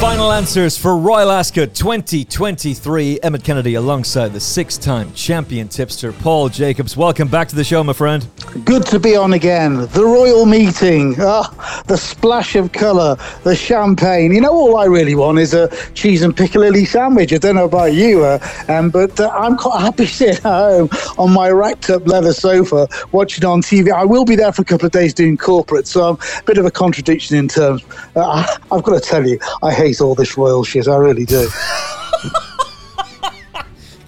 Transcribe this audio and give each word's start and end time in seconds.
Final 0.00 0.32
answers 0.32 0.78
for 0.78 0.96
Royal 0.96 1.30
Ascot 1.30 1.74
2023. 1.74 3.20
Emmet 3.22 3.44
Kennedy 3.44 3.74
alongside 3.74 4.32
the 4.32 4.40
six 4.40 4.78
time 4.78 5.12
champion 5.12 5.68
tipster 5.68 6.10
Paul 6.10 6.48
Jacobs. 6.48 6.96
Welcome 6.96 7.28
back 7.28 7.48
to 7.48 7.54
the 7.54 7.62
show, 7.62 7.84
my 7.84 7.92
friend. 7.92 8.26
Good 8.64 8.86
to 8.86 8.98
be 8.98 9.14
on 9.14 9.34
again. 9.34 9.76
The 9.88 10.02
royal 10.02 10.46
meeting, 10.46 11.16
oh, 11.18 11.82
the 11.86 11.98
splash 11.98 12.56
of 12.56 12.72
colour, 12.72 13.18
the 13.44 13.54
champagne. 13.54 14.32
You 14.32 14.40
know, 14.40 14.52
all 14.52 14.78
I 14.78 14.86
really 14.86 15.14
want 15.14 15.38
is 15.38 15.52
a 15.52 15.68
cheese 15.92 16.22
and 16.22 16.34
piccalilli 16.34 16.86
sandwich. 16.86 17.34
I 17.34 17.36
don't 17.36 17.56
know 17.56 17.66
about 17.66 17.92
you, 17.92 18.24
uh, 18.24 18.38
um, 18.68 18.88
but 18.88 19.20
uh, 19.20 19.28
I'm 19.28 19.58
quite 19.58 19.82
happy 19.82 20.06
sitting 20.06 20.36
at 20.36 20.42
home 20.42 20.88
on 21.18 21.30
my 21.30 21.50
racked 21.50 21.90
up 21.90 22.08
leather 22.08 22.32
sofa 22.32 22.88
watching 23.12 23.44
on 23.44 23.60
TV. 23.60 23.92
I 23.92 24.06
will 24.06 24.24
be 24.24 24.34
there 24.34 24.50
for 24.50 24.62
a 24.62 24.64
couple 24.64 24.86
of 24.86 24.92
days 24.92 25.12
doing 25.12 25.36
corporate, 25.36 25.86
so 25.86 26.08
I'm 26.08 26.18
a 26.38 26.42
bit 26.44 26.56
of 26.56 26.64
a 26.64 26.70
contradiction 26.70 27.36
in 27.36 27.48
terms. 27.48 27.84
Uh, 28.16 28.46
I've 28.72 28.82
got 28.82 28.94
to 28.94 29.00
tell 29.00 29.28
you, 29.28 29.38
I 29.62 29.74
hate 29.74 29.89
all 29.98 30.14
this 30.14 30.36
royal 30.36 30.62
shit. 30.62 30.88
I 30.88 30.96
really 30.96 31.24
do. 31.24 31.48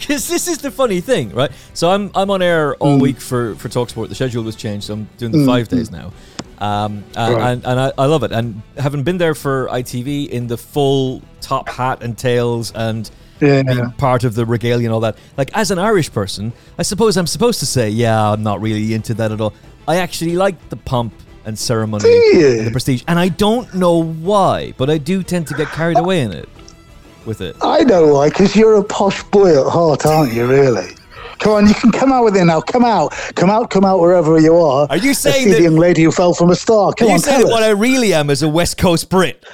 Because 0.03 0.29
this 0.29 0.49
is 0.49 0.59
the 0.59 0.71
funny 0.73 1.01
thing, 1.01 1.31
right? 1.31 1.53
So 1.75 1.89
I'm 1.89 2.11
I'm 2.17 2.29
on 2.29 2.43
air 2.43 2.75
all 2.77 2.99
mm. 2.99 3.01
week 3.01 3.21
for 3.21 3.55
for 3.55 3.69
Talksport. 3.69 4.09
The 4.09 4.17
schedule 4.17 4.43
was 4.43 4.57
changed, 4.57 4.87
so 4.87 4.95
I'm 4.95 5.09
doing 5.17 5.31
the 5.31 5.39
mm. 5.39 5.47
five 5.47 5.69
days 5.69 5.93
now. 5.93 6.13
Um, 6.59 7.05
and, 7.17 7.35
right. 7.35 7.53
and, 7.53 7.67
and 7.67 7.81
I, 7.81 7.93
I, 7.99 8.07
love 8.07 8.23
it. 8.23 8.31
And 8.31 8.63
having 8.77 9.03
been 9.03 9.19
there 9.19 9.35
for 9.35 9.67
ITV 9.69 10.29
in 10.29 10.47
the 10.47 10.57
full 10.57 11.21
top 11.41 11.69
hat 11.69 12.05
and 12.05 12.17
tails 12.17 12.71
and 12.73 13.11
yeah. 13.41 13.65
being 13.65 13.91
part 13.93 14.23
of 14.23 14.37
the 14.37 14.47
regalia 14.47 14.87
and 14.87 14.95
all 14.95 15.01
that, 15.01 15.19
like 15.37 15.51
as 15.57 15.73
an 15.73 15.81
Irish 15.81 16.13
person, 16.13 16.53
I 16.79 16.83
suppose 16.83 17.17
I'm 17.17 17.27
supposed 17.27 17.59
to 17.61 17.67
say, 17.67 17.89
yeah, 17.89 18.31
I'm 18.31 18.45
not 18.45 18.61
really 18.61 18.95
into 18.95 19.13
that 19.15 19.33
at 19.33 19.41
all. 19.41 19.55
I 19.89 19.97
actually 19.97 20.37
like 20.37 20.69
the 20.69 20.77
pomp 20.77 21.15
and 21.45 21.59
ceremony 21.59 22.05
and 22.09 22.67
the 22.67 22.71
prestige. 22.71 23.03
And 23.09 23.19
I 23.19 23.29
don't 23.29 23.73
know 23.75 24.03
why, 24.03 24.73
but 24.77 24.91
I 24.91 24.99
do 24.99 25.23
tend 25.23 25.47
to 25.49 25.55
get 25.55 25.69
carried 25.69 25.99
away 25.99 26.21
in 26.21 26.33
it 26.33 26.49
with 27.27 27.41
it. 27.41 27.57
I 27.63 27.85
know 27.85 28.15
why, 28.15 28.29
because 28.29 28.57
you're 28.57 28.77
a 28.77 28.85
posh 28.85 29.23
boy 29.25 29.61
at 29.61 29.71
heart, 29.71 30.07
aren't 30.07 30.33
you, 30.33 30.47
really? 30.47 30.89
Come 31.39 31.53
on, 31.55 31.67
you 31.67 31.75
can 31.75 31.91
come 31.91 32.13
out 32.13 32.23
with 32.25 32.37
it 32.37 32.45
now. 32.45 32.61
Come 32.61 32.85
out, 32.85 33.11
come 33.35 33.51
out, 33.51 33.71
come 33.71 33.85
out 33.85 33.99
wherever 33.99 34.41
you 34.41 34.57
are. 34.57 34.87
Are 34.89 34.97
you 34.97 35.13
saying 35.13 35.49
that 35.51 35.57
the 35.57 35.63
young 35.65 35.77
lady 35.77 36.05
who 36.05 36.13
fell 36.13 36.35
from 36.35 36.51
a 36.51 36.55
star? 36.55 36.93
Come 36.93 37.07
are 37.07 37.11
you 37.11 37.15
on, 37.15 37.21
saying 37.21 37.49
what 37.49 37.65
I 37.65 37.71
really 37.71 38.15
am 38.15 38.31
is 38.31 38.43
a 38.43 38.49
West 38.49 38.79
Coast 38.79 39.11
Brit? 39.11 39.45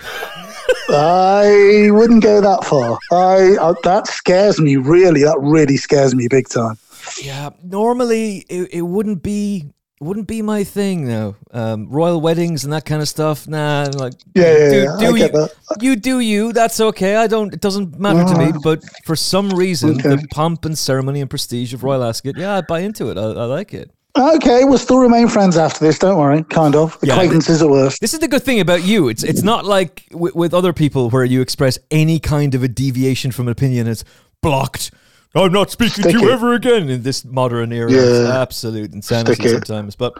I 0.90 1.88
wouldn't 1.90 2.22
go 2.22 2.42
that 2.42 2.64
far. 2.64 2.98
I, 3.10 3.56
I 3.58 3.72
that 3.84 4.06
scares 4.06 4.60
me. 4.60 4.76
Really, 4.76 5.22
that 5.22 5.38
really 5.40 5.78
scares 5.78 6.14
me 6.14 6.28
big 6.28 6.48
time. 6.48 6.76
Yeah, 7.22 7.50
normally 7.62 8.44
it, 8.50 8.68
it 8.72 8.82
wouldn't 8.82 9.22
be 9.22 9.70
wouldn't 10.00 10.26
be 10.26 10.42
my 10.42 10.64
thing 10.64 11.06
though. 11.06 11.36
Um, 11.50 11.88
royal 11.88 12.20
weddings 12.20 12.64
and 12.64 12.72
that 12.72 12.84
kind 12.84 13.02
of 13.02 13.08
stuff. 13.08 13.48
Nah, 13.48 13.88
like 13.94 14.14
yeah, 14.34 14.42
yeah, 14.44 14.70
do, 14.70 14.76
yeah, 14.76 14.96
do 14.98 15.16
you, 15.16 15.28
that. 15.28 15.52
you 15.80 15.96
do 15.96 16.20
you. 16.20 16.52
That's 16.52 16.80
okay. 16.80 17.16
I 17.16 17.26
don't. 17.26 17.52
It 17.52 17.60
doesn't 17.60 17.98
matter 17.98 18.24
to 18.24 18.38
me. 18.38 18.52
But 18.62 18.82
for 19.04 19.16
some 19.16 19.50
reason, 19.50 19.98
okay. 19.98 20.16
the 20.16 20.28
pomp 20.32 20.64
and 20.64 20.76
ceremony 20.76 21.20
and 21.20 21.28
prestige 21.28 21.74
of 21.74 21.82
Royal 21.82 22.04
Ascot, 22.04 22.36
yeah, 22.36 22.56
I 22.56 22.60
buy 22.60 22.80
into 22.80 23.10
it. 23.10 23.18
I, 23.18 23.22
I 23.22 23.44
like 23.44 23.74
it. 23.74 23.90
Okay, 24.16 24.64
we'll 24.64 24.78
still 24.78 24.98
remain 24.98 25.28
friends 25.28 25.56
after 25.56 25.84
this. 25.84 25.98
Don't 25.98 26.18
worry. 26.18 26.42
Kind 26.44 26.74
of 26.74 26.96
acquaintances 27.02 27.60
yeah, 27.60 27.66
at 27.66 27.70
worst. 27.70 28.00
This 28.00 28.14
is 28.14 28.20
the 28.20 28.28
good 28.28 28.42
thing 28.42 28.58
about 28.58 28.82
you. 28.82 29.08
It's 29.08 29.22
it's 29.22 29.42
not 29.42 29.64
like 29.64 30.06
w- 30.10 30.32
with 30.34 30.54
other 30.54 30.72
people 30.72 31.10
where 31.10 31.24
you 31.24 31.40
express 31.40 31.78
any 31.90 32.18
kind 32.18 32.54
of 32.54 32.62
a 32.62 32.68
deviation 32.68 33.30
from 33.30 33.46
an 33.48 33.52
opinion. 33.52 33.86
It's 33.86 34.04
blocked 34.42 34.90
I'm 35.34 35.52
not 35.52 35.70
speaking 35.70 36.04
Stick 36.04 36.12
to 36.14 36.20
you 36.20 36.30
it. 36.30 36.32
ever 36.32 36.54
again 36.54 36.88
in 36.88 37.02
this 37.02 37.24
modern 37.24 37.72
era. 37.72 37.90
Yeah. 37.90 37.98
It's 38.00 38.30
absolute 38.30 38.92
insanity 38.92 39.48
sometimes. 39.48 39.94
But 39.94 40.14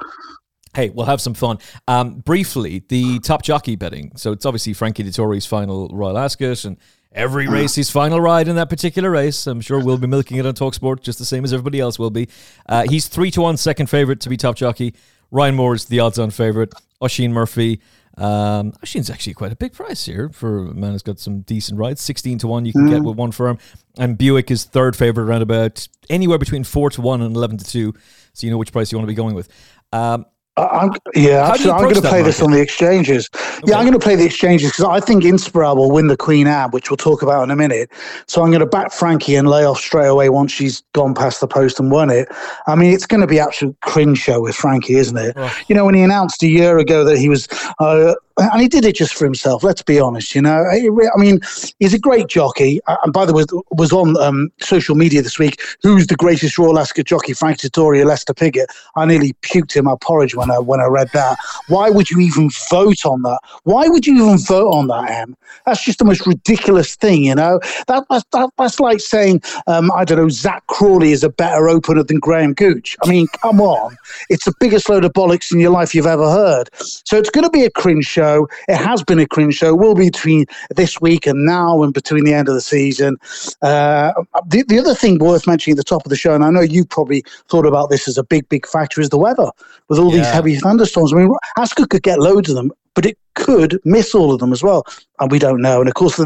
hey, 0.74 0.90
we'll 0.90 1.06
have 1.06 1.20
some 1.20 1.34
fun. 1.34 1.58
Um, 1.86 2.20
briefly, 2.20 2.84
the 2.88 3.18
top 3.20 3.42
jockey 3.42 3.76
betting. 3.76 4.12
So 4.16 4.32
it's 4.32 4.46
obviously 4.46 4.74
Frankie 4.74 5.02
Dettori's 5.02 5.46
final 5.46 5.88
Royal 5.88 6.18
Ascot 6.18 6.64
and 6.64 6.76
every 7.12 7.46
mm. 7.46 7.52
race 7.52 7.74
his 7.74 7.90
final 7.90 8.20
ride 8.20 8.48
in 8.48 8.56
that 8.56 8.68
particular 8.68 9.10
race. 9.10 9.46
I'm 9.46 9.60
sure 9.60 9.82
we'll 9.82 9.98
be 9.98 10.06
milking 10.06 10.36
it 10.36 10.46
on 10.46 10.54
Talksport 10.54 11.00
just 11.02 11.18
the 11.18 11.24
same 11.24 11.44
as 11.44 11.52
everybody 11.52 11.80
else 11.80 11.98
will 11.98 12.10
be. 12.10 12.28
Uh, 12.66 12.84
he's 12.88 13.08
three 13.08 13.30
to 13.32 13.40
one 13.40 13.56
second 13.56 13.88
favourite 13.88 14.20
to 14.20 14.28
be 14.28 14.36
top 14.36 14.56
jockey. 14.56 14.94
Ryan 15.30 15.56
Moore 15.56 15.74
is 15.74 15.86
the 15.86 16.00
odds 16.00 16.18
on 16.18 16.30
favourite. 16.30 16.72
Oisin 17.02 17.32
Murphy 17.32 17.80
um, 18.18 18.72
Oisin's 18.82 19.10
actually 19.10 19.34
quite 19.34 19.52
a 19.52 19.56
big 19.56 19.72
price 19.72 20.04
here 20.04 20.28
for 20.30 20.58
a 20.58 20.74
man 20.74 20.92
who's 20.92 21.02
got 21.02 21.20
some 21.20 21.40
decent 21.42 21.78
rides. 21.78 22.00
16 22.00 22.38
to 22.38 22.48
1 22.48 22.64
you 22.66 22.72
can 22.72 22.86
mm. 22.86 22.90
get 22.90 23.02
with 23.02 23.16
one 23.16 23.30
firm. 23.30 23.58
And 23.96 24.18
Buick 24.18 24.50
is 24.50 24.64
third 24.64 24.96
favourite 24.96 25.26
around 25.26 25.42
about 25.42 25.86
anywhere 26.10 26.38
between 26.38 26.64
4 26.64 26.90
to 26.90 27.00
1 27.00 27.22
and 27.22 27.36
11 27.36 27.58
to 27.58 27.64
2. 27.64 27.94
So 28.32 28.46
you 28.46 28.50
know 28.50 28.58
which 28.58 28.72
price 28.72 28.90
you 28.90 28.98
want 28.98 29.06
to 29.06 29.12
be 29.12 29.14
going 29.14 29.34
with. 29.34 29.48
Um, 29.92 30.26
I'm, 30.66 30.90
yeah, 31.14 31.50
I'm 31.50 31.62
going 31.64 31.94
to 31.94 32.00
play 32.02 32.22
this 32.22 32.42
on 32.42 32.50
the 32.50 32.60
exchanges. 32.60 33.28
Okay. 33.34 33.60
Yeah, 33.66 33.76
I'm 33.76 33.84
going 33.84 33.92
to 33.92 33.98
play 33.98 34.16
the 34.16 34.24
exchanges 34.24 34.70
because 34.70 34.84
I 34.84 35.00
think 35.00 35.24
Inspiral 35.24 35.76
will 35.76 35.90
win 35.90 36.08
the 36.08 36.16
Queen 36.16 36.46
Anne, 36.46 36.70
which 36.70 36.90
we'll 36.90 36.96
talk 36.96 37.22
about 37.22 37.42
in 37.42 37.50
a 37.50 37.56
minute. 37.56 37.90
So 38.26 38.42
I'm 38.42 38.50
going 38.50 38.60
to 38.60 38.66
back 38.66 38.92
Frankie 38.92 39.34
and 39.34 39.48
lay 39.48 39.64
off 39.64 39.78
straight 39.78 40.08
away 40.08 40.28
once 40.28 40.52
she's 40.52 40.82
gone 40.92 41.14
past 41.14 41.40
the 41.40 41.48
post 41.48 41.78
and 41.78 41.90
won 41.90 42.10
it. 42.10 42.28
I 42.66 42.74
mean, 42.74 42.92
it's 42.92 43.06
going 43.06 43.20
to 43.20 43.26
be 43.26 43.38
absolute 43.38 43.78
cringe 43.80 44.18
show 44.18 44.40
with 44.40 44.56
Frankie, 44.56 44.96
isn't 44.96 45.16
it? 45.16 45.34
Oh. 45.36 45.56
You 45.68 45.74
know, 45.74 45.84
when 45.84 45.94
he 45.94 46.02
announced 46.02 46.42
a 46.42 46.48
year 46.48 46.78
ago 46.78 47.04
that 47.04 47.18
he 47.18 47.28
was 47.28 47.48
uh, 47.78 48.14
and 48.38 48.60
he 48.60 48.68
did 48.68 48.84
it 48.84 48.96
just 48.96 49.14
for 49.14 49.24
himself. 49.24 49.62
Let's 49.62 49.82
be 49.82 49.98
honest. 49.98 50.34
You 50.34 50.42
know, 50.42 50.64
I 50.64 51.18
mean, 51.18 51.40
he's 51.78 51.94
a 51.94 51.98
great 51.98 52.28
jockey. 52.28 52.80
And 52.86 53.12
by 53.12 53.26
the 53.26 53.32
way, 53.32 53.44
was 53.70 53.92
on 53.92 54.16
um, 54.18 54.50
social 54.60 54.94
media 54.94 55.22
this 55.22 55.38
week. 55.38 55.60
Who's 55.82 56.06
the 56.06 56.16
greatest 56.16 56.56
Royal 56.58 56.78
Ascot 56.78 57.06
jockey? 57.06 57.32
Frank 57.32 57.58
Dettori 57.58 58.00
or 58.00 58.06
Lester 58.06 58.34
Piggott? 58.34 58.70
I 58.96 59.06
nearly 59.06 59.32
puked 59.42 59.76
in 59.76 59.84
my 59.84 59.94
porridge 60.00 60.34
when 60.34 60.50
I 60.50 60.58
when 60.58 60.80
I 60.80 60.86
read 60.86 61.10
that. 61.14 61.38
Why 61.68 61.90
would 61.90 62.10
you 62.10 62.20
even 62.20 62.50
vote 62.70 63.04
on 63.04 63.22
that? 63.22 63.40
Why 63.64 63.88
would 63.88 64.06
you 64.06 64.14
even 64.14 64.38
vote 64.38 64.70
on 64.70 64.86
that, 64.88 65.10
Em? 65.10 65.36
That's 65.66 65.84
just 65.84 65.98
the 65.98 66.04
most 66.04 66.26
ridiculous 66.26 66.94
thing. 66.94 67.24
You 67.24 67.34
know, 67.34 67.60
that, 67.88 68.04
that, 68.08 68.24
that 68.32 68.50
that's 68.56 68.78
like 68.78 69.00
saying 69.00 69.42
um, 69.66 69.90
I 69.92 70.04
don't 70.04 70.18
know 70.18 70.28
Zak 70.28 70.66
Crawley 70.68 71.12
is 71.12 71.24
a 71.24 71.28
better 71.28 71.68
opener 71.68 72.04
than 72.04 72.20
Graham 72.20 72.54
Gooch. 72.54 72.96
I 73.02 73.08
mean, 73.08 73.26
come 73.42 73.60
on, 73.60 73.96
it's 74.28 74.44
the 74.44 74.54
biggest 74.60 74.88
load 74.88 75.04
of 75.04 75.12
bollocks 75.12 75.52
in 75.52 75.58
your 75.58 75.70
life 75.70 75.94
you've 75.94 76.06
ever 76.06 76.30
heard. 76.30 76.68
So 76.74 77.18
it's 77.18 77.30
going 77.30 77.44
to 77.44 77.50
be 77.50 77.64
a 77.64 77.70
cringe 77.70 78.04
show 78.04 78.27
show. 78.28 78.48
It 78.68 78.76
has 78.76 79.02
been 79.02 79.18
a 79.18 79.26
cringe 79.26 79.54
show. 79.54 79.74
Will 79.74 79.94
be 79.94 80.08
between 80.10 80.46
this 80.70 81.00
week 81.00 81.26
and 81.26 81.44
now, 81.44 81.82
and 81.82 81.92
between 81.92 82.24
the 82.24 82.34
end 82.34 82.48
of 82.48 82.54
the 82.54 82.60
season. 82.60 83.16
Uh, 83.62 84.12
the, 84.46 84.64
the 84.68 84.78
other 84.78 84.94
thing 84.94 85.18
worth 85.18 85.46
mentioning 85.46 85.74
at 85.74 85.78
the 85.78 85.84
top 85.84 86.04
of 86.04 86.10
the 86.10 86.16
show, 86.16 86.34
and 86.34 86.44
I 86.44 86.50
know 86.50 86.60
you 86.60 86.84
probably 86.84 87.24
thought 87.48 87.66
about 87.66 87.90
this 87.90 88.08
as 88.08 88.18
a 88.18 88.24
big, 88.24 88.48
big 88.48 88.66
factor, 88.66 89.00
is 89.00 89.10
the 89.10 89.18
weather 89.18 89.50
with 89.88 89.98
all 89.98 90.10
yeah. 90.10 90.18
these 90.18 90.30
heavy 90.30 90.56
thunderstorms. 90.56 91.12
I 91.12 91.16
mean, 91.16 91.32
Ascot 91.56 91.90
could 91.90 92.02
get 92.02 92.18
loads 92.20 92.48
of 92.48 92.56
them, 92.56 92.72
but 92.94 93.06
it 93.06 93.18
could 93.34 93.78
miss 93.84 94.14
all 94.14 94.32
of 94.32 94.40
them 94.40 94.52
as 94.52 94.62
well, 94.62 94.84
and 95.20 95.30
we 95.30 95.38
don't 95.38 95.60
know. 95.60 95.80
And 95.80 95.88
of 95.88 95.94
course, 95.94 96.16
the 96.16 96.24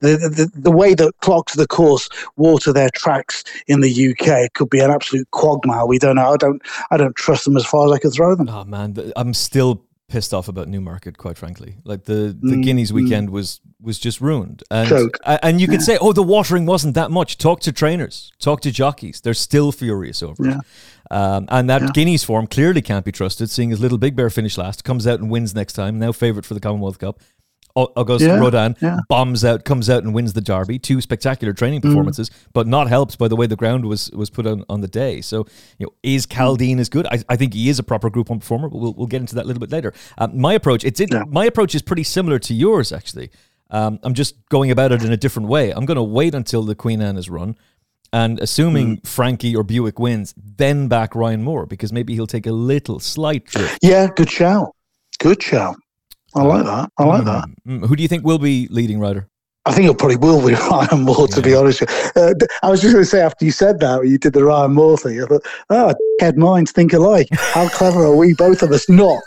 the 0.00 0.16
the, 0.16 0.50
the 0.54 0.70
way 0.70 0.94
that 0.94 1.12
clocks 1.20 1.54
the 1.54 1.66
course 1.66 2.08
water 2.36 2.72
their 2.72 2.90
tracks 2.94 3.42
in 3.66 3.80
the 3.80 4.10
UK 4.10 4.52
could 4.54 4.70
be 4.70 4.80
an 4.80 4.90
absolute 4.90 5.28
quagmire. 5.32 5.86
We 5.86 5.98
don't 5.98 6.16
know. 6.16 6.32
I 6.32 6.36
don't 6.36 6.62
I 6.90 6.96
don't 6.96 7.16
trust 7.16 7.44
them 7.44 7.56
as 7.56 7.66
far 7.66 7.86
as 7.86 7.92
I 7.92 7.98
could 7.98 8.12
throw 8.12 8.36
them. 8.36 8.48
Oh 8.48 8.64
man, 8.64 9.12
I'm 9.16 9.34
still 9.34 9.82
pissed 10.12 10.34
off 10.34 10.46
about 10.46 10.68
Newmarket, 10.68 11.16
quite 11.16 11.38
frankly. 11.38 11.76
Like 11.84 12.04
the 12.04 12.36
the 12.38 12.56
mm, 12.56 12.62
Guineas 12.62 12.92
mm. 12.92 12.96
weekend 12.96 13.30
was 13.30 13.60
was 13.80 13.98
just 13.98 14.20
ruined, 14.20 14.62
and 14.70 14.88
Choke. 14.88 15.18
and 15.24 15.60
you 15.60 15.66
could 15.66 15.80
say, 15.88 15.96
oh, 16.00 16.12
the 16.12 16.22
watering 16.22 16.66
wasn't 16.66 16.94
that 16.94 17.10
much. 17.10 17.38
Talk 17.38 17.60
to 17.60 17.72
trainers, 17.72 18.30
talk 18.38 18.60
to 18.60 18.70
jockeys. 18.70 19.22
They're 19.22 19.34
still 19.34 19.72
furious 19.72 20.22
over 20.22 20.44
yeah. 20.44 20.58
it. 20.58 20.60
Um, 21.10 21.46
and 21.48 21.68
that 21.68 21.82
yeah. 21.82 21.88
Guineas 21.92 22.24
form 22.24 22.46
clearly 22.46 22.82
can't 22.82 23.04
be 23.04 23.12
trusted, 23.12 23.50
seeing 23.50 23.72
as 23.72 23.80
Little 23.80 23.98
Big 23.98 24.14
Bear 24.14 24.30
finished 24.30 24.58
last, 24.58 24.84
comes 24.84 25.06
out 25.06 25.20
and 25.20 25.30
wins 25.30 25.54
next 25.54 25.72
time, 25.72 25.98
now 25.98 26.12
favourite 26.12 26.46
for 26.46 26.54
the 26.54 26.60
Commonwealth 26.60 26.98
Cup. 26.98 27.20
Auguste 27.74 28.26
yeah, 28.26 28.38
Rodin 28.38 28.76
yeah. 28.80 28.98
bombs 29.08 29.44
out, 29.44 29.64
comes 29.64 29.88
out 29.88 30.02
and 30.02 30.14
wins 30.14 30.32
the 30.32 30.40
Derby. 30.40 30.78
Two 30.78 31.00
spectacular 31.00 31.52
training 31.52 31.80
mm. 31.80 31.84
performances, 31.84 32.30
mm. 32.30 32.34
but 32.52 32.66
not 32.66 32.88
helped 32.88 33.18
by 33.18 33.28
the 33.28 33.36
way 33.36 33.46
the 33.46 33.56
ground 33.56 33.84
was 33.86 34.10
was 34.12 34.30
put 34.30 34.46
on, 34.46 34.64
on 34.68 34.80
the 34.80 34.88
day. 34.88 35.20
So, 35.20 35.46
you 35.78 35.86
know, 35.86 35.92
is 36.02 36.26
Chaldean 36.26 36.78
as 36.78 36.88
good? 36.88 37.06
I, 37.06 37.22
I 37.28 37.36
think 37.36 37.54
he 37.54 37.68
is 37.68 37.78
a 37.78 37.82
proper 37.82 38.10
Group 38.10 38.30
One 38.30 38.40
performer, 38.40 38.68
but 38.68 38.78
we'll, 38.78 38.94
we'll 38.94 39.06
get 39.06 39.20
into 39.20 39.34
that 39.36 39.44
a 39.44 39.48
little 39.48 39.60
bit 39.60 39.70
later. 39.70 39.92
Um, 40.18 40.38
my 40.38 40.54
approach, 40.54 40.84
it's 40.84 41.00
yeah. 41.00 41.24
my 41.28 41.46
approach 41.46 41.74
is 41.74 41.82
pretty 41.82 42.04
similar 42.04 42.38
to 42.40 42.54
yours 42.54 42.92
actually. 42.92 43.30
Um, 43.70 43.98
I'm 44.02 44.14
just 44.14 44.36
going 44.50 44.70
about 44.70 44.92
it 44.92 45.02
in 45.02 45.12
a 45.12 45.16
different 45.16 45.48
way. 45.48 45.70
I'm 45.70 45.86
going 45.86 45.96
to 45.96 46.02
wait 46.02 46.34
until 46.34 46.62
the 46.62 46.74
Queen 46.74 47.00
Anne 47.00 47.16
is 47.16 47.30
run. 47.30 47.56
And 48.12 48.38
assuming 48.40 48.98
mm. 48.98 49.06
Frankie 49.06 49.56
or 49.56 49.62
Buick 49.62 49.98
wins, 49.98 50.34
then 50.36 50.86
back 50.86 51.14
Ryan 51.14 51.42
Moore 51.42 51.64
because 51.64 51.94
maybe 51.94 52.12
he'll 52.12 52.26
take 52.26 52.46
a 52.46 52.52
little 52.52 53.00
slight 53.00 53.46
drift. 53.46 53.78
Yeah, 53.80 54.08
good 54.14 54.30
shout. 54.30 54.76
Good 55.18 55.42
shout. 55.42 55.76
I 56.34 56.42
like 56.42 56.64
that. 56.64 56.90
I 56.98 57.04
like 57.04 57.24
that. 57.24 57.44
Mm, 57.66 57.86
who 57.86 57.96
do 57.96 58.02
you 58.02 58.08
think 58.08 58.24
will 58.24 58.38
be 58.38 58.68
leading 58.70 58.98
rider? 58.98 59.28
I 59.64 59.72
think 59.72 59.88
it 59.88 59.96
probably 59.96 60.16
will 60.16 60.44
be 60.44 60.54
Ryan 60.70 61.02
Moore, 61.02 61.28
to 61.28 61.36
yeah. 61.36 61.42
be 61.42 61.54
honest. 61.54 61.82
Uh, 62.16 62.34
I 62.62 62.70
was 62.70 62.80
just 62.80 62.92
going 62.94 63.04
to 63.04 63.08
say 63.10 63.20
after 63.20 63.44
you 63.44 63.52
said 63.52 63.78
that, 63.80 64.06
you 64.06 64.18
did 64.18 64.32
the 64.32 64.44
Ryan 64.44 64.74
Moore 64.74 64.98
thing. 64.98 65.22
I 65.22 65.26
thought, 65.26 65.46
oh, 65.70 65.94
head 66.18 66.36
minds 66.36 66.72
think 66.72 66.92
alike. 66.92 67.28
How 67.32 67.68
clever 67.68 68.04
are 68.04 68.16
we, 68.16 68.34
both 68.34 68.62
of 68.62 68.72
us? 68.72 68.88
Not. 68.88 69.22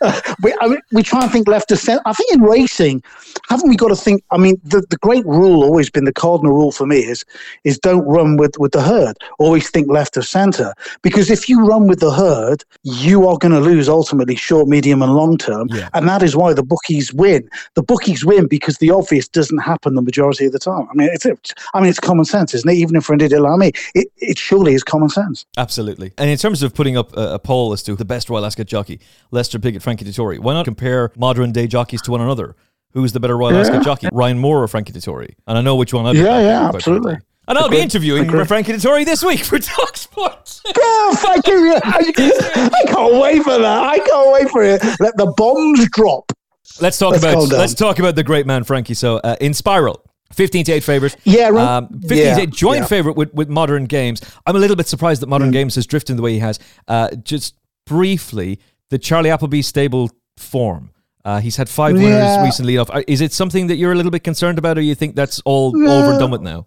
Uh, 0.00 0.20
we, 0.42 0.54
I 0.60 0.68
mean, 0.68 0.80
we 0.92 1.02
try 1.04 1.22
and 1.22 1.30
think 1.30 1.46
left 1.46 1.68
to 1.68 1.76
center. 1.76 2.02
I 2.04 2.12
think 2.14 2.32
in 2.32 2.42
racing, 2.42 3.02
haven't 3.48 3.68
we 3.68 3.76
got 3.76 3.88
to 3.88 3.96
think? 3.96 4.24
I 4.32 4.38
mean, 4.38 4.60
the, 4.64 4.84
the 4.90 4.96
great 4.98 5.24
rule, 5.24 5.62
always 5.62 5.88
been 5.88 6.04
the 6.04 6.12
cardinal 6.12 6.52
rule 6.52 6.72
for 6.72 6.86
me 6.86 6.98
is 6.98 7.24
is 7.62 7.78
don't 7.78 8.04
run 8.04 8.36
with, 8.36 8.58
with 8.58 8.72
the 8.72 8.82
herd. 8.82 9.16
Always 9.38 9.70
think 9.70 9.88
left 9.88 10.16
of 10.16 10.26
center. 10.26 10.74
Because 11.02 11.30
if 11.30 11.48
you 11.48 11.64
run 11.64 11.86
with 11.86 12.00
the 12.00 12.12
herd, 12.12 12.64
you 12.82 13.28
are 13.28 13.38
going 13.38 13.52
to 13.52 13.60
lose 13.60 13.88
ultimately 13.88 14.36
short, 14.36 14.68
medium, 14.68 15.00
and 15.00 15.14
long 15.14 15.38
term. 15.38 15.68
Yeah. 15.70 15.88
And 15.94 16.08
that 16.08 16.22
is 16.22 16.34
why 16.34 16.52
the 16.54 16.64
bookies 16.64 17.14
win. 17.14 17.48
The 17.74 17.82
bookies 17.82 18.24
win 18.24 18.48
because 18.48 18.78
the 18.78 18.90
obvious 18.90 19.28
doesn't 19.28 19.58
happen 19.58 19.75
happen 19.76 19.94
the 19.94 20.02
majority 20.02 20.46
of 20.46 20.52
the 20.52 20.58
time. 20.58 20.88
I 20.90 20.94
mean, 20.94 21.08
it's 21.12 21.26
I 21.74 21.80
mean, 21.80 21.90
it's 21.90 22.00
common 22.00 22.24
sense, 22.24 22.54
isn't 22.54 22.68
it? 22.68 22.74
Even 22.74 22.96
an 22.96 23.20
idiot 23.20 23.42
like 23.42 23.58
me, 23.58 23.72
it, 23.94 24.08
it 24.16 24.38
surely 24.38 24.74
is 24.74 24.82
common 24.82 25.08
sense. 25.08 25.44
Absolutely. 25.56 26.12
And 26.18 26.30
in 26.30 26.38
terms 26.38 26.62
of 26.62 26.74
putting 26.74 26.96
up 26.96 27.16
a, 27.16 27.34
a 27.34 27.38
poll 27.38 27.72
as 27.72 27.82
to 27.84 27.94
the 27.94 28.04
best 28.04 28.30
Royal 28.30 28.44
Ascot 28.44 28.66
jockey, 28.66 29.00
Lester 29.30 29.58
Piggott, 29.58 29.82
Frankie 29.82 30.04
Dettori, 30.04 30.38
why 30.38 30.54
not 30.54 30.64
compare 30.64 31.12
modern 31.16 31.52
day 31.52 31.66
jockeys 31.66 32.02
to 32.02 32.10
one 32.10 32.20
another? 32.20 32.56
Who's 32.92 33.12
the 33.12 33.20
better 33.20 33.36
Royal 33.36 33.52
yeah. 33.52 33.60
Ascot 33.60 33.84
jockey, 33.84 34.08
Ryan 34.12 34.38
Moore 34.38 34.62
or 34.62 34.68
Frankie 34.68 34.92
Dettori? 34.92 35.34
And 35.46 35.58
I 35.58 35.60
know 35.60 35.76
which 35.76 35.92
one 35.92 36.06
I'd 36.06 36.16
Yeah, 36.16 36.40
yeah, 36.40 36.68
absolutely. 36.68 37.12
Frankly. 37.12 37.26
And 37.48 37.58
I'll 37.58 37.68
be 37.68 37.78
interviewing 37.78 38.28
Frankie 38.46 38.72
Dettori 38.72 39.04
this 39.04 39.22
week 39.22 39.40
for 39.40 39.58
Talksport. 39.74 40.62
oh, 40.76 41.16
thank 41.18 41.46
you. 41.46 41.78
I 41.84 42.82
can't 42.86 43.22
wait 43.22 43.42
for 43.44 43.58
that. 43.58 43.82
I 43.84 43.98
can't 43.98 44.32
wait 44.32 44.50
for 44.50 44.64
it. 44.64 44.82
Let 44.98 45.16
the 45.16 45.32
bombs 45.36 45.88
drop. 45.90 46.32
Let's 46.80 46.98
talk 46.98 47.12
let's 47.12 47.24
about 47.24 47.48
let's 47.48 47.74
talk 47.74 47.98
about 47.98 48.16
the 48.16 48.24
great 48.24 48.46
man 48.46 48.64
Frankie. 48.64 48.94
So 48.94 49.18
uh, 49.18 49.36
Inspiral. 49.40 49.98
15 50.32 50.64
to 50.64 50.72
8 50.72 50.82
favorite. 50.82 51.16
Yeah, 51.22 51.50
right. 51.50 51.76
Um, 51.76 52.00
15 52.00 52.18
yeah, 52.18 52.34
to 52.34 52.42
8 52.42 52.50
joint 52.50 52.78
yeah. 52.80 52.86
favorite 52.86 53.16
with, 53.16 53.32
with 53.32 53.48
Modern 53.48 53.84
Games. 53.84 54.20
I'm 54.44 54.56
a 54.56 54.58
little 54.58 54.74
bit 54.74 54.88
surprised 54.88 55.22
that 55.22 55.28
Modern 55.28 55.50
mm. 55.50 55.52
Games 55.52 55.76
has 55.76 55.86
drifted 55.86 56.16
the 56.16 56.22
way 56.22 56.32
he 56.32 56.40
has. 56.40 56.58
Uh, 56.88 57.10
just 57.22 57.54
briefly, 57.86 58.58
the 58.90 58.98
Charlie 58.98 59.30
Appleby 59.30 59.62
stable 59.62 60.10
form. 60.36 60.90
Uh, 61.24 61.40
he's 61.40 61.56
had 61.56 61.68
five 61.68 61.94
winners 61.94 62.10
yeah. 62.10 62.44
recently. 62.44 62.76
Off. 62.76 62.90
Uh, 62.90 63.02
is 63.08 63.20
it 63.20 63.32
something 63.32 63.68
that 63.68 63.76
you're 63.76 63.92
a 63.92 63.94
little 63.94 64.10
bit 64.12 64.24
concerned 64.24 64.58
about, 64.58 64.78
or 64.78 64.80
you 64.80 64.94
think 64.94 65.16
that's 65.16 65.40
all 65.44 65.68
over 65.88 66.10
and 66.10 66.20
done 66.20 66.30
with 66.30 66.42
now? 66.42 66.66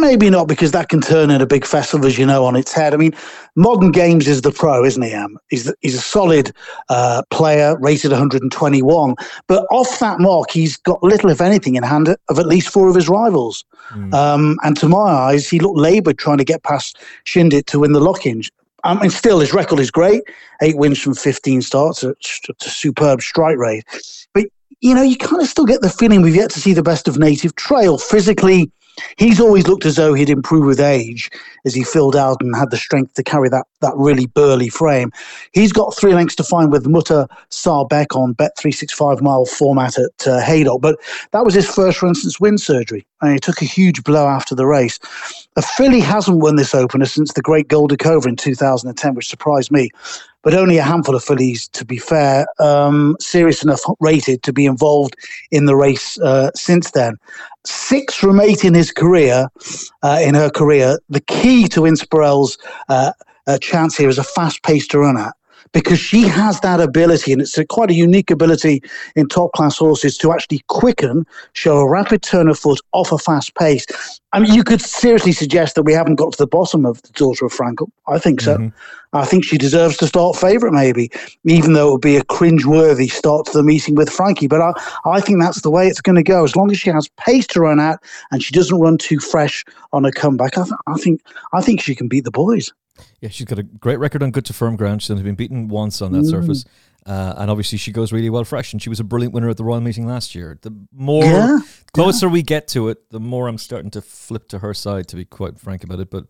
Maybe 0.00 0.30
not 0.30 0.48
because 0.48 0.72
that 0.72 0.88
can 0.88 1.00
turn 1.00 1.30
in 1.30 1.40
a 1.40 1.46
big 1.46 1.64
festival, 1.64 2.06
as 2.06 2.18
you 2.18 2.26
know, 2.26 2.44
on 2.44 2.56
its 2.56 2.72
head. 2.72 2.94
I 2.94 2.96
mean, 2.96 3.14
Modern 3.54 3.92
Games 3.92 4.26
is 4.26 4.42
the 4.42 4.50
pro, 4.50 4.84
isn't 4.84 5.02
he? 5.02 5.12
Am 5.12 5.38
he's 5.48 5.72
he's 5.80 5.94
a 5.94 6.00
solid 6.00 6.52
uh, 6.88 7.22
player, 7.30 7.76
rated 7.78 8.10
121, 8.10 9.14
but 9.46 9.66
off 9.70 9.98
that 10.00 10.20
mark, 10.20 10.50
he's 10.50 10.76
got 10.78 11.02
little, 11.02 11.30
if 11.30 11.40
anything, 11.40 11.76
in 11.76 11.82
hand 11.82 12.08
of 12.08 12.38
at 12.38 12.46
least 12.46 12.68
four 12.68 12.88
of 12.88 12.94
his 12.94 13.08
rivals. 13.08 13.64
Mm. 13.90 14.14
Um, 14.14 14.58
and 14.62 14.76
to 14.78 14.88
my 14.88 14.98
eyes, 14.98 15.48
he 15.48 15.60
looked 15.60 15.78
laboured 15.78 16.18
trying 16.18 16.38
to 16.38 16.44
get 16.44 16.62
past 16.62 16.98
Chindit 17.24 17.66
to 17.66 17.80
win 17.80 17.92
the 17.92 18.00
Lockinge. 18.00 18.50
I 18.82 18.94
mean, 19.00 19.10
still, 19.10 19.40
his 19.40 19.52
record 19.52 19.80
is 19.80 19.90
great: 19.90 20.22
eight 20.62 20.76
wins 20.76 21.00
from 21.00 21.14
15 21.14 21.62
starts, 21.62 22.02
a, 22.02 22.10
a 22.10 22.68
superb 22.70 23.22
strike 23.22 23.58
rate. 23.58 23.84
But 24.32 24.44
you 24.80 24.94
know, 24.94 25.02
you 25.02 25.16
kind 25.16 25.40
of 25.40 25.48
still 25.48 25.66
get 25.66 25.82
the 25.82 25.90
feeling 25.90 26.22
we've 26.22 26.36
yet 26.36 26.50
to 26.50 26.60
see 26.60 26.72
the 26.72 26.82
best 26.82 27.06
of 27.06 27.18
Native 27.18 27.54
Trail 27.54 27.96
physically 27.96 28.70
he's 29.16 29.40
always 29.40 29.66
looked 29.66 29.84
as 29.84 29.96
though 29.96 30.14
he'd 30.14 30.30
improve 30.30 30.66
with 30.66 30.80
age 30.80 31.30
as 31.64 31.74
he 31.74 31.84
filled 31.84 32.16
out 32.16 32.38
and 32.40 32.54
had 32.56 32.70
the 32.70 32.76
strength 32.76 33.14
to 33.14 33.22
carry 33.22 33.48
that 33.48 33.66
that 33.80 33.94
really 33.96 34.26
burly 34.26 34.68
frame. 34.68 35.12
He's 35.52 35.72
got 35.72 35.96
three 35.96 36.14
lengths 36.14 36.36
to 36.36 36.44
find 36.44 36.72
with 36.72 36.86
Mutter 36.86 37.26
Sarbek 37.50 38.16
on 38.16 38.32
Bet 38.32 38.56
365 38.58 39.20
mile 39.20 39.44
format 39.44 39.98
at 39.98 40.26
uh, 40.26 40.40
Haydock, 40.40 40.80
but 40.80 40.98
that 41.32 41.44
was 41.44 41.54
his 41.54 41.68
first, 41.68 41.98
for 41.98 42.06
instance, 42.06 42.40
wind 42.40 42.60
surgery, 42.60 43.06
and 43.20 43.32
he 43.32 43.38
took 43.38 43.60
a 43.62 43.66
huge 43.66 44.02
blow 44.04 44.26
after 44.26 44.54
the 44.54 44.66
race. 44.66 44.98
A 45.56 45.62
filly 45.62 46.00
hasn't 46.00 46.38
won 46.38 46.56
this 46.56 46.74
opener 46.74 47.06
since 47.06 47.32
the 47.32 47.42
Great 47.42 47.68
Goldikova 47.68 48.26
in 48.26 48.36
2010, 48.36 49.14
which 49.14 49.28
surprised 49.28 49.70
me 49.70 49.90
but 50.44 50.54
only 50.54 50.78
a 50.78 50.82
handful 50.82 51.16
of 51.16 51.24
fillies, 51.24 51.66
to 51.68 51.84
be 51.84 51.98
fair, 51.98 52.46
um, 52.60 53.16
serious 53.18 53.64
enough 53.64 53.80
rated 53.98 54.42
to 54.44 54.52
be 54.52 54.66
involved 54.66 55.16
in 55.50 55.64
the 55.64 55.74
race 55.74 56.18
uh, 56.20 56.50
since 56.54 56.92
then. 56.92 57.16
Six 57.64 58.22
eight 58.42 58.64
in 58.64 58.74
his 58.74 58.92
career, 58.92 59.48
uh, 60.02 60.20
in 60.22 60.34
her 60.34 60.50
career. 60.50 60.98
The 61.08 61.20
key 61.20 61.66
to 61.68 61.86
Inspiral's 61.86 62.58
uh, 62.88 63.12
uh, 63.46 63.58
chance 63.58 63.96
here 63.96 64.08
is 64.08 64.18
a 64.18 64.24
fast 64.24 64.62
pace 64.62 64.86
to 64.88 64.98
run 64.98 65.16
at 65.16 65.34
because 65.74 65.98
she 65.98 66.22
has 66.22 66.60
that 66.60 66.80
ability, 66.80 67.32
and 67.32 67.42
it's 67.42 67.58
a, 67.58 67.66
quite 67.66 67.90
a 67.90 67.94
unique 67.94 68.30
ability 68.30 68.80
in 69.16 69.28
top 69.28 69.52
class 69.52 69.76
horses 69.76 70.16
to 70.18 70.32
actually 70.32 70.62
quicken, 70.68 71.26
show 71.52 71.78
a 71.78 71.90
rapid 71.90 72.22
turn 72.22 72.48
of 72.48 72.58
foot 72.58 72.80
off 72.92 73.12
a 73.12 73.18
fast 73.18 73.54
pace. 73.56 73.84
I 74.32 74.40
mean, 74.40 74.54
you 74.54 74.64
could 74.64 74.80
seriously 74.80 75.32
suggest 75.32 75.74
that 75.74 75.82
we 75.82 75.92
haven't 75.92 76.14
got 76.14 76.32
to 76.32 76.38
the 76.38 76.46
bottom 76.46 76.86
of 76.86 77.02
the 77.02 77.10
daughter 77.10 77.44
of 77.44 77.52
Frankel. 77.52 77.88
I 78.06 78.18
think 78.18 78.40
so. 78.40 78.56
Mm-hmm. 78.56 79.16
I 79.16 79.24
think 79.24 79.44
she 79.44 79.58
deserves 79.58 79.96
to 79.98 80.06
start 80.06 80.36
favourite, 80.36 80.72
maybe, 80.72 81.10
even 81.44 81.72
though 81.72 81.88
it 81.88 81.92
would 81.92 82.00
be 82.00 82.16
a 82.16 82.24
cringe-worthy 82.24 83.08
start 83.08 83.46
to 83.46 83.52
the 83.52 83.62
meeting 83.62 83.94
with 83.96 84.10
Frankie. 84.10 84.48
But 84.48 84.60
I, 84.60 84.72
I 85.04 85.20
think 85.20 85.40
that's 85.40 85.60
the 85.60 85.70
way 85.70 85.88
it's 85.88 86.00
going 86.00 86.16
to 86.16 86.22
go. 86.22 86.44
As 86.44 86.56
long 86.56 86.70
as 86.70 86.78
she 86.78 86.90
has 86.90 87.08
pace 87.16 87.46
to 87.48 87.60
run 87.60 87.80
at 87.80 88.00
and 88.30 88.42
she 88.42 88.52
doesn't 88.52 88.80
run 88.80 88.98
too 88.98 89.18
fresh 89.18 89.64
on 89.92 90.04
a 90.04 90.12
comeback, 90.12 90.56
I, 90.56 90.64
th- 90.64 90.74
I 90.86 90.94
think 90.94 91.20
I 91.52 91.60
think 91.60 91.80
she 91.80 91.94
can 91.94 92.08
beat 92.08 92.24
the 92.24 92.32
boys. 92.32 92.72
Yeah, 93.20 93.28
she's 93.28 93.46
got 93.46 93.58
a 93.58 93.62
great 93.62 93.98
record 93.98 94.22
on 94.22 94.30
good 94.30 94.44
to 94.46 94.52
firm 94.52 94.76
ground. 94.76 95.02
She's 95.02 95.10
only 95.10 95.22
been 95.22 95.34
beaten 95.34 95.68
once 95.68 96.00
on 96.00 96.12
that 96.12 96.22
mm. 96.22 96.30
surface. 96.30 96.64
Uh, 97.06 97.34
and 97.36 97.50
obviously, 97.50 97.76
she 97.76 97.92
goes 97.92 98.12
really 98.12 98.30
well 98.30 98.44
fresh, 98.44 98.72
and 98.72 98.80
she 98.80 98.88
was 98.88 98.98
a 98.98 99.04
brilliant 99.04 99.34
winner 99.34 99.50
at 99.50 99.56
the 99.56 99.64
Royal 99.64 99.80
Meeting 99.80 100.06
last 100.06 100.34
year. 100.34 100.58
The 100.62 100.74
more 100.92 101.24
yeah, 101.24 101.58
closer 101.92 102.26
yeah. 102.26 102.32
we 102.32 102.42
get 102.42 102.68
to 102.68 102.88
it, 102.88 103.10
the 103.10 103.20
more 103.20 103.46
I'm 103.46 103.58
starting 103.58 103.90
to 103.92 104.00
flip 104.00 104.48
to 104.48 104.60
her 104.60 104.72
side, 104.72 105.08
to 105.08 105.16
be 105.16 105.24
quite 105.24 105.58
frank 105.58 105.84
about 105.84 106.00
it. 106.00 106.10
But 106.10 106.24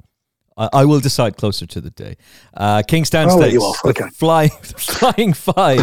I, 0.56 0.68
I 0.72 0.84
will 0.84 1.00
decide 1.00 1.36
closer 1.36 1.66
to 1.66 1.80
the 1.80 1.90
day. 1.90 2.16
Uh, 2.54 2.82
King's 2.82 3.08
Stand 3.08 3.30
oh, 3.30 3.40
Stakes, 3.40 3.84
okay. 3.84 4.10
flying, 4.14 4.50
flying 4.76 5.32
five. 5.32 5.80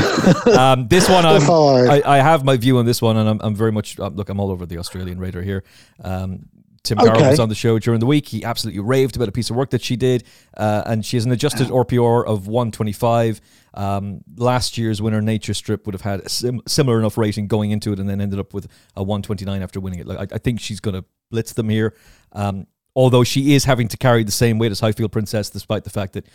um, 0.47 0.87
this 0.87 1.07
one, 1.07 1.25
I, 1.25 2.01
I, 2.05 2.17
have 2.17 2.43
my 2.43 2.57
view 2.57 2.77
on 2.77 2.85
this 2.85 3.01
one, 3.01 3.15
and 3.15 3.29
I'm, 3.29 3.39
I'm 3.41 3.55
very 3.55 3.71
much 3.71 3.99
uh, 3.99 4.07
look. 4.07 4.29
I'm 4.29 4.39
all 4.39 4.51
over 4.51 4.65
the 4.65 4.77
Australian 4.77 5.19
Raider 5.19 5.41
here. 5.41 5.63
Um, 6.03 6.49
Tim 6.83 6.97
okay. 6.97 7.07
Garrett 7.07 7.29
was 7.31 7.39
on 7.39 7.49
the 7.49 7.55
show 7.55 7.77
during 7.77 7.99
the 7.99 8.07
week. 8.07 8.27
He 8.27 8.43
absolutely 8.43 8.81
raved 8.81 9.15
about 9.15 9.29
a 9.29 9.31
piece 9.31 9.51
of 9.51 9.55
work 9.55 9.69
that 9.69 9.83
she 9.83 9.95
did, 9.95 10.23
uh, 10.57 10.83
and 10.85 11.05
she 11.05 11.15
has 11.15 11.25
an 11.25 11.31
adjusted 11.31 11.67
RPR 11.67 12.25
of 12.25 12.47
125. 12.47 13.39
Um, 13.75 14.21
last 14.35 14.77
year's 14.77 15.01
winner, 15.01 15.21
Nature 15.21 15.53
Strip, 15.53 15.85
would 15.85 15.93
have 15.93 16.01
had 16.01 16.21
a 16.21 16.29
sim- 16.29 16.61
similar 16.67 16.97
enough 16.97 17.17
rating 17.17 17.47
going 17.47 17.69
into 17.69 17.93
it, 17.93 17.99
and 17.99 18.09
then 18.09 18.19
ended 18.19 18.39
up 18.39 18.53
with 18.53 18.67
a 18.95 19.03
129 19.03 19.61
after 19.61 19.79
winning 19.79 19.99
it. 19.99 20.07
Like 20.07 20.31
I, 20.31 20.35
I 20.35 20.37
think 20.39 20.59
she's 20.59 20.79
going 20.79 20.95
to 20.95 21.05
blitz 21.29 21.53
them 21.53 21.69
here. 21.69 21.95
Um, 22.31 22.65
although 22.95 23.23
she 23.23 23.53
is 23.53 23.65
having 23.65 23.87
to 23.89 23.97
carry 23.97 24.23
the 24.23 24.31
same 24.31 24.57
weight 24.57 24.71
as 24.71 24.79
Highfield 24.79 25.11
Princess, 25.11 25.51
despite 25.51 25.83
the 25.83 25.91
fact 25.91 26.13
that 26.13 26.25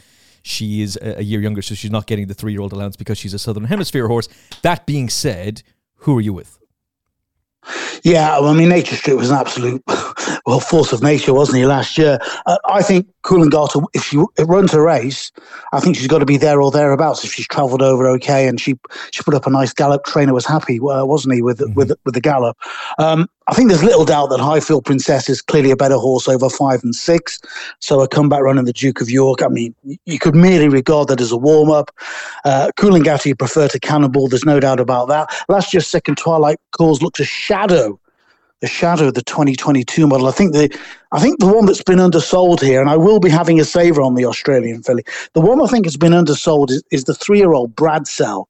she 0.42 0.80
is 0.80 0.96
a, 1.02 1.18
a 1.18 1.22
year 1.22 1.40
younger, 1.40 1.60
so 1.60 1.74
she's 1.74 1.90
not 1.90 2.06
getting 2.06 2.28
the 2.28 2.34
three-year-old 2.34 2.72
allowance 2.72 2.94
because 2.94 3.18
she's 3.18 3.34
a 3.34 3.38
Southern 3.38 3.64
Hemisphere 3.64 4.06
horse. 4.06 4.28
That 4.62 4.86
being 4.86 5.08
said, 5.08 5.64
who 5.96 6.16
are 6.16 6.20
you 6.20 6.32
with? 6.32 6.56
Yeah, 8.02 8.38
I 8.38 8.52
mean, 8.52 8.68
Nature 8.68 8.96
Strip 8.96 9.16
was 9.16 9.30
an 9.30 9.36
absolute 9.36 9.82
well 10.46 10.60
force 10.60 10.92
of 10.92 11.02
nature, 11.02 11.34
wasn't 11.34 11.58
he? 11.58 11.66
Last 11.66 11.98
year, 11.98 12.18
uh, 12.46 12.58
I 12.64 12.82
think 12.82 13.08
Coolangatta, 13.26 13.84
if 13.92 14.04
she 14.04 14.22
runs 14.44 14.72
a 14.72 14.80
race, 14.80 15.32
I 15.72 15.80
think 15.80 15.96
she's 15.96 16.06
got 16.06 16.20
to 16.20 16.26
be 16.26 16.36
there 16.36 16.62
or 16.62 16.70
thereabouts. 16.70 17.24
If 17.24 17.32
she's 17.32 17.48
travelled 17.48 17.82
over 17.82 18.06
okay 18.10 18.46
and 18.46 18.60
she 18.60 18.76
she 19.10 19.22
put 19.24 19.34
up 19.34 19.46
a 19.46 19.50
nice 19.50 19.72
gallop, 19.72 20.04
trainer 20.04 20.32
was 20.32 20.46
happy, 20.46 20.78
uh, 20.78 21.04
wasn't 21.04 21.34
he, 21.34 21.42
with 21.42 21.58
mm-hmm. 21.58 21.74
with 21.74 21.92
with 22.04 22.14
the 22.14 22.20
gallop? 22.20 22.56
Um, 22.98 23.28
I 23.48 23.54
think 23.54 23.68
there's 23.68 23.82
little 23.82 24.04
doubt 24.04 24.30
that 24.30 24.38
Highfield 24.38 24.84
Princess 24.84 25.28
is 25.28 25.42
clearly 25.42 25.72
a 25.72 25.76
better 25.76 25.96
horse 25.96 26.28
over 26.28 26.48
five 26.48 26.84
and 26.84 26.94
six. 26.94 27.40
So 27.80 28.00
a 28.00 28.08
comeback 28.08 28.42
run 28.42 28.58
in 28.58 28.64
the 28.64 28.72
Duke 28.72 29.00
of 29.00 29.10
York, 29.10 29.42
I 29.42 29.48
mean, 29.48 29.74
you 30.04 30.18
could 30.18 30.36
merely 30.36 30.68
regard 30.68 31.08
that 31.08 31.20
as 31.20 31.32
a 31.32 31.36
warm 31.36 31.70
up. 31.70 31.90
Uh, 32.44 32.70
Coolangatta, 32.76 33.26
you 33.26 33.34
prefer 33.34 33.66
to 33.68 33.80
Cannonball, 33.80 34.28
there's 34.28 34.44
no 34.44 34.60
doubt 34.60 34.80
about 34.80 35.06
that. 35.08 35.30
Last 35.48 35.72
year's 35.72 35.86
second 35.86 36.16
Twilight 36.16 36.58
Calls 36.76 37.02
looked 37.02 37.20
a 37.20 37.24
shadow 37.24 37.98
shadow 38.66 39.08
of 39.08 39.14
the 39.14 39.22
2022 39.22 40.06
model. 40.06 40.28
I 40.28 40.32
think 40.32 40.52
the 40.52 40.76
I 41.12 41.20
think 41.20 41.38
the 41.38 41.46
one 41.46 41.66
that's 41.66 41.82
been 41.82 42.00
undersold 42.00 42.60
here, 42.60 42.80
and 42.80 42.90
I 42.90 42.96
will 42.96 43.20
be 43.20 43.30
having 43.30 43.60
a 43.60 43.64
saver 43.64 44.02
on 44.02 44.14
the 44.14 44.24
Australian 44.24 44.82
filly. 44.82 45.04
The 45.34 45.40
one 45.40 45.62
I 45.62 45.66
think 45.66 45.86
has 45.86 45.96
been 45.96 46.12
undersold 46.12 46.70
is, 46.70 46.82
is 46.90 47.04
the 47.04 47.14
three 47.14 47.38
year 47.38 47.52
old 47.52 47.74
Brad 47.76 48.02
Bradsell 48.02 48.46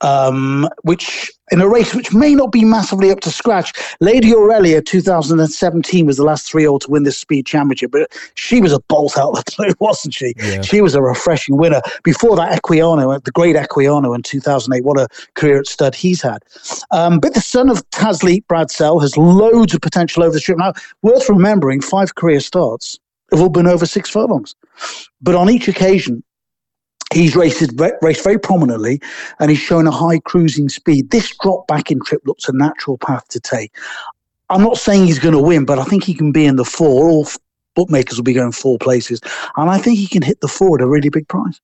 um, 0.00 0.68
which 0.82 1.30
in 1.50 1.60
a 1.60 1.68
race 1.68 1.94
which 1.94 2.12
may 2.12 2.34
not 2.34 2.50
be 2.50 2.64
massively 2.64 3.10
up 3.10 3.20
to 3.20 3.30
scratch. 3.30 3.72
Lady 4.00 4.34
Aurelia 4.34 4.80
2017 4.82 6.06
was 6.06 6.16
the 6.16 6.24
last 6.24 6.50
three 6.50 6.66
old 6.66 6.82
to 6.82 6.90
win 6.90 7.02
this 7.02 7.18
speed 7.18 7.46
championship, 7.46 7.90
but 7.92 8.10
she 8.34 8.60
was 8.60 8.72
a 8.72 8.80
bolt 8.80 9.16
out 9.18 9.36
of 9.36 9.44
the 9.44 9.52
blue, 9.56 9.74
wasn't 9.80 10.14
she? 10.14 10.34
Yeah. 10.38 10.62
She 10.62 10.80
was 10.80 10.94
a 10.94 11.02
refreshing 11.02 11.56
winner. 11.56 11.82
Before 12.02 12.34
that, 12.36 12.60
Equiano, 12.60 13.22
the 13.22 13.30
great 13.30 13.56
Equiano 13.56 14.14
in 14.14 14.22
2008, 14.22 14.84
what 14.84 14.98
a 14.98 15.06
career 15.34 15.58
at 15.58 15.66
stud 15.66 15.94
he's 15.94 16.22
had. 16.22 16.42
Um, 16.90 17.20
but 17.20 17.34
the 17.34 17.40
son 17.40 17.68
of 17.68 17.88
Tasleet 17.90 18.44
Bradsell 18.46 19.00
has 19.00 19.16
loads 19.16 19.74
of 19.74 19.80
potential 19.80 20.22
over 20.22 20.32
the 20.32 20.40
strip. 20.40 20.58
Now, 20.58 20.72
worth 21.02 21.28
remembering, 21.28 21.80
five 21.80 22.14
career 22.14 22.40
starts 22.40 22.98
have 23.30 23.40
all 23.40 23.48
been 23.48 23.66
over 23.66 23.86
six 23.86 24.10
furlongs. 24.10 24.54
But 25.20 25.34
on 25.34 25.50
each 25.50 25.68
occasion, 25.68 26.23
He's 27.14 27.36
raced, 27.36 27.72
raced 28.02 28.24
very 28.24 28.38
prominently 28.38 29.00
and 29.38 29.50
he's 29.50 29.60
shown 29.60 29.86
a 29.86 29.90
high 29.90 30.18
cruising 30.18 30.68
speed. 30.68 31.10
This 31.10 31.34
drop 31.38 31.66
back 31.66 31.90
in 31.90 32.00
trip 32.00 32.22
looks 32.26 32.48
a 32.48 32.52
natural 32.52 32.98
path 32.98 33.28
to 33.28 33.40
take. 33.40 33.72
I'm 34.50 34.62
not 34.62 34.76
saying 34.76 35.06
he's 35.06 35.18
going 35.18 35.34
to 35.34 35.40
win, 35.40 35.64
but 35.64 35.78
I 35.78 35.84
think 35.84 36.04
he 36.04 36.14
can 36.14 36.32
be 36.32 36.44
in 36.44 36.56
the 36.56 36.64
four. 36.64 37.08
All 37.08 37.26
bookmakers 37.74 38.18
will 38.18 38.24
be 38.24 38.32
going 38.32 38.52
four 38.52 38.78
places, 38.78 39.20
and 39.56 39.70
I 39.70 39.78
think 39.78 39.98
he 39.98 40.06
can 40.06 40.22
hit 40.22 40.40
the 40.40 40.48
four 40.48 40.78
at 40.78 40.82
a 40.82 40.86
really 40.86 41.08
big 41.08 41.26
price. 41.28 41.60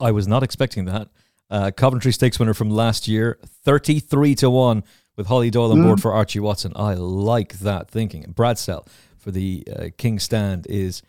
I 0.00 0.10
was 0.10 0.26
not 0.26 0.42
expecting 0.42 0.86
that. 0.86 1.08
Uh, 1.50 1.70
Coventry 1.76 2.12
Stakes 2.12 2.38
winner 2.38 2.54
from 2.54 2.70
last 2.70 3.08
year, 3.08 3.38
33 3.64 4.34
to 4.36 4.50
1 4.50 4.84
with 5.16 5.26
Holly 5.26 5.50
Doyle 5.50 5.72
on 5.72 5.78
mm. 5.78 5.84
board 5.84 6.00
for 6.00 6.12
Archie 6.12 6.40
Watson. 6.40 6.72
I 6.76 6.94
like 6.94 7.60
that 7.60 7.90
thinking. 7.90 8.24
Bradsell 8.32 8.86
for 9.16 9.30
the 9.30 9.66
uh, 9.74 9.86
King 9.96 10.18
Stand 10.18 10.66
is 10.68 11.02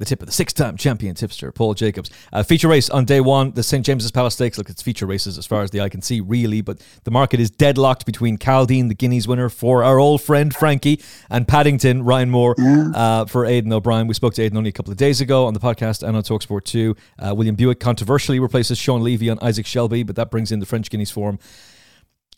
the 0.00 0.06
tip 0.06 0.22
of 0.22 0.26
the 0.26 0.32
six-time 0.32 0.78
champion 0.78 1.14
tipster, 1.14 1.52
Paul 1.52 1.74
Jacobs. 1.74 2.10
Uh, 2.32 2.42
feature 2.42 2.68
race 2.68 2.88
on 2.88 3.04
day 3.04 3.20
one, 3.20 3.52
the 3.52 3.62
St. 3.62 3.84
James's 3.84 4.10
Palace 4.10 4.32
Stakes. 4.32 4.56
Look, 4.56 4.70
it's 4.70 4.80
feature 4.80 5.04
races 5.04 5.36
as 5.36 5.46
far 5.46 5.62
as 5.62 5.70
the 5.70 5.82
eye 5.82 5.90
can 5.90 6.00
see, 6.00 6.20
really, 6.20 6.62
but 6.62 6.80
the 7.04 7.10
market 7.10 7.38
is 7.38 7.50
deadlocked 7.50 8.06
between 8.06 8.38
Chaldean, 8.38 8.88
the 8.88 8.94
Guineas 8.94 9.28
winner, 9.28 9.50
for 9.50 9.84
our 9.84 9.98
old 9.98 10.22
friend 10.22 10.54
Frankie, 10.54 11.02
and 11.28 11.46
Paddington, 11.46 12.02
Ryan 12.02 12.30
Moore, 12.30 12.54
yeah. 12.56 12.90
uh, 12.94 13.24
for 13.26 13.44
Aidan 13.44 13.74
O'Brien. 13.74 14.06
We 14.06 14.14
spoke 14.14 14.32
to 14.34 14.42
Aidan 14.42 14.56
only 14.56 14.70
a 14.70 14.72
couple 14.72 14.90
of 14.90 14.96
days 14.96 15.20
ago 15.20 15.44
on 15.44 15.52
the 15.52 15.60
podcast 15.60 16.02
and 16.02 16.16
on 16.16 16.22
Talksport 16.22 16.64
2. 16.64 16.96
Uh, 17.18 17.34
William 17.36 17.54
Buick 17.54 17.78
controversially 17.78 18.40
replaces 18.40 18.78
Sean 18.78 19.02
Levey 19.02 19.28
on 19.28 19.38
Isaac 19.42 19.66
Shelby, 19.66 20.02
but 20.02 20.16
that 20.16 20.30
brings 20.30 20.50
in 20.50 20.60
the 20.60 20.66
French 20.66 20.88
Guineas 20.88 21.10
form. 21.10 21.38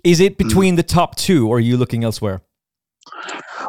Is 0.02 0.18
it 0.18 0.36
between 0.36 0.74
mm. 0.74 0.78
the 0.78 0.82
top 0.82 1.14
two, 1.14 1.48
or 1.48 1.58
are 1.58 1.60
you 1.60 1.76
looking 1.76 2.02
elsewhere? 2.02 2.42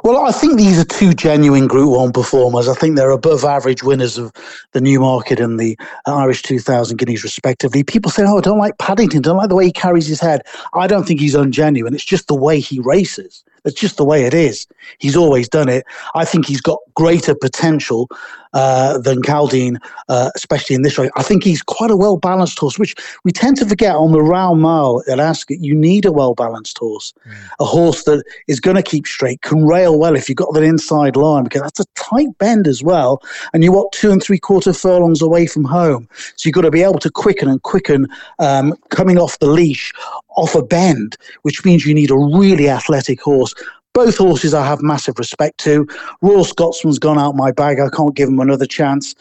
Well, 0.03 0.25
I 0.25 0.31
think 0.31 0.57
these 0.57 0.79
are 0.79 0.85
two 0.85 1.13
genuine 1.13 1.67
Group 1.67 1.95
One 1.95 2.11
performers. 2.11 2.67
I 2.67 2.73
think 2.73 2.95
they're 2.95 3.11
above 3.11 3.43
average 3.43 3.83
winners 3.83 4.17
of 4.17 4.31
the 4.71 4.81
Newmarket 4.81 5.39
and 5.39 5.59
the 5.59 5.77
Irish 6.05 6.41
2000 6.41 6.97
Guineas, 6.97 7.23
respectively. 7.23 7.83
People 7.83 8.11
say, 8.11 8.23
"Oh, 8.25 8.37
I 8.37 8.41
don't 8.41 8.57
like 8.57 8.77
Paddington. 8.79 9.21
Don't 9.21 9.37
like 9.37 9.49
the 9.49 9.55
way 9.55 9.65
he 9.65 9.71
carries 9.71 10.07
his 10.07 10.19
head." 10.19 10.41
I 10.73 10.87
don't 10.87 11.07
think 11.07 11.19
he's 11.19 11.35
ungenuine. 11.35 11.93
It's 11.93 12.03
just 12.03 12.27
the 12.27 12.35
way 12.35 12.59
he 12.59 12.79
races. 12.79 13.43
It's 13.65 13.79
just 13.79 13.97
the 13.97 14.05
way 14.05 14.25
it 14.25 14.33
is. 14.33 14.67
He's 14.97 15.15
always 15.15 15.47
done 15.47 15.69
it. 15.69 15.85
I 16.15 16.25
think 16.25 16.45
he's 16.45 16.61
got 16.61 16.79
greater 16.95 17.33
potential 17.33 18.09
uh, 18.53 18.97
than 18.99 19.21
Chaldean, 19.23 19.79
uh, 20.09 20.29
especially 20.35 20.75
in 20.75 20.81
this 20.81 20.97
race. 20.97 21.11
I 21.15 21.23
think 21.23 21.43
he's 21.43 21.61
quite 21.61 21.91
a 21.91 21.97
well 21.97 22.17
balanced 22.17 22.59
horse, 22.59 22.77
which 22.77 22.95
we 23.23 23.31
tend 23.31 23.57
to 23.57 23.65
forget 23.65 23.95
on 23.95 24.11
the 24.11 24.21
round 24.21 24.61
mile 24.61 25.03
at 25.09 25.19
Ascot. 25.19 25.57
You 25.59 25.75
need 25.75 26.05
a 26.05 26.11
well 26.11 26.33
balanced 26.33 26.77
horse, 26.77 27.13
mm. 27.27 27.35
a 27.59 27.65
horse 27.65 28.03
that 28.03 28.23
is 28.47 28.59
going 28.59 28.75
to 28.75 28.83
keep 28.83 29.07
straight, 29.07 29.41
can 29.41 29.65
rail 29.65 29.97
well 29.97 30.15
if 30.15 30.29
you've 30.29 30.37
got 30.37 30.53
that 30.53 30.63
inside 30.63 31.15
line, 31.15 31.43
because 31.43 31.61
that's 31.61 31.79
a 31.79 31.85
tight 31.95 32.37
bend 32.37 32.67
as 32.67 32.83
well. 32.83 33.21
And 33.53 33.63
you're 33.63 33.73
what, 33.73 33.91
two 33.91 34.11
and 34.11 34.21
three 34.21 34.39
quarter 34.39 34.73
furlongs 34.73 35.21
away 35.21 35.47
from 35.47 35.63
home. 35.63 36.07
So 36.35 36.47
you've 36.47 36.55
got 36.55 36.61
to 36.61 36.71
be 36.71 36.83
able 36.83 36.99
to 36.99 37.11
quicken 37.11 37.49
and 37.49 37.61
quicken 37.61 38.07
um, 38.39 38.75
coming 38.89 39.17
off 39.17 39.39
the 39.39 39.47
leash 39.47 39.93
off 40.35 40.55
a 40.55 40.63
bend, 40.63 41.17
which 41.43 41.63
means 41.63 41.85
you 41.85 41.93
need 41.93 42.11
a 42.11 42.17
really 42.17 42.69
athletic 42.69 43.21
horse. 43.21 43.53
Both 43.93 44.17
horses 44.17 44.55
I 44.55 44.65
have 44.65 44.81
massive 44.81 45.19
respect 45.19 45.59
to. 45.59 45.87
Royal 46.21 46.45
Scotsman's 46.45 46.97
gone 46.97 47.19
out 47.19 47.35
my 47.35 47.51
bag. 47.51 47.79
I 47.79 47.89
can't 47.89 48.15
give 48.15 48.27
him 48.27 48.39
another 48.39 48.65
chance. 48.65 49.13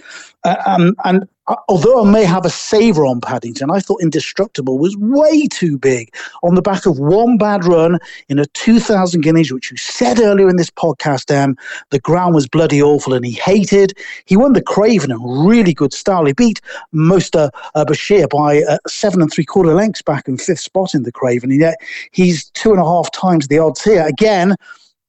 Uh, 0.45 0.57
um, 0.67 0.97
and 1.05 1.29
although 1.69 2.05
I 2.05 2.11
may 2.11 2.25
have 2.25 2.45
a 2.45 2.51
saver 2.51 3.05
on 3.05 3.21
Paddington, 3.21 3.71
I 3.71 3.81
thought 3.81 4.03
Indestructible 4.03 4.79
was 4.79 4.97
way 4.97 5.47
too 5.49 5.79
big 5.79 6.15
on 6.43 6.55
the 6.55 6.63
back 6.63 6.87
of 6.87 6.99
one 6.99 7.37
bad 7.37 7.65
run 7.65 7.99
in 8.29 8.39
a 8.39 8.47
2000 8.47 9.21
Guineas, 9.21 9.53
which 9.53 9.71
you 9.71 9.77
said 9.77 10.21
earlier 10.21 10.49
in 10.49 10.57
this 10.57 10.71
podcast, 10.71 11.31
Em. 11.31 11.57
The 11.91 12.01
ground 12.01 12.35
was 12.35 12.49
bloody 12.49 12.83
awful 12.83 13.15
and 13.15 13.25
he 13.25 13.33
hated. 13.33 13.97
He 14.25 14.37
won 14.37 14.53
the 14.53 14.63
Craven 14.63 15.11
in 15.11 15.23
really 15.23 15.75
good 15.75 15.93
style. 15.93 16.25
He 16.25 16.33
beat 16.33 16.61
Mosta 16.95 17.51
uh, 17.75 17.85
Bashir 17.85 18.29
by 18.29 18.63
uh, 18.63 18.79
seven 18.87 19.23
and 19.23 19.33
three 19.33 19.45
quarter 19.45 19.75
lengths 19.75 20.03
back 20.03 20.29
in 20.29 20.39
fifth 20.39 20.61
spot 20.61 20.95
in 20.95 21.03
the 21.03 21.13
Craven. 21.13 21.51
And 21.51 21.61
yet 21.61 21.77
he's 22.13 22.51
two 22.51 22.71
and 22.71 22.81
a 22.81 22.85
half 22.85 23.11
times 23.13 23.49
the 23.49 23.59
odds 23.59 23.83
here. 23.83 24.07
Again, 24.07 24.57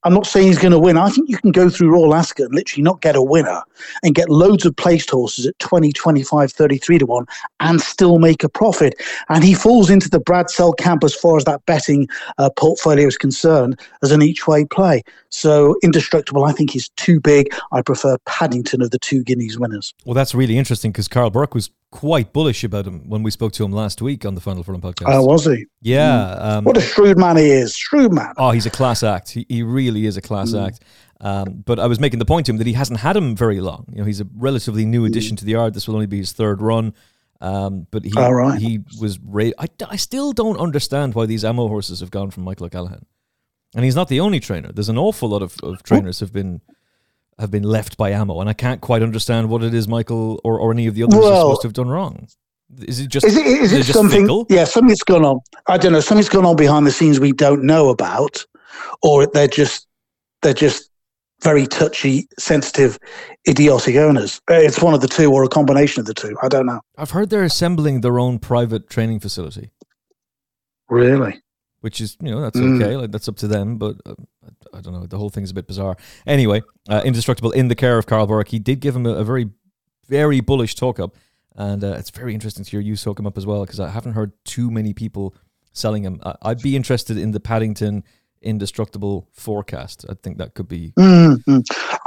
I'm 0.06 0.14
not 0.14 0.26
saying 0.26 0.48
he's 0.48 0.60
going 0.60 0.72
to 0.72 0.80
win. 0.80 0.98
I 0.98 1.10
think 1.10 1.30
you 1.30 1.38
can 1.38 1.52
go 1.52 1.70
through 1.70 1.92
Royal 1.92 2.14
Ascot 2.14 2.48
and 2.48 2.56
literally 2.56 2.84
not 2.84 3.02
get 3.02 3.16
a 3.16 3.22
winner 3.22 3.62
and 4.04 4.14
get 4.14 4.30
loads 4.30 4.66
of 4.66 4.76
placed 4.76 5.10
horses 5.10 5.46
at 5.46 5.58
20, 5.60 5.92
25, 5.94 6.52
33 6.52 6.98
to 7.00 7.06
1 7.06 7.26
and 7.62 7.82
still 7.82 8.20
make 8.20 8.44
a 8.44 8.50
profit. 8.50 8.96
And 9.30 9.44
he 9.44 9.54
falls 9.54 9.90
into 9.90 10.10
the 10.10 10.20
Bradsell 10.20 10.78
camp 10.78 11.04
as 11.04 11.16
far 11.16 11.38
as 11.38 11.46
that 11.46 11.66
betting 11.66 12.08
uh, 12.38 12.50
portfolio 12.58 13.08
is 13.08 13.18
concerned 13.18 13.80
as 14.02 14.12
an 14.12 14.22
each 14.22 14.48
way 14.48 14.66
play. 14.66 15.04
So 15.30 15.76
Indestructible, 15.84 16.44
I 16.44 16.52
think, 16.52 16.76
is 16.76 16.90
too 16.90 17.20
big. 17.20 17.54
I 17.72 17.82
prefer 17.82 18.18
Paddington 18.26 18.82
of 18.82 18.92
the 18.92 19.00
two 19.00 19.24
Guineas 19.24 19.58
winners. 19.58 19.94
Well, 20.06 20.14
that's 20.14 20.36
really 20.36 20.58
interesting 20.58 20.92
because 20.92 21.08
Karl 21.08 21.30
Burke 21.30 21.56
was 21.56 21.70
quite 21.94 22.34
bullish 22.34 22.64
about 22.64 22.88
him 22.88 23.08
when 23.08 23.22
we 23.22 23.30
spoke 23.30 23.52
to 23.54 23.64
him 23.64 23.72
last 23.72 24.02
week 24.02 24.26
on 24.26 24.34
the 24.34 24.42
Final 24.42 24.64
Furlong 24.64 24.82
podcast. 24.82 25.06
Oh, 25.10 25.24
was 25.24 25.46
he? 25.46 25.68
Yeah. 25.84 26.36
Mm. 26.40 26.44
Um, 26.44 26.64
what 26.64 26.76
a 26.76 26.82
shrewd 26.82 27.20
man 27.20 27.38
he 27.38 27.52
is. 27.52 27.76
Shrewd 27.76 28.12
man. 28.12 28.34
Oh, 28.36 28.50
he's 28.50 28.66
a 28.66 28.72
class 28.72 29.04
act. 29.04 29.30
He, 29.30 29.46
he 29.48 29.62
really 29.62 30.08
is 30.08 30.18
a 30.18 30.22
class 30.22 30.54
mm. 30.54 30.66
act. 30.66 30.84
Um, 31.22 31.62
but 31.64 31.80
I 31.80 31.86
was 31.86 32.00
making 32.00 32.18
the 32.18 32.26
point 32.26 32.48
to 32.48 32.52
him 32.52 32.58
that 32.58 32.66
he 32.66 32.74
hasn't 32.74 33.00
had 33.00 33.16
him 33.16 33.36
very 33.36 33.62
long. 33.62 33.86
You 33.92 34.00
know, 34.00 34.06
he's 34.06 34.20
a 34.20 34.28
relatively 34.36 34.86
new 34.86 35.06
addition 35.06 35.36
mm. 35.36 35.40
to 35.40 35.46
the 35.46 35.52
yard. 35.52 35.76
This 35.76 35.88
will 35.88 35.94
only 35.94 36.08
be 36.08 36.18
his 36.18 36.32
third 36.32 36.64
run. 36.64 36.96
Um, 37.40 37.86
but 37.92 38.04
he 38.04 38.12
right. 38.12 38.60
he 38.60 38.80
was 39.00 39.20
ra- 39.20 39.52
I, 39.60 39.68
I 39.88 39.96
still 39.98 40.34
don't 40.34 40.58
understand 40.58 41.14
why 41.14 41.28
these 41.28 41.46
ammo 41.46 41.68
horses 41.68 42.00
have 42.00 42.10
gone 42.10 42.32
from 42.32 42.44
Michael 42.44 42.66
O'Callaghan. 42.66 43.06
And 43.76 43.86
he's 43.86 43.96
not 43.96 44.08
the 44.08 44.20
only 44.20 44.40
trainer. 44.40 44.72
There's 44.72 44.90
an 44.90 44.98
awful 44.98 45.30
lot 45.30 45.44
of, 45.44 45.58
of 45.62 45.84
trainers 45.84 46.22
have 46.22 46.34
been 46.34 46.62
have 47.40 47.52
been 47.52 47.64
left 47.64 47.98
by 47.98 48.12
ammo, 48.12 48.40
and 48.40 48.50
I 48.50 48.54
can't 48.54 48.82
quite 48.82 49.02
understand 49.02 49.50
what 49.50 49.64
it 49.64 49.74
is 49.74 49.88
Michael 49.88 50.40
or, 50.44 50.60
or 50.60 50.72
any 50.72 50.88
of 50.88 50.96
the 50.96 51.04
others 51.04 51.20
well, 51.20 51.32
are 51.32 51.42
supposed 51.42 51.62
to 51.62 51.68
have 51.68 51.74
done 51.74 51.90
wrong. 51.90 52.28
Is 52.80 53.00
it 53.00 53.08
just? 53.08 53.26
Is 53.26 53.38
it, 53.38 53.46
is, 53.46 53.74
is 53.74 53.90
it, 53.90 53.94
something? 53.94 54.24
Fickle? 54.24 54.46
Yeah, 54.50 54.64
something's 54.64 55.04
gone 55.04 55.26
on. 55.26 55.40
I 55.68 55.78
don't 55.78 55.92
know. 55.92 56.00
Something's 56.00 56.30
gone 56.30 56.46
on 56.46 56.56
behind 56.56 56.88
the 56.88 56.92
scenes 56.92 57.20
we 57.20 57.32
don't 57.32 57.64
know 57.64 57.90
about, 57.90 58.44
or 59.02 59.28
they're 59.28 59.48
just 59.48 59.88
they're 60.42 60.54
just 60.54 60.90
very 61.42 61.68
touchy, 61.68 62.28
sensitive, 62.40 62.98
idiotic 63.48 63.98
owners. 63.98 64.42
It's 64.50 64.82
one 64.82 64.94
of 64.94 65.02
the 65.02 65.08
two, 65.08 65.32
or 65.32 65.44
a 65.44 65.50
combination 65.50 66.00
of 66.00 66.06
the 66.06 66.14
two. 66.14 66.36
I 66.42 66.48
don't 66.48 66.66
know. 66.66 66.82
I've 66.98 67.12
heard 67.12 67.30
they're 67.30 67.44
assembling 67.44 68.02
their 68.02 68.18
own 68.18 68.40
private 68.40 68.90
training 68.90 69.20
facility. 69.20 69.72
Really? 70.90 71.42
Which 71.82 72.00
is, 72.00 72.18
you 72.22 72.32
know, 72.32 72.42
that's 72.42 72.58
mm. 72.58 72.82
okay. 72.82 72.96
Like 72.96 73.12
that's 73.12 73.28
up 73.28 73.36
to 73.38 73.48
them. 73.48 73.78
But 73.78 73.98
uh, 74.06 74.16
I 74.74 74.82
don't 74.82 74.94
know. 74.94 75.06
The 75.06 75.18
whole 75.18 75.30
thing's 75.30 75.52
a 75.52 75.54
bit 75.54 75.68
bizarre. 75.68 75.98
Anyway, 76.26 76.62
uh, 76.90 77.02
indestructible 77.06 77.52
in 77.52 77.68
the 77.68 77.76
care 77.76 77.98
of 77.98 78.06
Karl 78.06 78.28
Burke. 78.28 78.50
He 78.50 78.60
did 78.60 78.80
give 78.80 78.96
him 78.96 79.06
a, 79.06 79.12
a 79.12 79.24
very, 79.24 79.50
very 80.08 80.42
bullish 80.42 80.76
talk 80.76 81.00
up 81.00 81.16
and 81.56 81.84
uh, 81.84 81.96
it's 81.98 82.10
very 82.10 82.34
interesting 82.34 82.66
to 82.66 82.72
hear 82.72 82.80
you 82.80 82.96
soak 82.96 83.20
him 83.20 83.28
up 83.28 83.38
as 83.38 83.46
well 83.46 83.64
because 83.64 83.80
I 83.80 83.90
haven't 83.90 84.14
heard 84.14 84.32
too 84.44 84.72
many 84.72 84.94
people 84.94 85.36
selling 85.74 86.04
him. 86.04 86.20
I- 86.24 86.50
would 86.50 86.62
be 86.62 86.76
interested 86.76 87.18
in 87.18 87.32
the 87.32 87.40
Paddington 87.40 88.04
indestructible 88.42 89.30
forecast. 89.32 90.06
I 90.10 90.16
think 90.22 90.38
that 90.38 90.54
could 90.54 90.68
be. 90.68 90.94
Mm-hmm. 90.98 91.60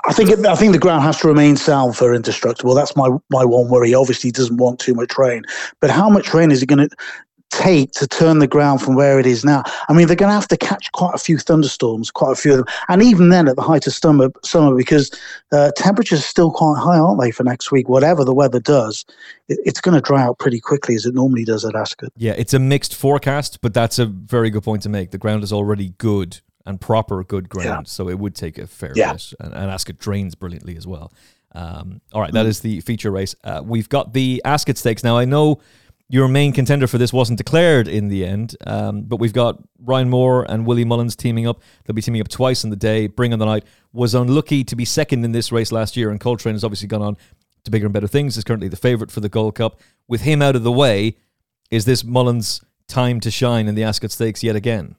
I 0.07 0.13
think 0.13 0.31
it, 0.31 0.45
I 0.45 0.55
think 0.55 0.73
the 0.73 0.79
ground 0.79 1.03
has 1.03 1.19
to 1.21 1.29
remain 1.29 1.57
sound 1.57 1.97
for 1.97 2.15
indestructible. 2.15 2.75
That's 2.75 2.95
my 2.97 3.09
my 3.31 3.45
one 3.45 3.69
worry. 3.69 3.95
Obviously, 3.95 4.29
he 4.29 4.33
doesn't 4.33 4.57
want 4.59 4.79
too 4.79 4.95
much 4.95 5.17
rain, 5.17 5.43
but 5.81 5.91
how 5.91 6.11
much 6.11 6.35
rain 6.35 6.51
is 6.51 6.63
it 6.63 6.67
going 6.67 6.89
to? 6.89 6.97
Take 7.51 7.93
to 7.93 8.07
turn 8.07 8.39
the 8.39 8.47
ground 8.47 8.83
from 8.83 8.95
where 8.95 9.19
it 9.19 9.27
is 9.27 9.45
now. 9.45 9.63
I 9.89 9.93
mean, 9.93 10.07
they're 10.07 10.17
going 10.17 10.31
to 10.31 10.35
have 10.35 10.49
to 10.49 10.57
catch 10.57 10.91
quite 10.93 11.15
a 11.15 11.19
few 11.19 11.39
thunderstorms, 11.39 12.11
quite 12.11 12.33
a 12.33 12.37
few 12.37 12.53
of 12.53 12.59
them, 12.59 12.67
and 12.89 13.03
even 13.03 13.29
then 13.29 13.49
at 13.49 13.57
the 13.57 13.63
height 13.63 13.87
of 13.87 13.95
summer, 13.95 14.31
summer 14.45 14.77
because 14.77 15.11
uh, 15.53 15.71
temperatures 15.77 16.21
are 16.21 16.23
still 16.23 16.51
quite 16.51 16.79
high, 16.79 16.99
aren't 16.99 17.21
they, 17.21 17.31
for 17.31 17.45
next 17.45 17.71
week? 17.71 17.89
Whatever 17.89 18.25
the 18.25 18.35
weather 18.35 18.61
does, 18.61 19.05
it, 19.49 19.59
it's 19.65 19.81
going 19.81 19.95
to 19.95 20.01
dry 20.01 20.23
out 20.23 20.39
pretty 20.39 20.61
quickly 20.61 20.95
as 20.95 21.07
it 21.07 21.15
normally 21.15 21.45
does 21.45 21.65
at 21.65 21.75
Ascot. 21.75 22.13
Yeah, 22.17 22.35
it's 22.37 22.55
a 22.55 22.59
mixed 22.59 22.95
forecast, 22.95 23.61
but 23.61 23.75
that's 23.75 23.99
a 23.99 24.07
very 24.07 24.51
good 24.51 24.63
point 24.63 24.83
to 24.83 24.89
make. 24.89 25.11
The 25.11 25.19
ground 25.19 25.45
is 25.45 25.53
already 25.53 25.91
good 25.99 26.41
and 26.65 26.81
proper 26.81 27.23
good 27.23 27.49
ground, 27.49 27.87
yeah. 27.87 27.91
so 27.91 28.09
it 28.09 28.19
would 28.19 28.35
take 28.35 28.59
a 28.59 28.67
fair 28.67 28.93
yeah. 28.95 29.13
bit, 29.13 29.33
and, 29.41 29.55
and 29.55 29.71
Ascot 29.71 29.99
drains 29.99 30.35
brilliantly 30.35 30.77
as 30.77 30.87
well. 30.87 31.13
Um, 31.53 32.03
all 32.13 32.21
right, 32.21 32.33
that 32.33 32.45
mm. 32.45 32.51
is 32.51 32.61
the 32.61 32.81
feature 32.81 33.11
race. 33.11 33.35
Uh, 33.43 33.63
we've 33.65 33.89
got 33.89 34.13
the 34.13 34.43
Ascot 34.45 34.77
Stakes 34.77 35.03
now. 35.03 35.17
I 35.17 35.25
know 35.25 35.61
your 36.09 36.29
main 36.29 36.53
contender 36.53 36.87
for 36.87 36.99
this 36.99 37.13
wasn't 37.13 37.39
declared 37.39 37.89
in 37.89 38.09
the 38.09 38.25
end, 38.25 38.57
um, 38.67 39.03
but 39.03 39.17
we've 39.17 39.33
got 39.33 39.61
Ryan 39.79 40.09
Moore 40.09 40.45
and 40.49 40.65
Willie 40.65 40.85
Mullins 40.85 41.17
teaming 41.17 41.49
up. 41.49 41.61
They'll 41.85 41.95
be 41.95 42.03
teaming 42.03 42.21
up 42.21 42.29
twice 42.29 42.63
in 42.63 42.71
the 42.71 42.77
day. 42.77 43.09
Bring 43.09 43.33
on 43.33 43.39
the 43.39 43.45
night 43.45 43.65
was 43.93 44.15
unlucky 44.15 44.63
to 44.63 44.77
be 44.77 44.85
second 44.85 45.25
in 45.25 45.33
this 45.33 45.51
race 45.51 45.73
last 45.73 45.97
year, 45.97 46.11
and 46.11 46.21
Coltrane 46.21 46.55
has 46.55 46.63
obviously 46.63 46.87
gone 46.87 47.03
on 47.03 47.17
to 47.65 47.71
bigger 47.71 47.87
and 47.87 47.93
better 47.93 48.07
things. 48.07 48.37
Is 48.37 48.45
currently 48.45 48.69
the 48.69 48.77
favourite 48.77 49.11
for 49.11 49.21
the 49.21 49.29
Gold 49.29 49.57
Cup. 49.57 49.81
With 50.07 50.21
him 50.21 50.43
out 50.43 50.55
of 50.55 50.63
the 50.63 50.73
way, 50.73 51.17
is 51.71 51.87
this 51.87 52.05
Mullins' 52.05 52.63
time 52.87 53.19
to 53.21 53.31
shine 53.31 53.67
in 53.67 53.75
the 53.75 53.83
Ascot 53.83 54.13
Stakes 54.13 54.45
yet 54.45 54.55
again? 54.55 54.95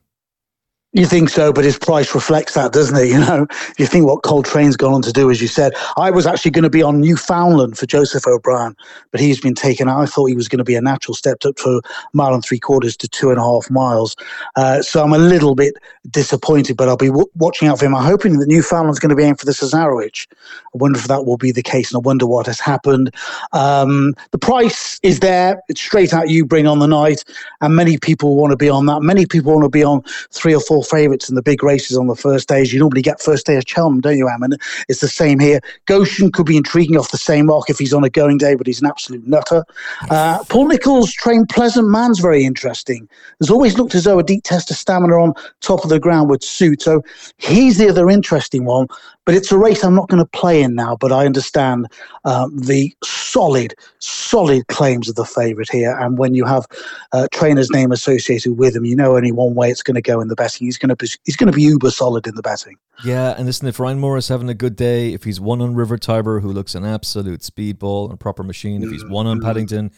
You 0.98 1.06
think 1.06 1.30
so, 1.30 1.54
but 1.54 1.64
his 1.64 1.78
price 1.78 2.16
reflects 2.16 2.56
that, 2.56 2.74
doesn't 2.74 2.98
it? 2.98 3.08
You 3.18 3.20
know, 3.20 3.48
you 3.78 3.86
think 3.86 4.08
what 4.08 4.24
Coltrane's 4.24 4.76
gone 4.76 4.94
on 4.94 5.02
to 5.04 5.12
do, 5.12 5.30
as 5.30 5.42
you 5.42 5.48
said. 5.48 5.74
I 5.96 6.10
was 6.10 6.26
actually 6.26 6.52
going 6.52 6.64
to 6.64 6.70
be 6.72 6.82
on 6.82 7.00
Newfoundland 7.00 7.78
for 7.78 7.86
Joseph 7.86 8.26
O'Brien, 8.26 8.76
but 9.12 9.22
he's 9.22 9.40
been 9.40 9.54
taken 9.54 9.88
out. 9.88 10.00
I 10.00 10.06
thought 10.08 10.26
he 10.26 10.36
was 10.36 10.48
going 10.48 10.58
to 10.58 10.64
be 10.64 10.76
a 10.76 10.82
natural, 10.82 11.14
stepped 11.14 11.46
up 11.46 11.60
for 11.60 11.78
a 11.78 11.82
mile 12.14 12.34
and 12.34 12.44
three 12.44 12.60
quarters 12.60 12.98
to 12.98 13.08
two 13.08 13.30
and 13.30 13.40
a 13.40 13.44
half 13.44 13.70
miles. 13.70 14.16
Uh, 14.56 14.82
so 14.82 15.04
I'm 15.04 15.14
a 15.14 15.20
little 15.20 15.54
bit 15.56 15.76
disappointed, 16.10 16.78
but 16.78 16.90
I'll 16.90 16.98
be 16.98 17.08
w- 17.08 17.30
watching 17.36 17.68
out 17.68 17.80
for 17.80 17.86
him. 17.86 17.96
I'm 17.96 18.04
hoping 18.04 18.40
that 18.40 18.48
Newfoundland's 18.48 19.00
going 19.00 19.10
to 19.12 19.16
be 19.16 19.24
aimed 19.24 19.40
for 19.40 19.46
the 19.46 19.54
Cesarewitch. 19.54 20.28
I 20.32 20.78
wonder 20.78 21.00
if 21.00 21.08
that 21.08 21.26
will 21.26 21.38
be 21.38 21.52
the 21.52 21.64
case, 21.64 21.92
and 21.92 21.98
I 21.98 22.02
wonder 22.06 22.26
what 22.26 22.48
has 22.48 22.60
happened. 22.60 23.14
Um, 23.54 24.14
the 24.32 24.40
price 24.40 25.00
is 25.04 25.20
there. 25.20 25.62
It's 25.70 25.82
straight 25.82 26.14
out 26.14 26.30
you 26.30 26.46
bring 26.46 26.68
on 26.68 26.80
the 26.80 26.88
night, 26.88 27.24
and 27.62 27.76
many 27.76 27.98
people 27.98 28.36
want 28.36 28.52
to 28.52 28.58
be 28.58 28.70
on 28.70 28.86
that. 28.88 29.02
Many 29.02 29.26
people 29.26 29.54
want 29.54 29.64
to 29.64 29.70
be 29.70 29.84
on 29.84 30.02
three 30.32 30.56
or 30.56 30.62
four 30.62 30.84
favourites 30.90 31.30
in 31.30 31.36
the 31.36 31.42
big 31.42 31.64
races 31.64 31.98
on 31.98 32.08
the 32.08 32.16
first 32.16 32.48
days. 32.48 32.74
You 32.74 32.80
normally 32.80 33.02
get 33.02 33.22
first 33.22 33.46
day 33.46 33.56
of 33.56 33.64
Cheltenham, 33.68 34.02
don't 34.02 34.18
you, 34.18 34.30
Ammon? 34.30 34.54
It's 34.88 35.02
the 35.02 35.08
same 35.08 35.40
here. 35.40 35.60
Goshen 35.86 36.32
could 36.32 36.46
be 36.46 36.58
intriguing 36.58 36.98
off 36.98 37.12
the 37.12 37.18
same 37.18 37.48
mark 37.48 37.70
if 37.70 37.78
he's 37.78 37.94
on 37.94 38.04
a 38.04 38.10
going 38.10 38.38
day, 38.38 38.56
but 38.56 38.68
he's 38.68 38.82
an 38.82 38.88
absolute 38.88 39.26
nutter. 39.28 39.64
Uh, 40.10 40.44
Paul 40.46 40.68
Nicholls 40.68 41.12
trained 41.14 41.50
Pleasant 41.50 41.90
Man's 41.90 42.20
very 42.20 42.44
interesting. 42.44 43.08
There's 43.40 43.52
always 43.52 43.78
looked 43.78 43.96
as 43.96 44.04
though 44.04 44.20
a 44.20 44.24
deep 44.24 44.44
test 44.44 44.72
of 44.72 44.78
stamina 44.78 45.16
on 45.16 45.34
top 45.62 45.84
of 45.84 45.90
the 45.90 46.00
ground 46.00 46.30
would 46.30 46.44
suit. 46.44 46.82
So 46.82 47.04
he's 47.38 47.78
the 47.78 47.90
other 47.90 48.10
interesting 48.10 48.66
one. 48.66 48.88
But 49.28 49.36
it's 49.36 49.52
a 49.52 49.58
race 49.58 49.84
I'm 49.84 49.94
not 49.94 50.08
going 50.08 50.24
to 50.24 50.30
play 50.30 50.62
in 50.62 50.74
now, 50.74 50.96
but 50.96 51.12
I 51.12 51.26
understand 51.26 51.88
um, 52.24 52.58
the 52.58 52.96
solid, 53.04 53.76
solid 54.00 54.66
claims 54.68 55.10
of 55.10 55.16
the 55.16 55.26
favourite 55.26 55.70
here. 55.70 55.98
And 56.00 56.18
when 56.18 56.34
you 56.34 56.46
have 56.46 56.66
uh, 57.12 57.28
trainer's 57.34 57.70
name 57.70 57.92
associated 57.92 58.58
with 58.58 58.74
him, 58.74 58.86
you 58.86 58.96
know 58.96 59.18
only 59.18 59.34
one 59.34 59.54
way 59.54 59.70
it's 59.70 59.84
going 59.84 59.96
to 59.96 60.02
go 60.02 60.22
in 60.22 60.30
the 60.30 60.36
betting. 60.36 60.66
He's 60.68 60.78
going 60.78 60.90
to 60.90 60.96
be, 60.96 61.08
he's 61.26 61.36
going 61.36 61.52
to 61.52 61.56
be 61.56 61.64
uber 61.64 61.90
solid 61.90 62.28
in 62.28 62.36
the 62.36 62.42
betting. 62.42 62.78
Yeah, 63.04 63.34
and 63.38 63.46
listen, 63.46 63.68
if 63.68 63.80
Ryan 63.80 64.00
Moore 64.00 64.18
is 64.18 64.28
having 64.28 64.50
a 64.50 64.54
good 64.54 64.76
day, 64.76 65.14
if 65.14 65.24
he's 65.24 65.40
one 65.40 65.62
on 65.62 65.76
River 65.76 65.98
Tiber, 65.98 66.40
who 66.40 66.52
looks 66.52 66.76
an 66.76 66.86
absolute 66.86 67.42
speedball 67.42 68.06
and 68.06 68.14
a 68.14 68.18
proper 68.18 68.44
machine, 68.44 68.84
if 68.84 68.92
he's 68.92 69.06
one 69.06 69.28
on 69.28 69.38
mm-hmm. 69.38 69.46
Paddington, 69.46 69.92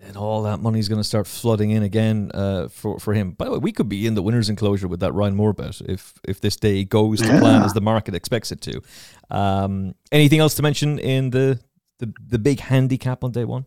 then 0.00 0.16
all 0.16 0.42
that 0.42 0.60
money 0.60 0.78
is 0.78 0.88
going 0.88 1.00
to 1.00 1.04
start 1.04 1.26
flooding 1.26 1.70
in 1.70 1.82
again 1.82 2.30
uh, 2.34 2.68
for 2.68 2.98
for 2.98 3.14
him. 3.14 3.32
By 3.32 3.46
the 3.46 3.52
way, 3.52 3.58
we 3.58 3.72
could 3.72 3.88
be 3.88 4.06
in 4.06 4.14
the 4.14 4.22
winners' 4.22 4.48
enclosure 4.48 4.88
with 4.88 5.00
that 5.00 5.12
Ryan 5.12 5.34
Moore 5.34 5.52
bet 5.52 5.80
if 5.82 6.14
if 6.26 6.40
this 6.40 6.56
day 6.56 6.84
goes 6.84 7.20
to 7.20 7.26
yeah. 7.26 7.40
plan 7.40 7.62
as 7.62 7.74
the 7.74 7.80
market 7.80 8.14
expects 8.14 8.52
it 8.52 8.60
to. 8.62 8.82
Um, 9.30 9.94
anything 10.12 10.40
else 10.40 10.54
to 10.54 10.62
mention 10.62 10.98
in 10.98 11.30
the, 11.30 11.60
the 11.98 12.12
the 12.24 12.38
big 12.38 12.60
handicap 12.60 13.24
on 13.24 13.32
day 13.32 13.44
one? 13.44 13.66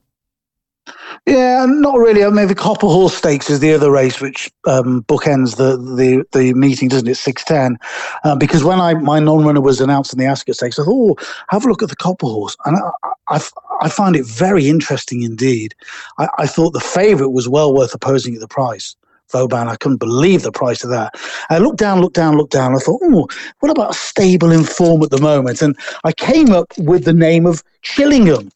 Yeah, 1.28 1.66
not 1.68 2.00
really. 2.00 2.24
I 2.24 2.30
mean, 2.30 2.48
the 2.48 2.56
Copper 2.56 2.88
Horse 2.88 3.16
Stakes 3.16 3.50
is 3.50 3.60
the 3.60 3.74
other 3.74 3.92
race 3.92 4.20
which 4.20 4.52
um, 4.66 5.04
bookends 5.04 5.58
the, 5.58 5.78
the 5.78 6.26
the 6.32 6.54
meeting, 6.56 6.90
doesn't 6.90 7.08
it? 7.08 7.16
Six 7.16 7.44
ten. 7.44 7.78
Um, 8.24 8.40
because 8.40 8.64
when 8.64 8.82
I 8.82 8.96
my 8.96 9.20
non 9.20 9.46
runner 9.46 9.62
was 9.62 9.80
announced 9.80 10.14
in 10.14 10.20
the 10.20 10.26
Ascot 10.26 10.56
Stakes, 10.56 10.80
I 10.80 10.84
thought, 10.84 11.20
oh, 11.20 11.26
have 11.50 11.64
a 11.64 11.68
look 11.68 11.84
at 11.84 11.90
the 11.90 11.96
Copper 11.96 12.26
Horse, 12.26 12.58
and 12.66 12.78
I, 12.78 13.36
I, 13.36 13.42
I 13.82 13.90
find 13.90 14.16
it 14.16 14.26
very 14.26 14.68
interesting 14.68 15.22
indeed. 15.22 15.76
I, 16.18 16.28
I 16.40 16.48
thought 16.48 16.72
the 16.72 16.80
favourite 16.80 17.32
was 17.32 17.48
well 17.48 17.74
worth 17.74 17.94
opposing 17.94 18.34
at 18.34 18.42
the 18.42 18.48
price. 18.48 18.96
Vauban. 19.32 19.70
I 19.70 19.78
couldn't 19.78 20.00
believe 20.00 20.44
the 20.44 20.52
price 20.52 20.84
of 20.84 20.90
that. 20.90 21.16
I 21.50 21.60
looked 21.60 21.78
down, 21.80 22.02
looked 22.02 22.18
down, 22.18 22.36
looked 22.36 22.52
down. 22.52 22.76
I 22.76 22.80
thought, 22.80 23.00
oh, 23.02 23.28
what 23.62 23.72
about 23.72 23.96
stable 23.96 24.52
in 24.52 24.66
form 24.66 25.02
at 25.04 25.10
the 25.10 25.22
moment? 25.22 25.62
And 25.62 25.78
I 26.04 26.12
came 26.12 26.52
up 26.52 26.68
with 26.78 27.06
the 27.06 27.14
name 27.14 27.46
of 27.46 27.64
Chillingham 27.82 28.52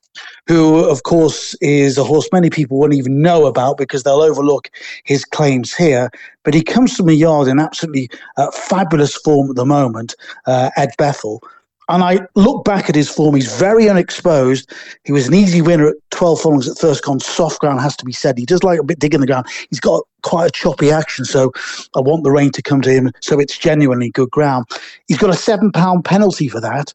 who, 0.48 0.84
of 0.86 1.04
course, 1.04 1.56
is 1.62 1.98
a 1.98 2.04
horse 2.04 2.28
many 2.32 2.50
people 2.50 2.78
won't 2.78 2.94
even 2.94 3.22
know 3.22 3.46
about 3.46 3.78
because 3.78 4.04
they'll 4.04 4.22
overlook 4.22 4.70
his 5.04 5.26
claims 5.26 5.74
here. 5.74 6.10
But 6.44 6.54
he 6.54 6.64
comes 6.64 6.96
from 6.96 7.10
a 7.10 7.14
yard 7.14 7.48
in 7.48 7.60
absolutely 7.60 8.10
uh, 8.38 8.52
fabulous 8.52 9.16
form 9.16 9.50
at 9.50 9.56
the 9.56 9.66
moment, 9.66 10.16
uh, 10.46 10.70
Ed 10.78 10.92
Bethell. 10.98 11.40
And 11.88 12.04
I 12.04 12.20
look 12.36 12.66
back 12.66 12.90
at 12.90 12.96
his 12.96 13.10
form. 13.10 13.36
He's 13.36 13.60
very 13.60 13.88
unexposed. 13.90 14.72
He 15.04 15.12
was 15.12 15.28
an 15.28 15.36
easy 15.36 15.62
winner 15.62 15.90
at 15.90 15.96
12 16.12 16.42
furlongs 16.42 16.68
at 16.68 16.78
first 16.78 17.04
Thirstcon. 17.04 17.22
Soft 17.22 17.60
ground 17.60 17.80
has 17.82 17.96
to 17.98 18.06
be 18.06 18.12
said. 18.12 18.38
He 18.38 18.46
does 18.46 18.64
like 18.64 18.80
a 18.80 18.84
bit 18.84 18.98
digging 18.98 19.20
the 19.20 19.28
ground. 19.28 19.46
He's 19.70 19.80
got 19.80 20.04
quite 20.24 20.48
a 20.48 20.52
choppy 20.52 20.90
action. 20.90 21.26
So 21.26 21.52
I 21.96 22.00
want 22.00 22.24
the 22.24 22.32
rain 22.32 22.52
to 22.54 22.62
come 22.62 22.82
to 22.82 22.92
him 22.92 23.12
so 23.22 23.40
it's 23.40 23.58
genuinely 23.58 24.10
good 24.10 24.32
ground. 24.32 24.66
He's 25.08 25.20
got 25.20 25.30
a 25.30 25.36
seven 25.36 25.72
pound 25.72 26.06
penalty 26.06 26.48
for 26.48 26.60
that 26.60 26.92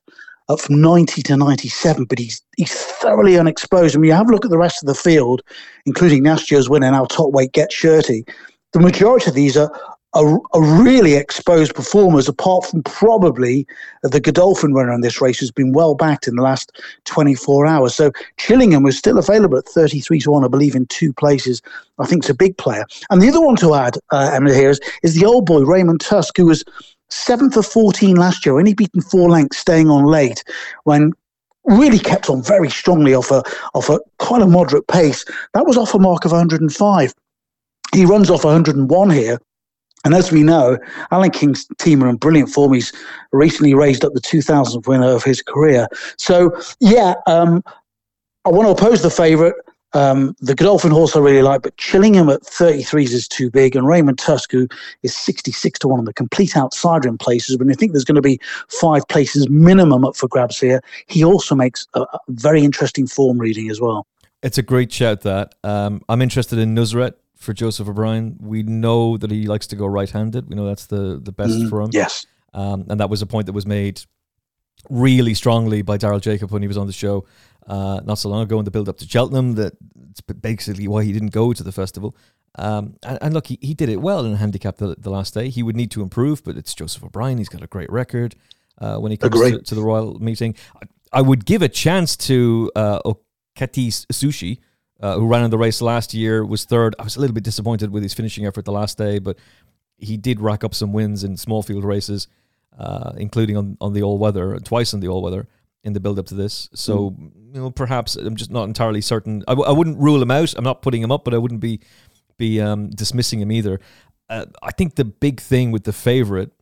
up 0.51 0.61
from 0.61 0.81
90 0.81 1.23
to 1.23 1.37
97, 1.37 2.05
but 2.05 2.19
he's 2.19 2.43
he's 2.57 2.73
thoroughly 2.73 3.39
unexposed. 3.39 3.95
And 3.95 4.03
when 4.03 4.09
you 4.09 4.15
have 4.15 4.29
a 4.29 4.33
look 4.33 4.45
at 4.45 4.51
the 4.51 4.59
rest 4.59 4.83
of 4.83 4.87
the 4.87 4.95
field, 4.95 5.43
including 5.87 6.23
Nastio's 6.23 6.69
winner, 6.69 6.91
now 6.91 7.05
top 7.05 7.33
weight 7.33 7.53
Get 7.53 7.73
Shirty, 7.73 8.25
the 8.73 8.81
majority 8.81 9.31
of 9.31 9.35
these 9.35 9.57
are, 9.57 9.71
are, 10.15 10.41
are, 10.53 10.83
really 10.83 11.15
exposed 11.15 11.75
performers, 11.75 12.29
apart 12.29 12.65
from 12.65 12.83
probably 12.83 13.67
the 14.03 14.21
Godolphin 14.21 14.75
runner 14.75 14.93
in 14.93 15.03
this 15.03 15.21
race, 15.21 15.39
who's 15.39 15.53
been 15.53 15.73
well 15.73 15.95
backed 15.95 16.27
in 16.27 16.35
the 16.35 16.43
last 16.43 16.73
24 17.05 17.67
hours. 17.67 17.95
So 17.95 18.11
Chillingham 18.37 18.83
was 18.83 18.99
still 18.99 19.19
available 19.19 19.59
at 19.59 19.67
33 19.67 20.21
to 20.21 20.31
1, 20.33 20.45
I 20.45 20.49
believe, 20.49 20.75
in 20.75 20.87
two 20.87 21.13
places. 21.13 21.63
I 21.99 22.07
think 22.07 22.23
it's 22.23 22.31
a 22.31 22.35
big 22.35 22.57
player. 22.57 22.85
And 23.11 23.23
the 23.23 23.29
other 23.29 23.41
one 23.41 23.57
to 23.57 23.75
add, 23.75 23.99
uh, 24.11 24.31
Emily, 24.35 24.55
here 24.55 24.71
is, 24.71 24.81
is 25.03 25.15
the 25.15 25.27
old 25.27 25.47
boy, 25.47 25.63
Raymond 25.63 26.01
Tusk, 26.01 26.37
who 26.37 26.47
was 26.47 26.65
seventh 27.09 27.57
of 27.57 27.67
14 27.67 28.17
last 28.17 28.45
year, 28.45 28.59
only 28.59 28.75
beaten 28.75 29.01
four 29.01 29.31
lengths, 29.31 29.59
staying 29.59 29.91
on 29.91 30.05
late 30.05 30.43
when 30.85 31.13
really 31.65 31.99
kept 31.99 32.31
on 32.31 32.43
very 32.43 32.71
strongly 32.71 33.15
off 33.15 33.31
a, 33.31 33.43
off 33.75 33.89
a 33.89 34.01
quite 34.19 34.43
a 34.43 34.47
moderate 34.47 34.87
pace. 34.89 35.25
That 35.55 35.67
was 35.67 35.77
off 35.77 35.95
a 35.95 35.99
mark 35.99 36.25
of 36.25 36.33
105. 36.33 37.15
He 37.95 38.07
runs 38.07 38.31
off 38.31 38.45
101 38.45 39.11
here. 39.11 39.39
And 40.05 40.15
as 40.15 40.33
we 40.33 40.43
know, 40.43 40.79
Alan 41.11 41.31
King's 41.31 41.67
team 41.79 42.03
are 42.03 42.09
in 42.09 42.17
brilliant 42.17 42.49
form. 42.49 42.73
He's 42.73 42.93
recently 43.33 43.75
raised 43.75 44.05
up 44.05 44.15
the 44.15 44.21
2000th 44.21 44.87
winner 44.87 45.11
of 45.11 45.25
his 45.25 45.43
career. 45.43 45.89
So, 46.17 46.59
yeah, 46.81 47.15
um, 47.27 47.63
I 48.45 48.51
want 48.51 48.67
to 48.67 48.73
oppose 48.73 49.03
the 49.03 49.11
favourite. 49.11 49.55
Um, 49.93 50.37
the 50.39 50.55
Godolphin 50.55 50.93
horse 50.93 51.17
I 51.17 51.19
really 51.19 51.43
like, 51.43 51.63
but 51.63 51.77
Chillingham 51.77 52.33
at 52.33 52.43
33s 52.43 53.11
is 53.11 53.27
too 53.27 53.51
big, 53.51 53.75
and 53.75 53.87
Raymond 53.87 54.19
Tusk, 54.19 54.53
who 54.53 54.69
is 55.03 55.17
66 55.17 55.81
to 55.81 55.89
1 55.89 55.99
on 55.99 56.05
the 56.05 56.15
complete 56.15 56.57
outsider 56.57 57.09
in 57.09 57.19
places. 57.19 57.59
When 57.59 57.71
I 57.71 57.75
think 57.75 57.93
there's 57.93 58.05
going 58.05 58.15
to 58.15 58.23
be 58.23 58.41
five 58.69 59.07
places 59.09 59.51
minimum 59.51 60.05
up 60.05 60.15
for 60.15 60.29
grabs 60.29 60.61
here, 60.61 60.81
he 61.09 61.25
also 61.25 61.57
makes 61.57 61.89
a, 61.95 62.03
a 62.03 62.19
very 62.29 62.63
interesting 62.63 63.09
form 63.09 63.39
reading 63.39 63.69
as 63.69 63.81
well. 63.81 64.07
It's 64.43 64.59
a 64.59 64.63
great 64.63 64.93
shout, 64.93 65.23
that. 65.23 65.57
Um, 65.65 66.03
I'm 66.09 66.23
interested 66.23 66.59
in 66.61 66.75
Nusret 66.75 67.15
for 67.41 67.53
Joseph 67.53 67.89
O'Brien. 67.89 68.37
We 68.39 68.63
know 68.63 69.17
that 69.17 69.31
he 69.31 69.47
likes 69.47 69.67
to 69.69 69.77
go 69.77 69.87
right 69.87 70.09
handed. 70.09 70.49
We 70.49 70.55
know 70.55 70.67
that's 70.67 70.87
the, 70.87 71.19
the 71.21 71.33
best 71.33 71.55
mm, 71.55 71.69
for 71.69 71.81
him. 71.81 71.91
Yes. 71.93 72.27
Um, 72.55 72.87
and 72.89 73.01
that 73.01 73.11
was 73.11 73.23
a 73.23 73.27
point 73.27 73.47
that 73.47 73.53
was 73.53 73.67
made 73.67 74.03
really 74.89 75.35
strongly 75.35 75.83
by 75.83 75.99
Daryl 75.99 76.21
Jacob 76.21 76.53
when 76.53 76.63
he 76.63 76.69
was 76.69 76.77
on 76.77 76.87
the 76.87 76.93
show 76.93 77.27
uh, 77.67 78.01
not 78.05 78.19
so 78.19 78.29
long 78.29 78.43
ago 78.43 78.59
in 78.59 78.65
the 78.65 78.71
build 78.71 78.89
up 78.89 78.99
to 78.99 79.09
Cheltenham. 79.09 79.55
That 79.55 79.75
it's 80.11 80.21
basically 80.21 80.87
why 80.87 81.03
he 81.03 81.13
didn't 81.13 81.33
go 81.33 81.53
to 81.53 81.63
the 81.63 81.73
festival. 81.73 82.15
Um, 82.57 82.97
and, 83.05 83.19
and, 83.23 83.35
look, 83.35 83.47
he, 83.47 83.59
he 83.63 83.75
did 83.75 83.89
it 83.89 84.01
well 84.01 84.25
in 84.27 84.33
a 84.33 84.37
handicap 84.37 84.77
the, 84.79 84.97
the 84.99 85.11
last 85.11 85.35
day. 85.35 85.49
He 85.49 85.63
would 85.63 85.77
need 85.77 85.91
to 85.93 86.03
improve, 86.03 86.43
but 86.43 86.57
it's 86.57 86.75
Joseph 86.75 87.05
O'Brien. 87.05 87.39
He's 87.39 87.49
got 87.49 87.63
a 87.63 87.69
great 87.69 87.91
record 87.93 88.35
uh, 88.79 88.97
when 88.97 89.13
he 89.13 89.17
comes 89.17 89.41
to, 89.41 89.63
to, 89.63 89.75
the 89.75 89.83
Royal 89.83 90.19
meeting. 90.19 90.57
I, 90.75 91.19
I, 91.19 91.23
would 91.23 91.47
give 91.47 91.63
a 91.63 91.69
chance 91.69 92.17
to 92.17 92.71
uh, 92.75 92.99
Okita 93.05 94.07
Soushi, 94.13 94.59
uh, 95.01 95.17
who 95.17 95.27
ran 95.27 95.45
in 95.45 95.51
the 95.51 95.59
race 95.59 95.81
last 95.81 96.15
year, 96.15 96.45
was 96.45 96.65
third. 96.65 96.95
I 96.99 97.05
was 97.05 97.17
a 97.17 97.21
little 97.21 97.35
bit 97.35 97.45
disappointed 97.45 97.91
with 97.91 98.03
his 98.03 98.15
finishing 98.15 98.47
effort 98.47 98.65
the 98.65 98.73
last 98.73 98.99
day, 98.99 99.19
but 99.19 99.39
he 99.97 100.17
did 100.17 100.41
rack 100.41 100.65
up 100.65 100.75
some 100.75 100.93
wins 100.93 101.25
in 101.25 101.37
small 101.37 101.63
field 101.63 101.85
races, 101.85 102.29
uh, 102.79 103.13
including 103.17 103.57
on, 103.57 103.77
on 103.81 103.93
the 103.93 104.03
all 104.03 104.19
weather, 104.19 104.59
twice 104.61 104.95
on 104.95 105.01
the 105.01 105.09
all 105.09 105.23
weather 105.23 105.49
in 105.83 105.93
the 105.93 106.01
build 106.01 106.19
up 106.19 106.27
to 106.27 106.35
this. 106.35 106.69
So, 106.75 107.11
mm. 107.11 107.33
you 107.55 107.61
know, 107.61 107.71
perhaps 107.71 108.17
I'm 108.17 108.37
just 108.37 108.51
not 108.51 108.65
entirely 108.65 109.01
certain. 109.01 109.43
I 109.49 109.53
w- 109.53 109.69
I 109.69 109.73
wouldn't 109.73 109.99
rule 109.99 110.21
him 110.21 110.31
out. 110.31 110.55
I'm 110.57 110.65
not 110.65 110.83
putting 110.83 111.03
him 111.03 111.11
up, 111.13 111.25
but 111.25 111.35
I 111.35 111.39
wouldn't 111.39 111.61
be 111.61 111.81
be 112.37 112.61
um, 112.61 112.91
dismissing 112.91 113.41
him 113.41 113.53
either. 113.53 113.81
Uh, 114.29 114.47
I 114.63 114.71
think 114.71 114.95
the 114.95 115.05
big 115.05 115.41
thing 115.41 115.73
with 115.73 115.85
the 115.85 115.93
favorite, 115.93 116.53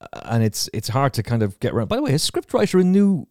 uh, 0.00 0.20
and 0.24 0.42
it's 0.42 0.70
it's 0.72 0.88
hard 0.88 1.12
to 1.14 1.22
kind 1.22 1.42
of 1.42 1.58
get 1.60 1.72
around. 1.72 1.88
By 1.88 1.96
the 1.96 2.02
way, 2.02 2.12
his 2.12 2.28
scriptwriter 2.28 2.80
in 2.80 2.92
new 2.92 3.26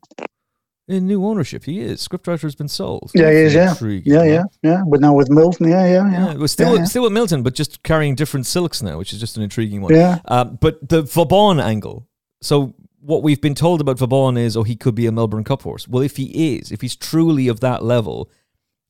in 0.88 1.08
new 1.08 1.26
ownership, 1.26 1.63
he 1.63 1.80
is 1.80 2.06
scriptwriter 2.06 2.41
has 2.41 2.56
been 2.56 2.67
sold. 2.67 3.12
Yeah, 3.15 3.32
he 3.32 3.38
is. 3.38 3.54
Yeah, 3.54 3.74
yeah, 3.80 4.24
yeah, 4.24 4.43
yeah. 4.62 4.84
But 4.88 5.02
now 5.02 5.13
with 5.13 5.30
Milton, 5.30 5.69
yeah, 5.69 5.86
yeah, 5.86 6.12
yeah. 6.12 6.36
yeah 6.38 6.45
still, 6.45 6.78
yeah, 6.78 6.84
still 6.86 7.04
with 7.04 7.13
Milton, 7.13 7.43
but 7.43 7.56
just 7.56 7.82
carrying 7.84 8.15
different 8.15 8.45
silks 8.45 8.82
now, 8.82 8.98
which 8.98 9.12
is 9.13 9.19
just 9.19 9.38
an 9.38 9.43
intriguing 9.43 9.82
one. 9.82 9.93
Yeah. 9.93 10.19
Uh, 10.26 10.43
but 10.45 10.88
the 10.88 11.02
Vauban 11.02 11.60
angle. 11.60 12.08
So 12.41 12.76
what 13.00 13.24
we've 13.24 13.41
been 13.41 13.56
told 13.56 13.82
about 13.82 13.98
Vauban 13.98 14.38
is, 14.38 14.56
oh, 14.56 14.63
he 14.63 14.76
could 14.76 14.95
be 14.95 15.08
a 15.08 15.12
Melbourne 15.12 15.43
Cup 15.43 15.63
horse. 15.63 15.88
Well, 15.88 16.04
if 16.04 16.17
he 16.17 16.56
is, 16.56 16.71
if 16.71 16.82
he's 16.82 16.95
truly 16.95 17.48
of 17.48 17.60
that 17.62 17.84
level, 17.84 18.30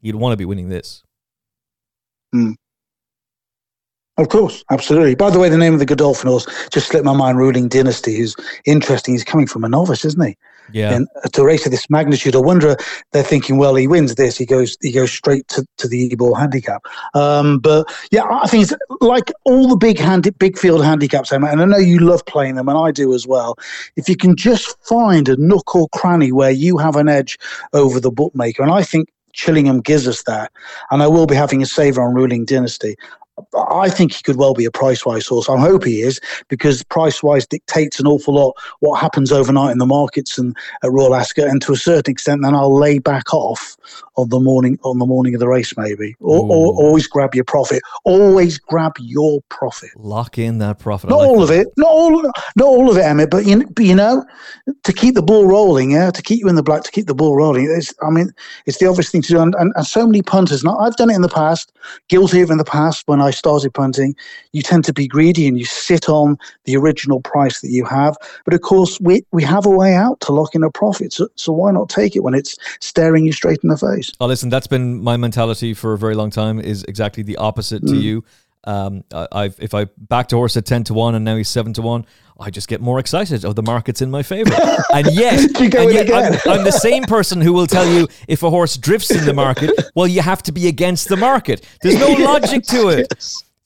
he'd 0.02 0.16
want 0.16 0.34
to 0.34 0.38
be 0.38 0.46
winning 0.46 0.70
this. 0.70 1.04
Hmm. 2.34 2.52
Of 4.18 4.30
course, 4.30 4.64
absolutely. 4.72 5.16
By 5.16 5.30
the 5.30 5.40
way, 5.40 5.50
the 5.50 5.58
name 5.58 5.74
of 5.74 5.80
the 5.80 5.86
Godolphin 5.86 6.30
horse 6.30 6.48
just 6.70 6.88
slipped 6.88 7.06
my 7.06 7.14
mind. 7.14 7.38
Ruling 7.38 7.68
Dynasty, 7.68 8.18
who's 8.18 8.36
interesting. 8.66 9.14
He's 9.14 9.26
coming 9.26 9.48
from 9.48 9.66
a 9.66 9.70
novice, 9.70 10.06
isn't 10.06 10.26
he? 10.26 10.38
Yeah. 10.72 10.94
And 10.94 11.08
to 11.34 11.44
race 11.44 11.66
of 11.66 11.72
this 11.72 11.90
magnitude, 11.90 12.36
I 12.36 12.40
wonder 12.40 12.76
they're 13.12 13.24
thinking, 13.24 13.58
well, 13.58 13.76
he 13.76 13.88
wins 13.88 14.16
this, 14.16 14.38
he 14.38 14.46
goes, 14.46 14.78
he 14.82 14.92
goes 14.92 15.12
straight 15.12 15.48
to, 15.50 15.66
to 15.78 15.88
the 15.88 16.12
Ebor 16.12 16.38
handicap. 16.38 16.84
Um, 17.14 17.60
but 17.60 17.88
yeah, 18.12 18.24
I 18.30 18.48
think 18.48 18.64
it's 18.64 18.74
like 19.02 19.32
all 19.44 19.68
the 19.68 19.78
big 19.78 20.00
hand, 20.00 20.28
big 20.40 20.58
field 20.58 20.84
handicaps, 20.84 21.32
and 21.32 21.46
I 21.46 21.66
know 21.66 21.78
you 21.78 22.00
love 22.00 22.26
playing 22.26 22.56
them, 22.56 22.70
and 22.70 22.78
I 22.78 22.92
do 22.92 23.14
as 23.14 23.28
well. 23.28 23.56
If 23.96 24.10
you 24.10 24.16
can 24.16 24.36
just 24.36 24.76
find 24.88 25.30
a 25.30 25.38
nook 25.38 25.76
or 25.76 25.88
cranny 25.90 26.32
where 26.32 26.52
you 26.52 26.78
have 26.78 26.96
an 26.96 27.10
edge 27.10 27.38
over 27.74 28.00
the 28.00 28.12
bookmaker, 28.12 28.64
and 28.64 28.72
I 28.72 28.84
think 28.84 29.10
Chillingham 29.34 29.84
gives 29.84 30.08
us 30.08 30.24
that, 30.24 30.52
and 30.92 31.04
I 31.04 31.08
will 31.08 31.28
be 31.28 31.36
having 31.36 31.62
a 31.62 31.66
saver 31.66 32.02
on 32.02 32.14
Ruling 32.14 32.46
Dynasty. 32.46 32.96
I 33.70 33.90
think 33.90 34.14
he 34.14 34.24
could 34.24 34.38
well 34.38 34.54
be 34.54 34.66
a 34.66 34.72
price 34.72 35.06
wise 35.06 35.28
horse. 35.28 35.50
I 35.50 35.60
hope 35.60 35.84
he 35.84 36.02
is 36.02 36.22
because 36.48 36.84
price 36.84 37.22
wise 37.22 37.46
dictates 37.46 38.00
an 38.00 38.08
awful 38.08 38.36
lot 38.36 38.54
what 38.80 39.00
happens 39.00 39.32
overnight 39.32 39.72
in 39.72 39.78
the 39.78 39.86
markets 39.86 40.38
and 40.38 40.56
at 40.84 40.92
Royal 40.92 41.16
Ascot. 41.16 41.48
And 41.48 41.62
to 41.64 41.74
a 41.74 41.78
certain 41.78 42.12
extent, 42.12 42.42
then 42.44 42.56
I'll 42.56 42.74
lay 42.74 43.00
back 43.00 43.34
off 43.34 43.76
on 44.16 44.30
the 44.30 44.40
morning 44.40 44.80
on 44.84 45.00
the 45.00 45.06
morning 45.06 45.34
of 45.34 45.40
the 45.40 45.48
race, 45.48 45.76
maybe. 45.78 46.16
Or, 46.20 46.46
or 46.46 46.74
always 46.74 47.08
grab 47.08 47.36
your 47.36 47.44
profit. 47.44 47.82
Always 48.06 48.58
grab 48.58 48.94
your 49.00 49.42
profit. 49.50 49.90
Lock 49.98 50.38
in 50.38 50.60
that 50.60 50.80
profit. 50.80 51.10
Not 51.10 51.18
like 51.18 51.28
all 51.28 51.38
that. 51.40 51.44
of 51.44 51.52
it. 51.52 51.68
Not 51.78 51.90
all. 51.90 52.22
Not 52.56 52.66
all 52.66 52.90
of 52.90 52.98
it, 52.98 53.02
Emmet. 53.02 53.30
But 53.30 53.46
you, 53.46 53.68
but 53.68 53.84
you 53.84 53.96
know, 53.96 54.26
to 54.84 54.94
keep 54.94 55.16
the 55.16 55.22
ball 55.22 55.46
rolling, 55.46 55.92
yeah, 55.92 56.10
to 56.12 56.22
keep 56.22 56.40
you 56.40 56.48
in 56.48 56.56
the 56.56 56.64
black, 56.64 56.84
to 56.84 56.92
keep 56.92 57.08
the 57.08 57.16
ball 57.16 57.36
rolling. 57.36 57.66
It's, 57.70 57.94
I 58.02 58.10
mean, 58.10 58.32
it's 58.66 58.78
the 58.78 58.88
obvious 58.88 59.12
thing 59.12 59.22
to 59.24 59.28
do. 59.28 59.42
And, 59.42 59.54
and, 59.56 59.74
and 59.76 59.86
so 59.86 60.06
many 60.06 60.22
punters. 60.22 60.64
Now, 60.64 60.78
I've 60.78 60.96
done 60.96 61.10
it 61.10 61.16
in 61.16 61.22
the 61.22 61.30
past. 61.30 61.74
Guilty 62.08 62.42
of 62.42 62.50
in 62.50 62.58
the 62.58 62.64
past 62.64 63.04
when 63.08 63.22
I 63.22 63.25
started 63.32 63.74
punting. 63.74 64.16
You 64.54 64.62
tend 64.62 64.86
to 64.86 64.94
be 64.94 65.08
greedy 65.08 65.48
and 65.48 65.58
you 65.58 65.66
sit 65.66 66.10
on 66.10 66.38
the 66.66 66.76
original 66.76 67.22
price 67.22 67.62
that 67.62 67.70
you 67.70 67.86
have. 67.86 68.18
But 68.46 68.54
of 68.54 68.62
course, 68.62 69.00
we 69.00 69.24
we 69.32 69.44
have 69.44 69.66
a 69.66 69.70
way 69.70 69.94
out 69.94 70.20
to 70.22 70.32
lock 70.32 70.56
in 70.56 70.64
a 70.64 70.72
profit. 70.72 71.14
So, 71.14 71.28
so 71.36 71.54
why 71.54 71.72
not 71.72 71.90
take 71.90 72.16
it 72.16 72.24
when 72.24 72.34
it's 72.34 72.58
staring 72.80 73.26
you 73.26 73.32
straight 73.32 73.60
in 73.64 73.70
the 73.70 73.78
face? 73.78 74.12
Oh, 74.20 74.28
listen, 74.28 74.50
that's 74.50 74.68
been 74.68 75.02
my 75.02 75.18
mentality 75.18 75.74
for 75.74 75.94
a 75.94 75.98
very 75.98 76.16
long 76.16 76.30
time. 76.30 76.60
Is 76.60 76.84
exactly 76.84 77.24
the 77.24 77.38
opposite 77.38 77.84
mm. 77.84 77.90
to 77.90 77.96
you. 77.98 78.24
Um, 78.66 79.04
I, 79.12 79.44
have 79.44 79.56
if 79.60 79.74
I 79.76 79.86
backed 79.98 80.34
a 80.34 80.38
horse 80.38 80.58
at 80.58 80.66
ten 80.66 80.84
to 80.86 80.94
one 80.94 81.16
and 81.16 81.24
now 81.24 81.36
he's 81.36 81.50
seven 81.50 81.74
to 81.74 81.82
one, 81.82 82.06
I 82.40 82.50
just 82.50 82.68
get 82.68 82.82
more 82.82 83.00
excited. 83.00 83.46
of 83.46 83.56
the 83.56 83.64
market's 83.64 84.02
in 84.02 84.12
my 84.12 84.24
favor. 84.24 84.52
and 84.94 85.08
yet, 85.14 85.40
and 85.60 85.94
yet 85.94 86.14
I'm, 86.14 86.52
I'm, 86.52 86.64
the 86.66 86.72
same 86.72 87.04
person 87.04 87.40
who 87.40 87.54
will 87.54 87.68
tell 87.68 87.88
you 87.88 88.08
if 88.28 88.44
a 88.44 88.50
horse 88.50 88.76
drifts 88.78 89.12
in 89.12 89.26
the 89.26 89.34
market, 89.34 89.72
well, 89.96 90.08
you 90.08 90.22
have 90.22 90.44
to 90.44 90.52
be 90.52 90.68
against 90.68 91.08
the 91.08 91.18
market. 91.18 91.66
There's 91.82 91.98
no 91.98 92.08
logic 92.26 92.64
to 92.66 92.90
it. 92.90 93.14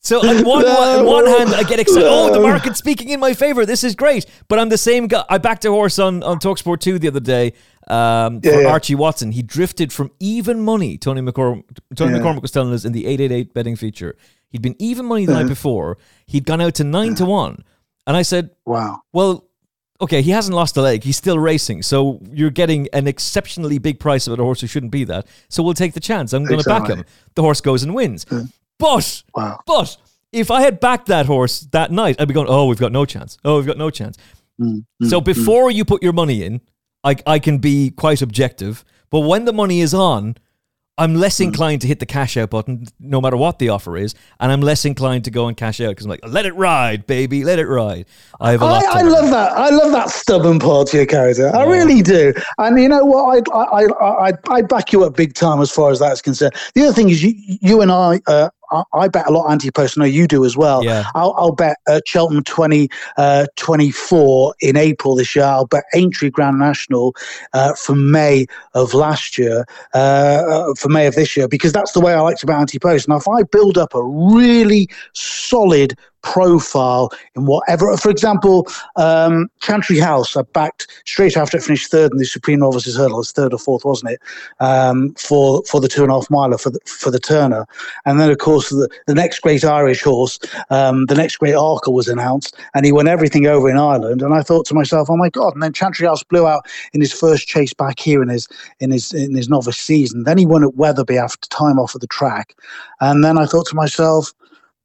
So 0.01 0.19
on 0.27 0.45
one, 0.45 0.63
no, 0.63 0.99
on 0.99 1.05
one 1.05 1.25
hand, 1.25 1.49
I 1.53 1.63
get 1.63 1.79
excited. 1.79 2.05
No. 2.05 2.29
Oh, 2.29 2.33
the 2.33 2.39
market's 2.39 2.79
speaking 2.79 3.09
in 3.09 3.19
my 3.19 3.33
favor. 3.33 3.65
This 3.65 3.83
is 3.83 3.95
great. 3.95 4.25
But 4.47 4.59
I'm 4.59 4.69
the 4.69 4.77
same 4.77 5.07
guy. 5.07 5.25
I 5.29 5.39
backed 5.39 5.65
a 5.65 5.71
horse 5.71 5.99
on, 5.99 6.23
on 6.23 6.39
Talksport 6.39 6.79
2 6.79 6.99
the 6.99 7.09
other 7.09 7.19
day 7.19 7.53
um, 7.87 8.39
yeah, 8.41 8.51
for 8.51 8.61
yeah. 8.61 8.67
Archie 8.69 8.95
Watson. 8.95 9.31
He 9.31 9.41
drifted 9.41 9.91
from 9.91 10.11
even 10.19 10.61
money. 10.61 10.97
Tony 10.97 11.21
McCormick, 11.21 11.65
Tony 11.95 12.13
yeah. 12.13 12.19
McCormick 12.19 12.41
was 12.41 12.51
telling 12.51 12.73
us 12.73 12.85
in 12.85 12.93
the 12.93 13.05
888 13.07 13.53
betting 13.53 13.75
feature. 13.75 14.15
He'd 14.49 14.61
been 14.61 14.75
even 14.79 15.05
money 15.05 15.25
the 15.25 15.33
night 15.33 15.47
before. 15.47 15.97
He'd 16.25 16.45
gone 16.45 16.61
out 16.61 16.75
to 16.75 16.83
9 16.83 17.15
to 17.15 17.25
1. 17.25 17.63
And 18.09 18.17
I 18.17 18.23
said, 18.23 18.49
Wow. 18.65 19.03
Well, 19.13 19.45
okay, 20.01 20.23
he 20.23 20.31
hasn't 20.31 20.55
lost 20.55 20.75
a 20.77 20.81
leg. 20.81 21.03
He's 21.03 21.15
still 21.15 21.37
racing. 21.37 21.83
So 21.83 22.19
you're 22.31 22.49
getting 22.49 22.87
an 22.91 23.05
exceptionally 23.05 23.77
big 23.77 23.99
price 23.99 24.25
of 24.25 24.37
a 24.37 24.43
horse 24.43 24.61
who 24.61 24.67
shouldn't 24.67 24.91
be 24.91 25.03
that. 25.03 25.27
So 25.47 25.61
we'll 25.61 25.75
take 25.75 25.93
the 25.93 25.99
chance. 25.99 26.33
I'm 26.33 26.43
going 26.43 26.57
to 26.57 26.61
exactly. 26.61 26.95
back 26.95 27.05
him. 27.05 27.13
The 27.35 27.43
horse 27.43 27.61
goes 27.61 27.83
and 27.83 27.93
wins. 27.93 28.25
But, 28.79 29.21
wow. 29.35 29.59
but 29.67 29.95
if 30.31 30.49
I 30.49 30.61
had 30.61 30.79
backed 30.79 31.05
that 31.05 31.27
horse 31.27 31.59
that 31.71 31.91
night, 31.91 32.15
I'd 32.17 32.27
be 32.27 32.33
going, 32.33 32.47
oh, 32.49 32.65
we've 32.65 32.79
got 32.79 32.91
no 32.91 33.05
chance. 33.05 33.37
Oh, 33.45 33.57
we've 33.57 33.67
got 33.67 33.77
no 33.77 33.91
chance. 33.91 34.17
Mm, 34.59 34.85
so 35.03 35.21
mm, 35.21 35.25
before 35.25 35.69
mm. 35.69 35.75
you 35.75 35.85
put 35.85 36.01
your 36.01 36.13
money 36.13 36.41
in, 36.41 36.61
I, 37.03 37.15
I 37.27 37.37
can 37.37 37.59
be 37.59 37.91
quite 37.91 38.23
objective. 38.23 38.83
But 39.11 39.19
when 39.19 39.45
the 39.45 39.53
money 39.53 39.81
is 39.81 39.93
on, 39.93 40.35
I'm 40.99 41.15
less 41.15 41.37
hmm. 41.37 41.45
inclined 41.45 41.81
to 41.81 41.87
hit 41.87 41.99
the 41.99 42.05
cash 42.05 42.35
out 42.35 42.49
button, 42.49 42.85
no 42.99 43.21
matter 43.21 43.37
what 43.37 43.57
the 43.57 43.69
offer 43.69 43.95
is, 43.97 44.13
and 44.39 44.51
I'm 44.51 44.61
less 44.61 44.83
inclined 44.83 45.23
to 45.25 45.31
go 45.31 45.47
and 45.47 45.55
cash 45.55 45.79
out 45.79 45.89
because 45.89 46.05
I'm 46.05 46.09
like, 46.09 46.27
let 46.27 46.45
it 46.45 46.53
ride, 46.55 47.07
baby, 47.07 47.45
let 47.45 47.57
it 47.57 47.67
ride. 47.67 48.05
I 48.41 48.51
have 48.51 48.61
a 48.61 48.65
lot. 48.65 48.85
I, 48.85 48.99
I 48.99 49.01
love 49.03 49.29
that. 49.31 49.53
I 49.53 49.69
love 49.69 49.91
that 49.93 50.09
stubborn 50.09 50.59
part 50.59 50.89
of 50.89 50.93
your 50.93 51.05
character. 51.05 51.55
I 51.55 51.63
really 51.63 52.01
do. 52.01 52.33
And 52.57 52.79
you 52.79 52.89
know 52.89 53.05
what? 53.05 53.47
I 53.53 53.63
I 53.63 54.27
I 54.29 54.33
I 54.49 54.61
back 54.61 54.91
you 54.91 55.05
up 55.05 55.15
big 55.15 55.33
time 55.33 55.61
as 55.61 55.71
far 55.71 55.89
as 55.89 55.99
that's 55.99 56.21
concerned. 56.21 56.53
The 56.75 56.83
other 56.83 56.93
thing 56.93 57.09
is, 57.09 57.23
you 57.23 57.33
you 57.61 57.81
and 57.81 57.91
I 57.91 58.19
uh, 58.27 58.49
I, 58.93 59.07
bet 59.07 59.27
a 59.27 59.31
lot 59.31 59.49
anti-post. 59.49 59.97
I 59.97 60.01
know 60.01 60.05
you 60.05 60.27
do 60.27 60.45
as 60.45 60.55
well. 60.55 60.83
Yeah. 60.83 61.05
I'll, 61.15 61.33
I'll 61.37 61.51
bet 61.51 61.77
uh, 61.87 62.01
Cheltenham 62.05 62.43
20, 62.43 62.89
uh, 63.17 63.47
24 63.55 64.55
in 64.61 64.77
April 64.77 65.15
this 65.15 65.35
year. 65.35 65.45
I'll 65.45 65.65
bet 65.65 65.83
Aintree 65.95 66.29
Grand 66.29 66.59
National 66.59 67.15
uh, 67.53 67.73
for 67.73 67.95
May 67.95 68.45
of 68.73 68.93
last 68.93 69.37
year, 69.37 69.65
uh, 69.93 69.97
uh, 69.97 70.73
for 70.75 70.89
May 70.89 71.07
of 71.07 71.15
this 71.15 71.35
year, 71.35 71.47
because 71.47 71.73
that's 71.73 71.93
the 71.93 71.99
way 71.99 72.13
I 72.13 72.21
like 72.21 72.37
to 72.37 72.45
bet 72.45 72.57
anti-post. 72.57 73.07
Now, 73.07 73.17
if 73.17 73.27
I 73.27 73.43
build 73.43 73.77
up 73.77 73.93
a 73.93 74.03
really 74.03 74.89
solid 75.13 75.97
profile 76.21 77.11
in 77.35 77.45
whatever. 77.45 77.95
For 77.97 78.09
example, 78.09 78.67
um, 78.95 79.49
Chantry 79.61 79.99
House, 79.99 80.35
I 80.35 80.41
backed 80.41 80.87
straight 81.05 81.37
after 81.37 81.57
it 81.57 81.63
finished 81.63 81.91
third 81.91 82.11
in 82.11 82.17
the 82.17 82.25
Supreme 82.25 82.59
Novices 82.59 82.97
Hurdle. 82.97 83.17
It 83.17 83.19
was 83.19 83.31
third 83.31 83.53
or 83.53 83.59
fourth, 83.59 83.85
wasn't 83.85 84.11
it? 84.11 84.21
Um, 84.59 85.13
for 85.15 85.63
for 85.63 85.79
the 85.79 85.87
two 85.87 86.03
and 86.03 86.11
a 86.11 86.15
half 86.15 86.29
miler 86.29 86.57
for 86.57 86.69
the 86.69 86.79
for 86.85 87.11
the 87.11 87.19
Turner, 87.19 87.65
and 88.05 88.19
then 88.19 88.29
of 88.29 88.37
course 88.37 88.69
the, 88.69 88.89
the 89.07 89.15
next 89.15 89.39
great 89.39 89.63
Irish 89.63 90.01
horse, 90.03 90.39
um, 90.69 91.05
the 91.05 91.15
next 91.15 91.37
great 91.37 91.55
Arkle 91.55 91.93
was 91.93 92.07
announced, 92.07 92.57
and 92.73 92.85
he 92.85 92.91
won 92.91 93.07
everything 93.07 93.47
over 93.47 93.69
in 93.69 93.77
Ireland. 93.77 94.21
And 94.21 94.33
I 94.33 94.41
thought 94.41 94.65
to 94.67 94.73
myself, 94.73 95.09
oh 95.09 95.17
my 95.17 95.29
god! 95.29 95.53
And 95.53 95.63
then 95.63 95.73
Chantry 95.73 96.07
House 96.07 96.23
blew 96.23 96.47
out 96.47 96.67
in 96.93 97.01
his 97.01 97.13
first 97.13 97.47
chase 97.47 97.73
back 97.73 97.99
here 97.99 98.21
in 98.21 98.29
his 98.29 98.47
in 98.79 98.91
his 98.91 99.13
in 99.13 99.35
his 99.35 99.49
novice 99.49 99.77
season. 99.77 100.23
Then 100.23 100.37
he 100.37 100.45
won 100.45 100.63
at 100.63 100.75
Wetherby 100.75 101.17
after 101.17 101.47
time 101.49 101.79
off 101.79 101.95
of 101.95 102.01
the 102.01 102.07
track, 102.07 102.55
and 102.99 103.23
then 103.23 103.37
I 103.37 103.45
thought 103.45 103.67
to 103.67 103.75
myself 103.75 104.33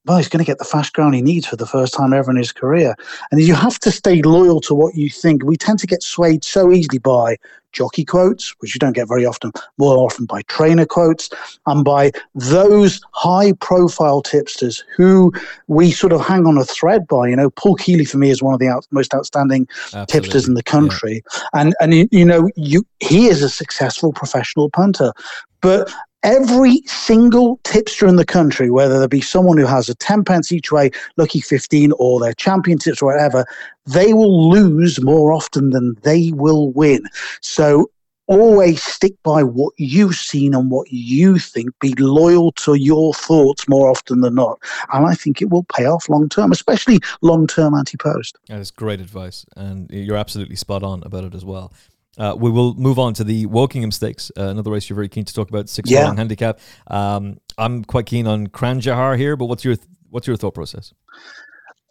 well, 0.07 0.19
he's 0.19 0.29
going 0.29 0.45
to 0.45 0.47
get 0.47 0.59
the 0.59 0.65
fast 0.65 0.93
ground 0.93 1.15
he 1.15 1.23
needs 1.23 1.47
for 1.47 1.57
the 1.57 1.67
first 1.67 1.95
time 1.95 2.13
ever 2.13 2.31
in 2.31 2.37
his 2.37 2.53
career. 2.53 2.95
And 3.31 3.41
you 3.41 3.55
have 3.55 3.79
to 3.81 3.91
stay 3.91 4.21
loyal 4.23 4.61
to 4.63 4.75
what 4.75 4.95
you 4.95 5.09
think. 5.09 5.45
We 5.45 5.57
tend 5.57 5.79
to 5.79 5.87
get 5.87 6.03
swayed 6.03 6.45
so 6.45 6.73
easily 6.73 6.99
by 6.99 7.39
jockey 7.73 8.05
quotes, 8.05 8.55
which 8.61 8.75
you 8.75 8.79
don't 8.79 8.93
get 8.93 9.09
very 9.09 9.27
often, 9.27 9.51
more 9.79 9.99
often 9.99 10.27
by 10.27 10.43
trainer 10.43 10.87
quotes, 10.87 11.29
and 11.67 11.85
by 11.85 12.13
those 12.35 13.01
high 13.13 13.53
profile 13.55 14.23
tipsters 14.23 14.85
who 14.95 15.33
we 15.69 15.91
sort 15.91 16.13
of 16.13 16.21
hang 16.25 16.47
on 16.47 16.59
a 16.59 16.65
thread 16.65 17.07
by. 17.07 17.29
You 17.29 17.37
know, 17.37 17.51
Paul 17.51 17.77
Kealy 17.77 18.09
for 18.09 18.19
me 18.19 18.31
is 18.31 18.43
one 18.43 18.55
of 18.55 18.61
the 18.61 18.69
out, 18.69 18.87
most 18.91 19.15
outstanding 19.15 19.67
Absolutely. 19.87 20.07
tipsters 20.07 20.49
in 20.49 20.55
the 20.55 20.63
country. 20.63 21.23
Yeah. 21.33 21.61
And, 21.61 21.75
and 21.81 21.95
you, 21.95 22.09
you 22.11 22.25
know, 22.25 22.49
you, 22.57 22.87
he 23.01 23.27
is 23.27 23.43
a 23.43 23.49
successful 23.49 24.13
professional 24.13 24.71
punter. 24.71 25.13
But 25.61 25.91
every 26.25 26.81
single 26.87 27.61
tipster 27.63 28.07
in 28.07 28.17
the 28.17 28.25
country, 28.25 28.71
whether 28.71 28.99
there 28.99 29.09
be 29.09 29.21
someone 29.21 29.59
who 29.59 29.67
has 29.67 29.89
a 29.89 29.95
10 29.95 30.25
pence 30.25 30.51
each 30.51 30.73
way, 30.73 30.91
lucky 31.17 31.41
15, 31.41 31.93
or 31.99 32.19
their 32.19 32.33
champion 32.33 32.79
tips 32.79 33.01
or 33.01 33.13
whatever, 33.13 33.45
they 33.87 34.15
will 34.15 34.51
lose 34.51 35.01
more 35.01 35.33
often 35.33 35.71
than 35.71 35.95
they 36.03 36.33
will 36.33 36.73
win. 36.73 37.05
So 37.43 37.91
always 38.27 38.83
stick 38.83 39.15
by 39.23 39.43
what 39.43 39.75
you've 39.77 40.17
seen 40.17 40.55
and 40.55 40.71
what 40.71 40.91
you 40.91 41.39
think. 41.39 41.71
Be 41.81 41.95
loyal 41.99 42.53
to 42.53 42.75
your 42.75 43.13
thoughts 43.13 43.69
more 43.69 43.91
often 43.91 44.21
than 44.21 44.35
not. 44.35 44.59
And 44.93 45.07
I 45.07 45.15
think 45.15 45.43
it 45.43 45.51
will 45.51 45.65
pay 45.65 45.85
off 45.85 46.09
long 46.09 46.29
term, 46.29 46.53
especially 46.53 47.01
long 47.21 47.47
term 47.47 47.75
anti 47.75 47.99
post. 47.99 48.39
That 48.49 48.61
is 48.61 48.71
great 48.71 49.01
advice. 49.01 49.45
And 49.57 49.91
you're 49.91 50.17
absolutely 50.17 50.57
spot 50.57 50.83
on 50.83 51.03
about 51.03 51.25
it 51.25 51.35
as 51.35 51.45
well. 51.45 51.73
Uh, 52.19 52.35
we 52.39 52.51
will 52.51 52.75
move 52.75 52.99
on 52.99 53.15
to 53.15 53.25
the 53.25 53.47
Wokingham 53.47 53.93
Stakes, 53.93 54.31
uh, 54.39 54.49
another 54.49 54.71
race 54.71 54.89
you're 54.89 54.95
very 54.95 55.09
keen 55.09 55.25
to 55.25 55.35
talk 55.35 55.49
about, 55.49 55.69
six 55.69 55.91
yeah. 55.91 56.15
handicap. 56.15 56.61
Um, 56.87 57.39
I'm 57.59 57.85
quite 57.85 58.07
keen 58.07 58.27
on 58.27 58.47
Khanjar 58.49 59.17
here, 59.19 59.37
but 59.37 59.47
what's 59.47 59.65
your 59.65 59.77
th- 59.77 59.89
what's 60.11 60.27
your 60.27 60.37
thought 60.37 60.55
process? 60.55 60.93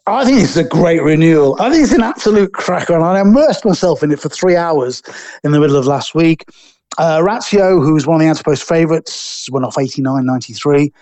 I 0.06 0.24
think 0.24 0.42
it's 0.42 0.56
a 0.56 0.64
great 0.64 1.02
renewal. 1.02 1.56
I 1.60 1.70
think 1.70 1.82
it's 1.82 1.92
an 1.92 2.02
absolute 2.02 2.52
cracker, 2.52 2.94
and 2.94 3.04
I 3.04 3.20
immersed 3.20 3.64
myself 3.64 4.02
in 4.02 4.12
it 4.12 4.20
for 4.20 4.28
three 4.28 4.56
hours 4.56 5.02
in 5.42 5.52
the 5.52 5.60
middle 5.60 5.76
of 5.76 5.86
last 5.86 6.14
week. 6.14 6.44
Uh, 6.98 7.18
Razio, 7.20 7.82
who's 7.82 8.06
one 8.06 8.20
of 8.20 8.20
the 8.20 8.26
Antipost 8.32 8.64
favourites, 8.64 9.48
went 9.50 9.64
off 9.64 9.78
89 9.78 10.24
93. 10.24 10.92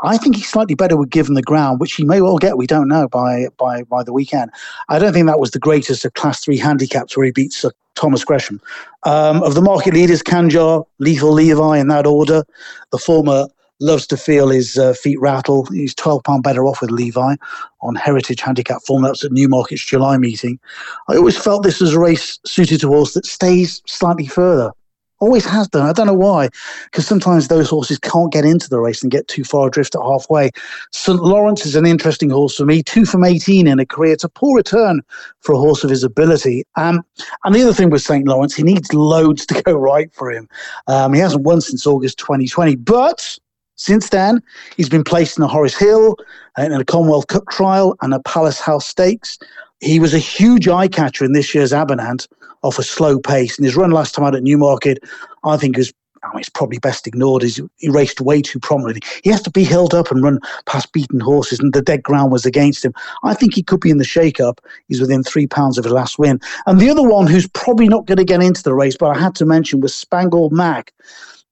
I 0.00 0.16
think 0.16 0.36
he's 0.36 0.48
slightly 0.48 0.74
better 0.74 0.96
with 0.96 1.10
given 1.10 1.34
the 1.34 1.42
ground, 1.42 1.80
which 1.80 1.94
he 1.94 2.04
may 2.04 2.20
well 2.20 2.38
get. 2.38 2.56
We 2.56 2.66
don't 2.66 2.88
know 2.88 3.08
by 3.08 3.48
by 3.56 3.82
by 3.82 4.02
the 4.02 4.12
weekend. 4.12 4.50
I 4.88 4.98
don't 4.98 5.12
think 5.12 5.26
that 5.26 5.40
was 5.40 5.50
the 5.50 5.58
greatest 5.58 6.04
of 6.04 6.14
Class 6.14 6.44
Three 6.44 6.58
handicaps 6.58 7.16
where 7.16 7.26
he 7.26 7.32
beats 7.32 7.64
Thomas 7.94 8.24
Gresham. 8.24 8.60
Um, 9.04 9.42
of 9.42 9.54
the 9.54 9.62
market 9.62 9.94
leaders, 9.94 10.22
Khanjar, 10.22 10.84
Lethal 10.98 11.32
Levi, 11.32 11.78
in 11.78 11.88
that 11.88 12.06
order. 12.06 12.44
The 12.92 12.98
former 12.98 13.48
loves 13.80 14.06
to 14.08 14.16
feel 14.16 14.48
his 14.48 14.78
uh, 14.78 14.92
feet 14.94 15.20
rattle. 15.20 15.66
He's 15.66 15.94
twelve 15.94 16.22
pound 16.24 16.42
better 16.42 16.64
off 16.64 16.80
with 16.80 16.90
Levi 16.90 17.34
on 17.80 17.94
Heritage 17.96 18.40
Handicap 18.40 18.82
form. 18.86 19.02
That's 19.02 19.24
at 19.24 19.32
Newmarket's 19.32 19.84
July 19.84 20.16
meeting. 20.16 20.60
I 21.08 21.16
always 21.16 21.36
felt 21.36 21.64
this 21.64 21.80
was 21.80 21.94
a 21.94 22.00
race 22.00 22.38
suited 22.44 22.80
to 22.80 22.88
horse 22.88 23.14
that 23.14 23.26
stays 23.26 23.82
slightly 23.86 24.26
further. 24.26 24.72
Always 25.20 25.44
has 25.46 25.68
done. 25.68 25.88
I 25.88 25.92
don't 25.92 26.06
know 26.06 26.14
why, 26.14 26.48
because 26.84 27.06
sometimes 27.06 27.48
those 27.48 27.68
horses 27.68 27.98
can't 27.98 28.32
get 28.32 28.44
into 28.44 28.68
the 28.68 28.78
race 28.78 29.02
and 29.02 29.10
get 29.10 29.26
too 29.26 29.42
far 29.42 29.66
adrift 29.66 29.94
at 29.96 30.02
halfway. 30.02 30.50
St. 30.92 31.20
Lawrence 31.20 31.66
is 31.66 31.74
an 31.74 31.86
interesting 31.86 32.30
horse 32.30 32.56
for 32.56 32.64
me. 32.64 32.82
Two 32.82 33.04
from 33.04 33.24
18 33.24 33.66
in 33.66 33.80
a 33.80 33.86
career. 33.86 34.12
It's 34.12 34.24
a 34.24 34.28
poor 34.28 34.56
return 34.56 35.02
for 35.40 35.54
a 35.54 35.58
horse 35.58 35.82
of 35.82 35.90
his 35.90 36.04
ability. 36.04 36.64
Um, 36.76 37.04
and 37.44 37.54
the 37.54 37.62
other 37.62 37.74
thing 37.74 37.90
with 37.90 38.02
St. 38.02 38.28
Lawrence, 38.28 38.54
he 38.54 38.62
needs 38.62 38.94
loads 38.94 39.44
to 39.46 39.62
go 39.62 39.72
right 39.74 40.12
for 40.14 40.30
him. 40.30 40.48
Um, 40.86 41.14
he 41.14 41.20
hasn't 41.20 41.42
won 41.42 41.60
since 41.60 41.86
August 41.86 42.18
2020, 42.18 42.76
but 42.76 43.38
since 43.78 44.08
then, 44.08 44.42
he's 44.76 44.88
been 44.88 45.04
placed 45.04 45.38
in 45.38 45.44
a 45.44 45.48
Horace 45.48 45.76
Hill, 45.76 46.16
uh, 46.58 46.62
in 46.62 46.72
a 46.72 46.84
Commonwealth 46.84 47.28
Cup 47.28 47.44
trial, 47.48 47.96
and 48.02 48.12
a 48.12 48.20
Palace 48.20 48.60
House 48.60 48.86
Stakes. 48.86 49.38
He 49.80 50.00
was 50.00 50.14
a 50.14 50.18
huge 50.18 50.68
eye 50.68 50.88
catcher 50.88 51.24
in 51.24 51.32
this 51.32 51.54
year's 51.54 51.72
Abernant 51.72 52.28
off 52.62 52.78
a 52.78 52.82
slow 52.82 53.18
pace. 53.18 53.56
And 53.56 53.64
his 53.64 53.76
run 53.76 53.90
last 53.90 54.14
time 54.14 54.24
out 54.24 54.34
at 54.34 54.42
Newmarket, 54.42 54.98
I 55.44 55.56
think, 55.56 55.78
is 55.78 55.92
I 56.24 56.28
mean, 56.30 56.40
it's 56.40 56.48
probably 56.48 56.78
best 56.78 57.06
ignored. 57.06 57.44
Is 57.44 57.60
he 57.76 57.88
raced 57.88 58.20
way 58.20 58.42
too 58.42 58.58
prominently. 58.58 59.02
He 59.22 59.30
has 59.30 59.42
to 59.42 59.50
be 59.50 59.64
held 59.64 59.94
up 59.94 60.10
and 60.10 60.22
run 60.22 60.40
past 60.66 60.92
beaten 60.92 61.20
horses, 61.20 61.60
and 61.60 61.72
the 61.72 61.82
dead 61.82 62.02
ground 62.02 62.32
was 62.32 62.44
against 62.44 62.84
him. 62.84 62.92
I 63.22 63.34
think 63.34 63.54
he 63.54 63.62
could 63.62 63.80
be 63.80 63.90
in 63.90 63.98
the 63.98 64.04
shake-up. 64.04 64.60
He's 64.88 65.00
within 65.00 65.22
three 65.22 65.46
pounds 65.46 65.78
of 65.78 65.84
his 65.84 65.92
last 65.92 66.18
win. 66.18 66.40
And 66.66 66.80
the 66.80 66.90
other 66.90 67.08
one 67.08 67.26
who's 67.26 67.48
probably 67.48 67.88
not 67.88 68.06
going 68.06 68.18
to 68.18 68.24
get 68.24 68.42
into 68.42 68.62
the 68.62 68.74
race, 68.74 68.96
but 68.96 69.16
I 69.16 69.18
had 69.18 69.34
to 69.36 69.46
mention 69.46 69.80
was 69.80 69.94
Spangled 69.94 70.52
Mac. 70.52 70.92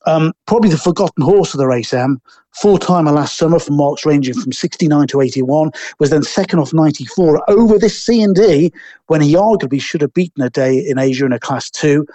Um, 0.06 0.32
probably 0.46 0.70
the 0.70 0.78
forgotten 0.78 1.22
horse 1.22 1.52
of 1.52 1.58
the 1.58 1.66
race, 1.66 1.92
M. 1.92 2.20
Four 2.62 2.78
timer 2.78 3.12
last 3.12 3.36
summer 3.36 3.58
from 3.58 3.76
marks 3.76 4.06
ranging 4.06 4.34
from 4.34 4.52
69 4.52 5.08
to 5.08 5.20
81, 5.20 5.72
was 5.98 6.10
then 6.10 6.22
second 6.22 6.60
off 6.60 6.72
94 6.72 7.50
over 7.50 7.78
this 7.78 8.00
C 8.00 8.22
and 8.22 8.34
D 8.34 8.72
when 9.08 9.20
he 9.20 9.34
arguably 9.34 9.80
should 9.80 10.00
have 10.00 10.14
beaten 10.14 10.42
a 10.42 10.48
day 10.48 10.78
in 10.78 10.98
Asia 10.98 11.26
in 11.26 11.32
a 11.32 11.40
class 11.40 11.68
two. 11.70 12.06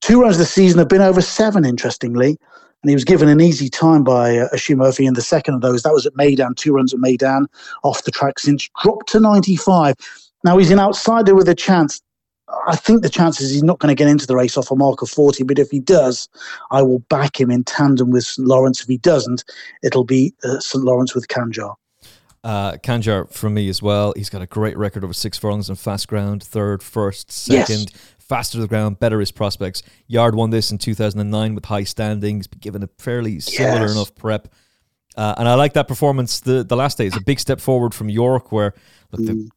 Two 0.00 0.20
runs 0.20 0.36
of 0.36 0.40
the 0.40 0.46
season 0.46 0.78
have 0.78 0.88
been 0.88 1.00
over 1.00 1.22
seven, 1.22 1.64
interestingly. 1.64 2.36
And 2.82 2.90
he 2.90 2.94
was 2.94 3.04
given 3.04 3.28
an 3.28 3.40
easy 3.40 3.68
time 3.68 4.04
by 4.04 4.38
uh, 4.38 4.48
Oisin 4.52 4.78
Murphy 4.78 5.06
in 5.06 5.14
the 5.14 5.22
second 5.22 5.54
of 5.54 5.60
those. 5.60 5.82
That 5.82 5.92
was 5.92 6.06
at 6.06 6.14
Meydan, 6.14 6.56
two 6.56 6.72
runs 6.72 6.92
at 6.92 7.00
Meydan, 7.00 7.46
off 7.82 8.04
the 8.04 8.10
track 8.10 8.38
since, 8.38 8.68
dropped 8.82 9.08
to 9.08 9.20
95. 9.20 9.94
Now 10.44 10.58
he's 10.58 10.70
an 10.70 10.78
outsider 10.78 11.34
with 11.34 11.48
a 11.48 11.54
chance. 11.54 12.00
I 12.66 12.76
think 12.76 13.02
the 13.02 13.10
chances 13.10 13.50
he's 13.50 13.62
not 13.62 13.78
going 13.78 13.94
to 13.94 13.98
get 13.98 14.08
into 14.08 14.26
the 14.26 14.36
race 14.36 14.56
off 14.56 14.70
a 14.70 14.76
mark 14.76 15.02
of 15.02 15.10
40, 15.10 15.44
but 15.44 15.58
if 15.58 15.70
he 15.70 15.80
does, 15.80 16.28
I 16.70 16.82
will 16.82 17.00
back 17.00 17.40
him 17.40 17.50
in 17.50 17.64
tandem 17.64 18.10
with 18.10 18.24
St. 18.24 18.46
Lawrence. 18.46 18.80
If 18.80 18.86
he 18.86 18.98
doesn't, 18.98 19.44
it'll 19.82 20.04
be 20.04 20.34
uh, 20.44 20.60
St. 20.60 20.84
Lawrence 20.84 21.14
with 21.14 21.28
Khanjar. 21.28 21.74
Uh, 22.44 22.72
Khanjar 22.76 23.32
from 23.32 23.54
me 23.54 23.68
as 23.68 23.82
well. 23.82 24.12
He's 24.16 24.30
got 24.30 24.42
a 24.42 24.46
great 24.46 24.78
record 24.78 25.02
over 25.02 25.12
six 25.12 25.36
furlongs 25.36 25.68
on 25.68 25.74
fast 25.74 26.06
ground, 26.06 26.44
third, 26.44 26.82
first, 26.82 27.32
second. 27.32 27.90
Yes 27.92 28.12
faster 28.26 28.58
to 28.58 28.62
the 28.62 28.68
ground, 28.68 28.98
better 28.98 29.20
his 29.20 29.30
prospects. 29.30 29.82
Yard 30.06 30.34
won 30.34 30.50
this 30.50 30.70
in 30.70 30.78
2009 30.78 31.54
with 31.54 31.64
high 31.64 31.84
standings, 31.84 32.46
given 32.46 32.82
a 32.82 32.88
fairly 32.98 33.40
similar 33.40 33.82
yes. 33.82 33.92
enough 33.92 34.14
prep. 34.14 34.48
Uh, 35.16 35.34
and 35.38 35.48
I 35.48 35.54
like 35.54 35.72
that 35.74 35.88
performance 35.88 36.40
the, 36.40 36.62
the 36.62 36.76
last 36.76 36.98
day. 36.98 37.06
It's 37.06 37.16
a 37.16 37.22
big 37.22 37.40
step 37.40 37.60
forward 37.60 37.94
from 37.94 38.10
York, 38.10 38.52
where 38.52 38.74
look, 39.12 39.22
mm. 39.22 39.26
the 39.26 39.50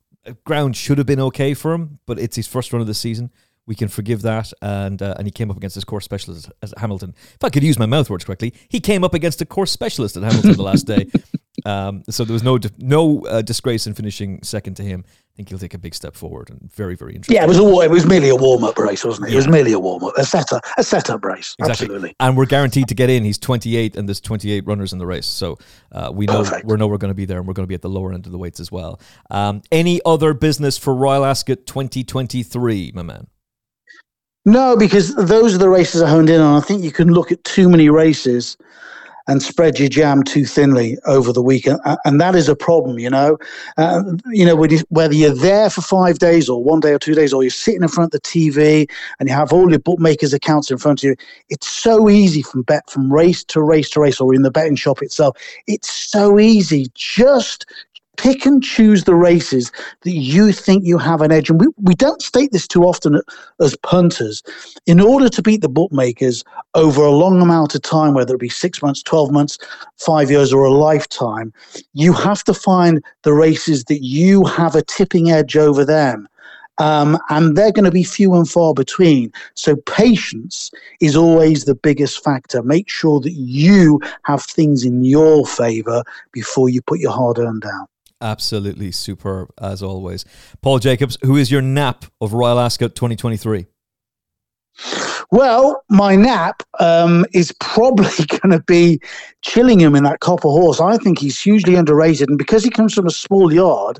ground 0.46 0.76
should 0.76 0.98
have 0.98 1.08
been 1.08 1.20
okay 1.20 1.54
for 1.54 1.74
him, 1.74 2.00
but 2.06 2.20
it's 2.20 2.36
his 2.36 2.48
first 2.48 2.74
run 2.74 2.82
of 2.82 2.88
the 2.88 2.94
season. 2.94 3.32
We 3.66 3.76
can 3.76 3.88
forgive 3.88 4.24
that. 4.24 4.52
And 4.62 5.02
uh, 5.02 5.16
and 5.18 5.28
he 5.28 5.32
came 5.32 5.52
up 5.52 5.58
against 5.58 5.76
his 5.76 5.84
course 5.84 6.06
specialist 6.06 6.50
at 6.64 6.74
Hamilton. 6.78 7.14
If 7.36 7.44
I 7.44 7.50
could 7.50 7.64
use 7.64 7.78
my 7.78 7.86
mouth 7.86 8.10
words 8.10 8.26
correctly, 8.26 8.54
he 8.68 8.80
came 8.80 9.04
up 9.04 9.14
against 9.14 9.42
a 9.42 9.46
course 9.46 9.72
specialist 9.72 10.18
at 10.18 10.24
Hamilton 10.24 10.54
the 10.54 10.64
last 10.64 10.88
day. 10.88 11.08
Um, 11.66 12.04
so 12.10 12.24
there 12.24 12.34
was 12.34 12.44
no 12.44 12.60
no 12.78 13.22
uh, 13.26 13.42
disgrace 13.42 13.88
in 13.88 13.94
finishing 13.94 14.42
second 14.44 14.76
to 14.76 14.84
him 14.84 15.04
I 15.40 15.42
think 15.42 15.50
he'll 15.50 15.60
take 15.60 15.74
a 15.74 15.78
big 15.78 15.96
step 15.96 16.16
forward 16.16 16.50
and 16.50 16.70
very, 16.74 16.96
very 16.96 17.16
interesting. 17.16 17.38
Yeah, 17.38 17.46
it 17.46 17.48
was 17.48 17.60
a 17.60 17.80
it 17.86 17.90
was 17.90 18.06
merely 18.06 18.28
a 18.28 18.36
warm 18.36 18.66
up 18.66 18.78
race, 18.78 19.06
wasn't 19.06 19.28
it? 19.28 19.32
Yeah. 19.32 19.36
It 19.36 19.38
was 19.38 19.48
merely 19.48 19.72
a 19.72 19.80
warm 19.80 20.04
up, 20.04 20.18
a 20.18 20.26
setup, 20.26 20.66
a 20.78 20.84
setup 20.84 21.24
race. 21.24 21.56
Exactly. 21.60 21.86
Absolutely. 21.86 22.16
And 22.20 22.36
we're 22.36 22.46
guaranteed 22.46 22.90
to 22.90 22.94
get 22.94 23.10
in. 23.10 23.24
He's 23.24 23.38
28, 23.38 23.96
and 23.96 24.10
there's 24.10 24.20
28 24.20 24.68
runners 24.68 24.92
in 24.92 25.00
the 25.00 25.06
race, 25.06 25.26
so 25.26 25.58
uh, 25.94 26.12
we 26.14 26.26
know 26.26 26.44
Perfect. 26.44 26.66
we 26.66 26.76
know 26.76 26.88
we're 26.88 26.98
going 26.98 27.12
to 27.12 27.16
be 27.16 27.24
there, 27.24 27.38
and 27.38 27.48
we're 27.48 27.54
going 27.54 27.64
to 27.64 27.70
be 27.70 27.76
at 27.76 27.82
the 27.82 27.90
lower 27.90 28.12
end 28.12 28.26
of 28.26 28.34
the 28.34 28.38
weights 28.38 28.60
as 28.60 28.70
well. 28.70 29.00
Um, 29.30 29.62
any 29.72 30.02
other 30.06 30.34
business 30.34 30.78
for 30.78 30.94
Royal 30.94 31.24
Ascot 31.24 31.66
2023, 31.66 32.92
my 32.94 33.04
man? 33.04 33.28
No, 34.46 34.76
because 34.76 35.16
those 35.16 35.56
are 35.56 35.60
the 35.60 35.70
races 35.70 36.02
I 36.02 36.10
honed 36.10 36.30
in 36.30 36.42
on. 36.42 36.62
I 36.62 36.66
think 36.66 36.84
you 36.84 36.92
can 36.92 37.14
look 37.14 37.32
at 37.32 37.42
too 37.46 37.70
many 37.70 37.88
races 37.88 38.58
and 39.30 39.44
spread 39.44 39.78
your 39.78 39.90
jam 39.90 40.24
too 40.24 40.44
thinly 40.44 40.98
over 41.06 41.32
the 41.32 41.42
weekend, 41.42 41.80
and 42.04 42.20
that 42.20 42.36
is 42.36 42.50
a 42.50 42.56
problem. 42.56 42.98
You 42.98 43.12
know, 43.12 43.38
uh, 43.78 44.04
you 44.32 44.44
know 44.44 44.56
whether 44.90 45.14
you're 45.14 45.36
there 45.36 45.70
for 45.70 45.82
five 45.82 46.18
days 46.18 46.50
or 46.50 46.64
one 46.64 46.80
day 46.80 46.94
or 46.94 47.00
two 47.00 47.14
days, 47.14 47.32
or 47.32 47.44
you're 47.44 47.52
sitting 47.52 47.84
in 47.84 47.90
front 47.90 48.14
of 48.14 48.22
the 48.22 48.28
TV 48.28 48.90
and 49.20 49.30
you 49.30 49.36
have 49.36 49.54
all 49.54 49.70
your 49.70 49.80
bookmakers' 49.80 50.34
accounts 50.34 50.72
in 50.72 50.80
front 50.80 51.04
of 51.04 51.10
you. 51.10 51.16
It's 51.50 51.68
so 51.68 52.10
easy 52.10 52.42
from 52.42 52.64
bet 52.64 52.90
from 52.90 53.14
race 53.14 53.44
to 53.46 53.62
race 53.62 53.90
to 53.92 54.02
race, 54.02 54.20
or 54.20 54.34
in 54.34 54.42
the 54.42 54.52
betting 54.52 54.76
shop 54.76 55.02
itself. 55.04 55.38
It's 55.68 55.92
so 55.92 56.40
easy. 56.40 56.88
Just 56.96 57.68
pick 58.20 58.46
and 58.46 58.62
choose 58.62 59.06
the 59.06 59.16
races 59.16 59.72
that 60.02 60.12
you 60.12 60.52
think 60.52 60.86
you 60.86 60.98
have 60.98 61.22
an 61.22 61.32
edge. 61.32 61.50
And 61.50 61.60
we, 61.60 61.68
we 61.78 61.96
don't 61.96 62.22
state 62.22 62.52
this 62.52 62.68
too 62.68 62.84
often 62.84 63.22
as 63.62 63.78
punters. 63.78 64.44
In 64.86 65.00
order 65.00 65.30
to 65.30 65.42
beat 65.42 65.62
the 65.62 65.70
bookmakers 65.70 66.44
over 66.76 67.02
a 67.02 67.12
long 67.12 67.42
amount 67.42 67.76
of 67.76 67.82
time, 67.82 68.14
whether 68.14 68.36
it 68.36 68.42
be 68.42 68.50
six 68.50 68.82
months, 68.82 69.02
12 69.04 69.32
months, 69.32 69.58
five 69.96 70.30
years, 70.30 70.52
or 70.52 70.66
a 70.66 70.72
lifetime, 70.72 71.54
you 71.94 72.12
have 72.12 72.44
to 72.44 72.54
find 72.54 73.02
the 73.24 73.34
races 73.34 73.86
that 73.86 74.04
you 74.04 74.44
have 74.44 74.76
a 74.76 74.84
tipping 74.84 75.32
edge 75.32 75.56
over 75.56 75.86
them. 75.86 76.28
Um, 76.78 77.18
and 77.30 77.58
they're 77.58 77.72
going 77.72 77.86
to 77.86 77.92
be 77.92 78.04
few 78.04 78.36
and 78.36 78.50
far 78.50 78.74
between. 78.74 79.32
So 79.54 79.76
patience 79.76 80.72
is 81.00 81.16
always 81.16 81.66
the 81.66 81.76
biggest 81.76 82.22
factor. 82.24 82.64
Make 82.64 82.90
sure 82.90 83.20
that 83.22 83.34
you 83.34 84.02
have 84.24 84.44
things 84.44 84.84
in 84.84 85.06
your 85.06 85.46
favor 85.46 86.04
before 86.34 86.70
you 86.70 86.82
put 86.82 87.00
your 87.00 87.12
hard 87.12 87.38
earned 87.38 87.62
down. 87.62 87.88
Absolutely 88.22 88.92
superb 88.92 89.50
as 89.62 89.82
always. 89.82 90.26
Paul 90.62 90.80
Jacobs, 90.80 91.18
who 91.22 91.38
is 91.38 91.52
your 91.52 91.62
nap 91.62 92.06
of 92.20 92.34
Royal 92.34 92.60
Ascot 92.60 92.96
2023? 92.96 93.66
Well, 95.32 95.84
my 95.90 96.16
nap 96.16 96.64
um, 96.80 97.26
is 97.34 97.54
probably 97.60 98.26
going 98.28 98.52
to 98.52 98.64
be 98.66 99.00
Chillingham 99.42 99.96
in 99.96 100.04
that 100.04 100.20
copper 100.20 100.50
horse. 100.50 100.82
I 100.82 100.98
think 100.98 101.20
he's 101.20 101.40
hugely 101.40 101.76
underrated, 101.76 102.30
and 102.30 102.38
because 102.38 102.64
he 102.64 102.70
comes 102.70 102.94
from 102.94 103.08
a 103.08 103.12
small 103.12 103.54
yard, 103.54 104.00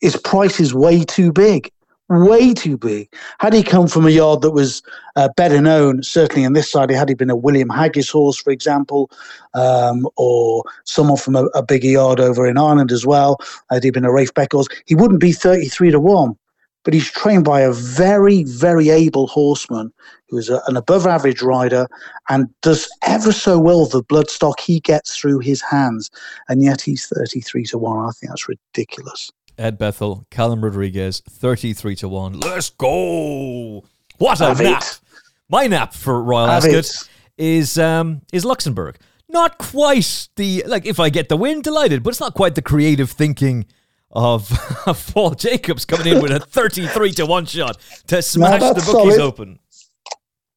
his 0.00 0.16
price 0.16 0.60
is 0.60 0.74
way 0.74 1.04
too 1.04 1.32
big 1.32 1.70
way 2.08 2.54
too 2.54 2.76
big. 2.76 3.12
Had 3.38 3.52
he 3.52 3.62
come 3.62 3.86
from 3.86 4.06
a 4.06 4.10
yard 4.10 4.42
that 4.42 4.52
was 4.52 4.82
uh, 5.16 5.28
better 5.36 5.60
known, 5.60 6.02
certainly 6.02 6.46
on 6.46 6.54
this 6.54 6.70
side, 6.70 6.90
had 6.90 7.08
he 7.08 7.14
been 7.14 7.30
a 7.30 7.36
William 7.36 7.68
Haggas 7.68 8.10
horse, 8.10 8.38
for 8.38 8.50
example, 8.50 9.10
um, 9.54 10.08
or 10.16 10.64
someone 10.84 11.18
from 11.18 11.36
a, 11.36 11.44
a, 11.54 11.62
bigger 11.62 11.88
yard 11.88 12.20
over 12.20 12.46
in 12.46 12.56
Ireland 12.56 12.92
as 12.92 13.04
well, 13.04 13.36
had 13.70 13.84
he 13.84 13.90
been 13.90 14.04
a 14.04 14.12
Rafe 14.12 14.32
Beck 14.34 14.52
horse, 14.52 14.68
he 14.86 14.94
wouldn't 14.94 15.20
be 15.20 15.32
33 15.32 15.90
to 15.90 16.00
1. 16.00 16.34
But 16.84 16.94
he's 16.94 17.10
trained 17.10 17.44
by 17.44 17.60
a 17.60 17.72
very, 17.72 18.44
very 18.44 18.88
able 18.88 19.26
horseman 19.26 19.92
who 20.28 20.38
is 20.38 20.48
a, 20.48 20.62
an 20.68 20.76
above 20.76 21.06
average 21.06 21.42
rider 21.42 21.86
and 22.30 22.48
does 22.62 22.88
ever 23.02 23.32
so 23.32 23.58
well 23.58 23.84
the 23.84 24.02
bloodstock 24.02 24.60
he 24.60 24.80
gets 24.80 25.16
through 25.16 25.40
his 25.40 25.60
hands. 25.60 26.10
And 26.48 26.62
yet 26.62 26.80
he's 26.80 27.06
33 27.06 27.64
to 27.64 27.78
1. 27.78 27.98
I 27.98 28.10
think 28.12 28.30
that's 28.30 28.48
ridiculous. 28.48 29.30
Ed 29.58 29.78
Bethell, 29.78 30.28
Callum 30.30 30.62
Rodriguez, 30.62 31.20
33 31.28 31.96
to 31.96 32.08
1. 32.08 32.40
Let's 32.40 32.70
go! 32.70 33.84
What 34.18 34.40
a 34.40 34.46
Have 34.46 34.60
nap! 34.60 34.82
It. 34.82 35.00
My 35.48 35.66
nap 35.66 35.94
for 35.94 36.22
Royal 36.22 36.46
Have 36.46 36.64
Ascot 36.64 36.74
it. 36.74 37.08
is 37.36 37.78
um, 37.78 38.22
is 38.32 38.44
Luxembourg. 38.44 38.98
Not 39.28 39.58
quite 39.58 40.28
the 40.36 40.64
like 40.66 40.86
if 40.86 41.00
I 41.00 41.10
get 41.10 41.28
the 41.28 41.36
win, 41.36 41.62
delighted, 41.62 42.02
but 42.02 42.10
it's 42.10 42.20
not 42.20 42.34
quite 42.34 42.54
the 42.54 42.62
creative 42.62 43.10
thinking 43.10 43.66
of, 44.10 44.48
Paul 45.12 45.30
Jacobs 45.30 45.84
coming 45.84 46.06
in 46.06 46.22
with 46.22 46.32
a 46.32 46.40
33 46.40 47.12
to 47.12 47.26
1 47.26 47.46
shot 47.46 47.78
to 48.06 48.22
smash 48.22 48.60
no, 48.60 48.68
the 48.72 48.80
bookies 48.80 49.16
solid. 49.16 49.20
open. 49.20 49.58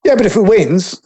Yeah, 0.06 0.16
but 0.16 0.26
if 0.26 0.36
it 0.36 0.42
wins, 0.42 1.02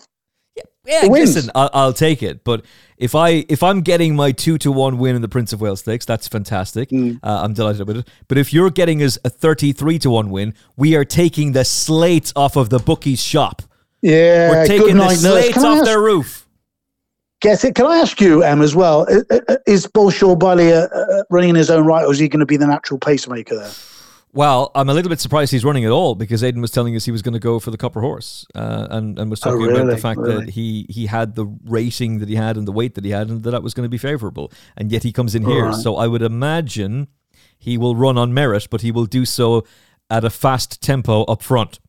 yeah, 0.85 1.05
listen, 1.07 1.49
I'll, 1.55 1.69
I'll, 1.73 1.93
take 1.93 2.23
it. 2.23 2.43
But 2.43 2.63
if 2.97 3.15
I 3.15 3.45
if 3.49 3.61
I'm 3.61 3.81
getting 3.81 4.15
my 4.15 4.31
two 4.31 4.57
to 4.59 4.71
one 4.71 4.97
win 4.97 5.15
in 5.15 5.21
the 5.21 5.27
Prince 5.27 5.53
of 5.53 5.61
Wales 5.61 5.81
Stakes, 5.81 6.05
that's 6.05 6.27
fantastic. 6.27 6.89
Mm. 6.89 7.19
Uh, 7.21 7.41
I'm 7.43 7.53
delighted 7.53 7.87
with 7.87 7.97
it. 7.97 8.07
But 8.27 8.37
if 8.37 8.53
you're 8.53 8.69
getting 8.69 9.03
us 9.03 9.17
a 9.25 9.29
thirty 9.29 9.73
three 9.73 9.99
to 9.99 10.09
one 10.09 10.29
win, 10.29 10.53
we 10.77 10.95
are 10.95 11.05
taking 11.05 11.51
the 11.51 11.65
slates 11.65 12.31
off 12.35 12.55
of 12.55 12.69
the 12.69 12.79
bookies' 12.79 13.21
shop. 13.21 13.61
Yeah, 14.01 14.49
we're 14.49 14.67
taking 14.67 14.97
the 14.97 15.09
slates 15.09 15.57
off 15.57 15.79
ask, 15.79 15.85
their 15.85 16.01
roof. 16.01 16.47
Get 17.41 17.63
it? 17.63 17.75
Can 17.75 17.85
I 17.85 17.97
ask 17.97 18.21
you, 18.21 18.43
Em, 18.43 18.61
as 18.61 18.75
well? 18.75 19.05
Is 19.67 19.87
Bolshoi 19.87 20.37
Ballet 20.39 20.73
uh, 20.73 20.87
uh, 20.87 21.23
running 21.29 21.49
in 21.49 21.55
his 21.55 21.69
own 21.69 21.85
right, 21.85 22.05
or 22.05 22.11
is 22.11 22.19
he 22.19 22.29
going 22.29 22.39
to 22.39 22.45
be 22.45 22.57
the 22.57 22.67
natural 22.67 22.99
pacemaker 22.99 23.55
there? 23.55 23.71
Well, 24.35 24.69
I'm 24.75 24.89
a 24.89 24.93
little 24.93 25.07
bit 25.07 25.21
surprised 25.21 25.53
he's 25.53 25.63
running 25.63 25.85
at 25.85 25.91
all 25.91 26.13
because 26.13 26.43
Aidan 26.43 26.61
was 26.61 26.69
telling 26.69 26.93
us 26.93 27.05
he 27.05 27.11
was 27.11 27.21
going 27.21 27.35
to 27.35 27.39
go 27.39 27.57
for 27.57 27.71
the 27.71 27.77
Copper 27.77 28.01
Horse, 28.01 28.45
uh, 28.53 28.85
and 28.91 29.17
and 29.17 29.29
was 29.31 29.41
oh, 29.41 29.51
talking 29.51 29.63
oh, 29.63 29.67
really? 29.67 29.81
about 29.81 29.91
the 29.91 29.97
fact 29.97 30.19
really? 30.19 30.43
that 30.43 30.51
he 30.51 30.85
he 30.89 31.05
had 31.05 31.35
the 31.35 31.45
rating 31.63 32.19
that 32.19 32.27
he 32.27 32.35
had 32.35 32.57
and 32.57 32.67
the 32.67 32.73
weight 32.73 32.95
that 32.95 33.05
he 33.05 33.11
had, 33.11 33.29
and 33.29 33.43
that 33.43 33.51
that 33.51 33.63
was 33.63 33.73
going 33.73 33.85
to 33.85 33.89
be 33.89 33.97
favourable, 33.97 34.51
and 34.75 34.91
yet 34.91 35.03
he 35.03 35.13
comes 35.13 35.35
in 35.35 35.45
here. 35.45 35.67
Right. 35.67 35.75
So 35.75 35.95
I 35.95 36.07
would 36.07 36.21
imagine 36.21 37.07
he 37.57 37.77
will 37.77 37.95
run 37.95 38.17
on 38.17 38.33
merit, 38.33 38.67
but 38.69 38.81
he 38.81 38.91
will 38.91 39.05
do 39.05 39.23
so 39.23 39.65
at 40.09 40.25
a 40.25 40.29
fast 40.29 40.81
tempo 40.81 41.23
up 41.23 41.41
front. 41.41 41.79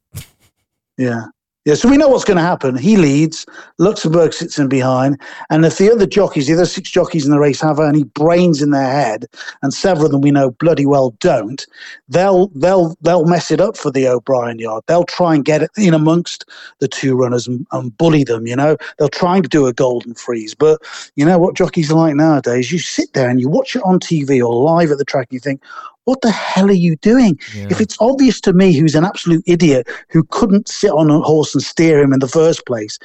Yeah, 0.97 1.25
yeah, 1.67 1.75
so 1.75 1.89
we 1.89 1.97
know 1.97 2.09
what's 2.09 2.25
going 2.25 2.37
to 2.37 2.45
happen. 2.45 2.77
He 2.77 2.97
leads, 2.97 3.45
Luxembourg 3.79 4.33
sits 4.33 4.57
in 4.57 4.69
behind, 4.69 5.21
and 5.51 5.65
if 5.65 5.79
the 5.79 5.91
other 5.91 6.07
jockeys, 6.07 6.47
the 6.47 6.55
other 6.55 6.65
six 6.65 6.89
jockeys 6.89 7.25
in 7.25 7.33
the 7.33 7.41
race, 7.41 7.61
have 7.61 7.81
any 7.81 8.05
brains 8.05 8.63
in 8.63 8.71
their 8.71 8.89
head, 8.89 9.27
and 9.63 9.75
several 9.75 10.07
of 10.07 10.13
them 10.13 10.21
we 10.21 10.31
know 10.31 10.53
bloody 10.53 10.87
well 10.87 11.11
don't, 11.19 11.67
they'll 12.09 12.47
they'll 12.55 12.97
they'll 13.01 13.25
mess 13.25 13.51
it 13.51 13.61
up 13.61 13.77
for 13.77 13.91
the 13.91 14.07
O'Brien 14.07 14.61
yard. 14.61 14.85
They'll 14.87 15.03
try 15.03 15.35
and 15.35 15.45
get 15.45 15.61
it 15.61 15.73
in 15.77 15.93
amongst 15.93 16.49
the 16.79 16.87
two 16.87 17.17
runners 17.17 17.49
and, 17.49 17.67
and 17.73 17.99
bully 17.99 18.23
them. 18.23 18.47
You 18.47 18.55
know, 18.55 18.77
they'll 18.99 19.09
try 19.09 19.41
to 19.41 19.49
do 19.49 19.67
a 19.67 19.73
golden 19.73 20.15
freeze. 20.15 20.55
But 20.55 20.81
you 21.17 21.25
know 21.25 21.37
what 21.37 21.57
jockeys 21.57 21.91
are 21.91 21.97
like 21.97 22.15
nowadays? 22.15 22.71
You 22.71 22.79
sit 22.79 23.13
there 23.13 23.29
and 23.29 23.41
you 23.41 23.49
watch 23.49 23.75
it 23.75 23.83
on 23.83 23.99
TV 23.99 24.41
or 24.41 24.55
live 24.55 24.93
at 24.93 24.99
the 24.99 25.05
track, 25.05 25.27
and 25.31 25.35
you 25.35 25.41
think, 25.41 25.61
what 26.07 26.23
the 26.23 26.31
hell 26.31 26.69
are 26.69 26.73
you 26.73 26.97
doing? 26.97 27.39
Yeah. 27.55 27.69
If 27.71 27.81
it's 27.81 27.97
obvious 28.01 28.41
to 28.43 28.53
me 28.53 28.73
who's 28.73 28.95
an 28.95 29.05
absolute 29.05 29.45
idiot 29.47 29.89
who 30.09 30.25
couldn't 30.25 30.69
sit 30.69 30.91
on 30.91 31.11
a 31.11 31.21
horse 31.21 31.55
and 31.55 31.63
steer 31.63 32.01
him 32.01 32.13
in 32.13 32.21
the 32.21 32.29
first 32.29 32.65
place, 32.65 32.99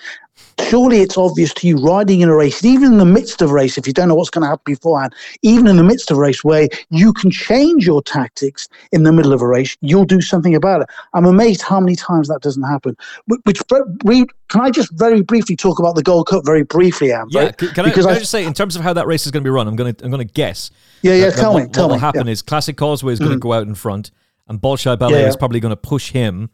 surely 0.71 1.01
it's 1.01 1.17
obvious 1.17 1.53
to 1.55 1.67
you 1.67 1.77
riding 1.77 2.21
in 2.21 2.29
a 2.29 2.35
race, 2.35 2.63
even 2.63 2.93
in 2.93 2.97
the 2.97 3.05
midst 3.05 3.41
of 3.41 3.49
a 3.49 3.53
race, 3.53 3.77
if 3.77 3.85
you 3.85 3.93
don't 3.93 4.07
know 4.07 4.15
what's 4.15 4.29
going 4.29 4.43
to 4.43 4.47
happen 4.47 4.63
beforehand, 4.65 5.13
even 5.41 5.67
in 5.67 5.75
the 5.75 5.83
midst 5.83 6.11
of 6.11 6.17
a 6.17 6.19
race 6.19 6.43
where 6.43 6.69
you 6.89 7.11
can 7.13 7.29
change 7.29 7.85
your 7.85 8.01
tactics 8.01 8.69
in 8.91 9.03
the 9.03 9.11
middle 9.11 9.33
of 9.33 9.41
a 9.41 9.47
race, 9.47 9.75
you'll 9.81 10.05
do 10.05 10.21
something 10.21 10.55
about 10.55 10.81
it. 10.81 10.89
I'm 11.13 11.25
amazed 11.25 11.61
how 11.61 11.79
many 11.79 11.95
times 11.95 12.27
that 12.29 12.41
doesn't 12.41 12.63
happen. 12.63 12.95
Which, 13.43 13.61
can 13.67 14.61
I 14.61 14.69
just 14.69 14.91
very 14.93 15.21
briefly 15.21 15.55
talk 15.55 15.79
about 15.79 15.95
the 15.95 16.03
Gold 16.03 16.27
Cup 16.27 16.45
very 16.45 16.63
briefly, 16.63 17.11
Am? 17.11 17.27
Yeah, 17.29 17.51
can, 17.51 17.85
I, 17.85 17.91
can 17.91 18.05
I, 18.05 18.11
I, 18.11 18.19
just 18.19 18.31
say 18.31 18.45
in 18.45 18.53
terms 18.53 18.75
of 18.75 18.81
how 18.81 18.93
that 18.93 19.07
race 19.07 19.25
is 19.25 19.31
going 19.31 19.43
to 19.43 19.47
be 19.47 19.51
run, 19.51 19.67
I'm 19.67 19.75
going 19.75 19.93
to 19.93 20.05
I'm 20.05 20.11
going 20.11 20.25
to 20.25 20.33
guess. 20.33 20.71
Yeah, 21.01 21.13
yeah. 21.13 21.29
That, 21.29 21.35
tell 21.35 21.53
that 21.53 21.59
me. 21.59 21.65
What, 21.67 21.77
what 21.77 21.89
will 21.89 21.97
happen 21.97 22.27
yeah. 22.27 22.33
is 22.33 22.41
Classic 22.41 22.77
Causeway 22.77 23.13
is 23.13 23.19
going 23.19 23.31
to 23.31 23.37
mm. 23.37 23.41
go 23.41 23.53
out 23.53 23.67
in 23.67 23.75
front, 23.75 24.11
and 24.47 24.59
Bolshoi 24.61 24.97
Ballet 24.97 25.21
yeah, 25.21 25.27
is 25.27 25.35
probably 25.35 25.59
going 25.59 25.71
to 25.71 25.77
push 25.77 26.11
him. 26.11 26.49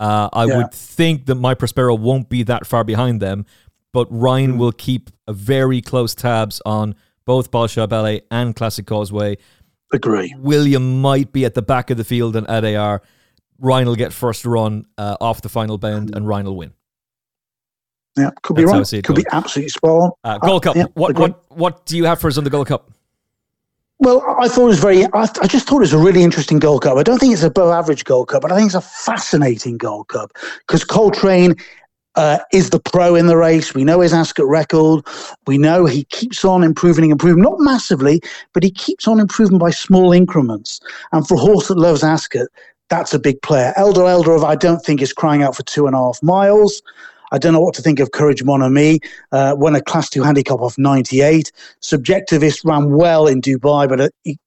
Uh, 0.00 0.28
I 0.32 0.46
yeah. 0.46 0.56
would 0.58 0.72
think 0.72 1.26
that 1.26 1.36
my 1.36 1.54
Prospero 1.54 1.94
won't 1.94 2.28
be 2.28 2.42
that 2.44 2.66
far 2.66 2.84
behind 2.84 3.20
them, 3.20 3.46
but 3.92 4.06
Ryan 4.10 4.54
mm. 4.54 4.58
will 4.58 4.72
keep 4.72 5.10
a 5.26 5.32
very 5.32 5.80
close 5.80 6.14
tabs 6.14 6.60
on 6.66 6.94
both 7.24 7.50
Bolshoi 7.50 7.88
Ballet 7.88 8.22
and 8.30 8.54
Classic 8.54 8.86
Causeway. 8.86 9.38
Agree. 9.92 10.34
William 10.38 11.00
might 11.00 11.32
be 11.32 11.44
at 11.44 11.54
the 11.54 11.62
back 11.62 11.90
of 11.90 11.96
the 11.96 12.04
field 12.04 12.36
and 12.36 12.46
Adayar. 12.48 13.00
Ryan 13.58 13.86
will 13.86 13.96
get 13.96 14.12
first 14.12 14.44
run 14.44 14.86
uh, 14.98 15.16
off 15.20 15.42
the 15.42 15.48
final 15.48 15.78
bend 15.78 16.14
and 16.14 16.26
Ryan 16.26 16.46
will 16.46 16.56
win. 16.56 16.72
Yeah, 18.16 18.30
could 18.42 18.56
be 18.56 18.64
That's 18.64 18.92
right. 18.92 19.04
Could 19.04 19.16
going. 19.16 19.24
be 19.24 19.30
absolutely 19.32 19.70
spot 19.70 19.90
on. 19.90 20.10
Uh, 20.22 20.38
Gold 20.38 20.62
Cup. 20.62 20.76
Yeah, 20.76 20.84
what, 20.94 21.18
what, 21.18 21.44
what 21.50 21.86
do 21.86 21.96
you 21.96 22.04
have 22.04 22.20
for 22.20 22.28
us 22.28 22.38
on 22.38 22.44
the 22.44 22.50
Gold 22.50 22.68
Cup? 22.68 22.90
Well, 24.00 24.24
I 24.40 24.48
thought 24.48 24.64
it 24.64 24.66
was 24.66 24.80
very. 24.80 25.04
I, 25.04 25.28
I, 25.40 25.46
just 25.46 25.68
thought 25.68 25.76
it 25.76 25.80
was 25.80 25.92
a 25.92 25.98
really 25.98 26.22
interesting 26.22 26.58
Gold 26.58 26.82
Cup. 26.82 26.96
I 26.96 27.02
don't 27.04 27.18
think 27.18 27.32
it's 27.32 27.42
above 27.42 27.70
average 27.70 28.04
Gold 28.04 28.28
Cup, 28.28 28.42
but 28.42 28.50
I 28.50 28.56
think 28.56 28.66
it's 28.66 28.74
a 28.74 28.80
fascinating 28.80 29.78
Gold 29.78 30.08
Cup 30.08 30.32
because 30.66 30.84
Coltrane 30.84 31.54
uh, 32.16 32.38
is 32.52 32.70
the 32.70 32.80
pro 32.80 33.14
in 33.14 33.26
the 33.26 33.36
race. 33.36 33.72
We 33.72 33.84
know 33.84 34.00
his 34.00 34.12
Ascot 34.12 34.46
record. 34.46 35.04
We 35.46 35.58
know 35.58 35.86
he 35.86 36.04
keeps 36.04 36.44
on 36.44 36.64
improving 36.64 37.04
and 37.04 37.12
improving, 37.12 37.42
not 37.42 37.60
massively, 37.60 38.20
but 38.52 38.62
he 38.62 38.70
keeps 38.70 39.06
on 39.06 39.20
improving 39.20 39.58
by 39.58 39.70
small 39.70 40.12
increments. 40.12 40.80
And 41.12 41.26
for 41.26 41.34
a 41.34 41.40
horse 41.40 41.68
that 41.68 41.78
loves 41.78 42.02
Ascot, 42.02 42.48
that's 42.88 43.14
a 43.14 43.18
big 43.18 43.40
player. 43.42 43.72
Eldar 43.76 44.24
Eldarov 44.24 44.44
I 44.44 44.56
don't 44.56 44.84
think 44.84 45.02
is 45.02 45.12
crying 45.12 45.42
out 45.42 45.56
for 45.56 45.62
two 45.62 45.86
and 45.86 45.94
a 45.94 45.98
half 45.98 46.22
miles. 46.22 46.82
I 47.34 47.38
don't 47.38 47.52
know 47.52 47.60
what 47.60 47.74
to 47.74 47.82
think 47.82 47.98
of 47.98 48.12
Courage 48.12 48.44
Mon 48.44 48.62
Ami. 48.62 49.00
Uh, 49.32 49.56
won 49.58 49.74
a 49.74 49.82
Class 49.82 50.08
2 50.08 50.22
handicap 50.22 50.60
off 50.60 50.78
98. 50.78 51.50
Subjectivist 51.82 52.64
ran 52.64 52.92
well 52.92 53.26
in 53.26 53.42
Dubai, 53.42 53.88
but 53.88 54.00
uh, 54.00 54.08
he, 54.22 54.38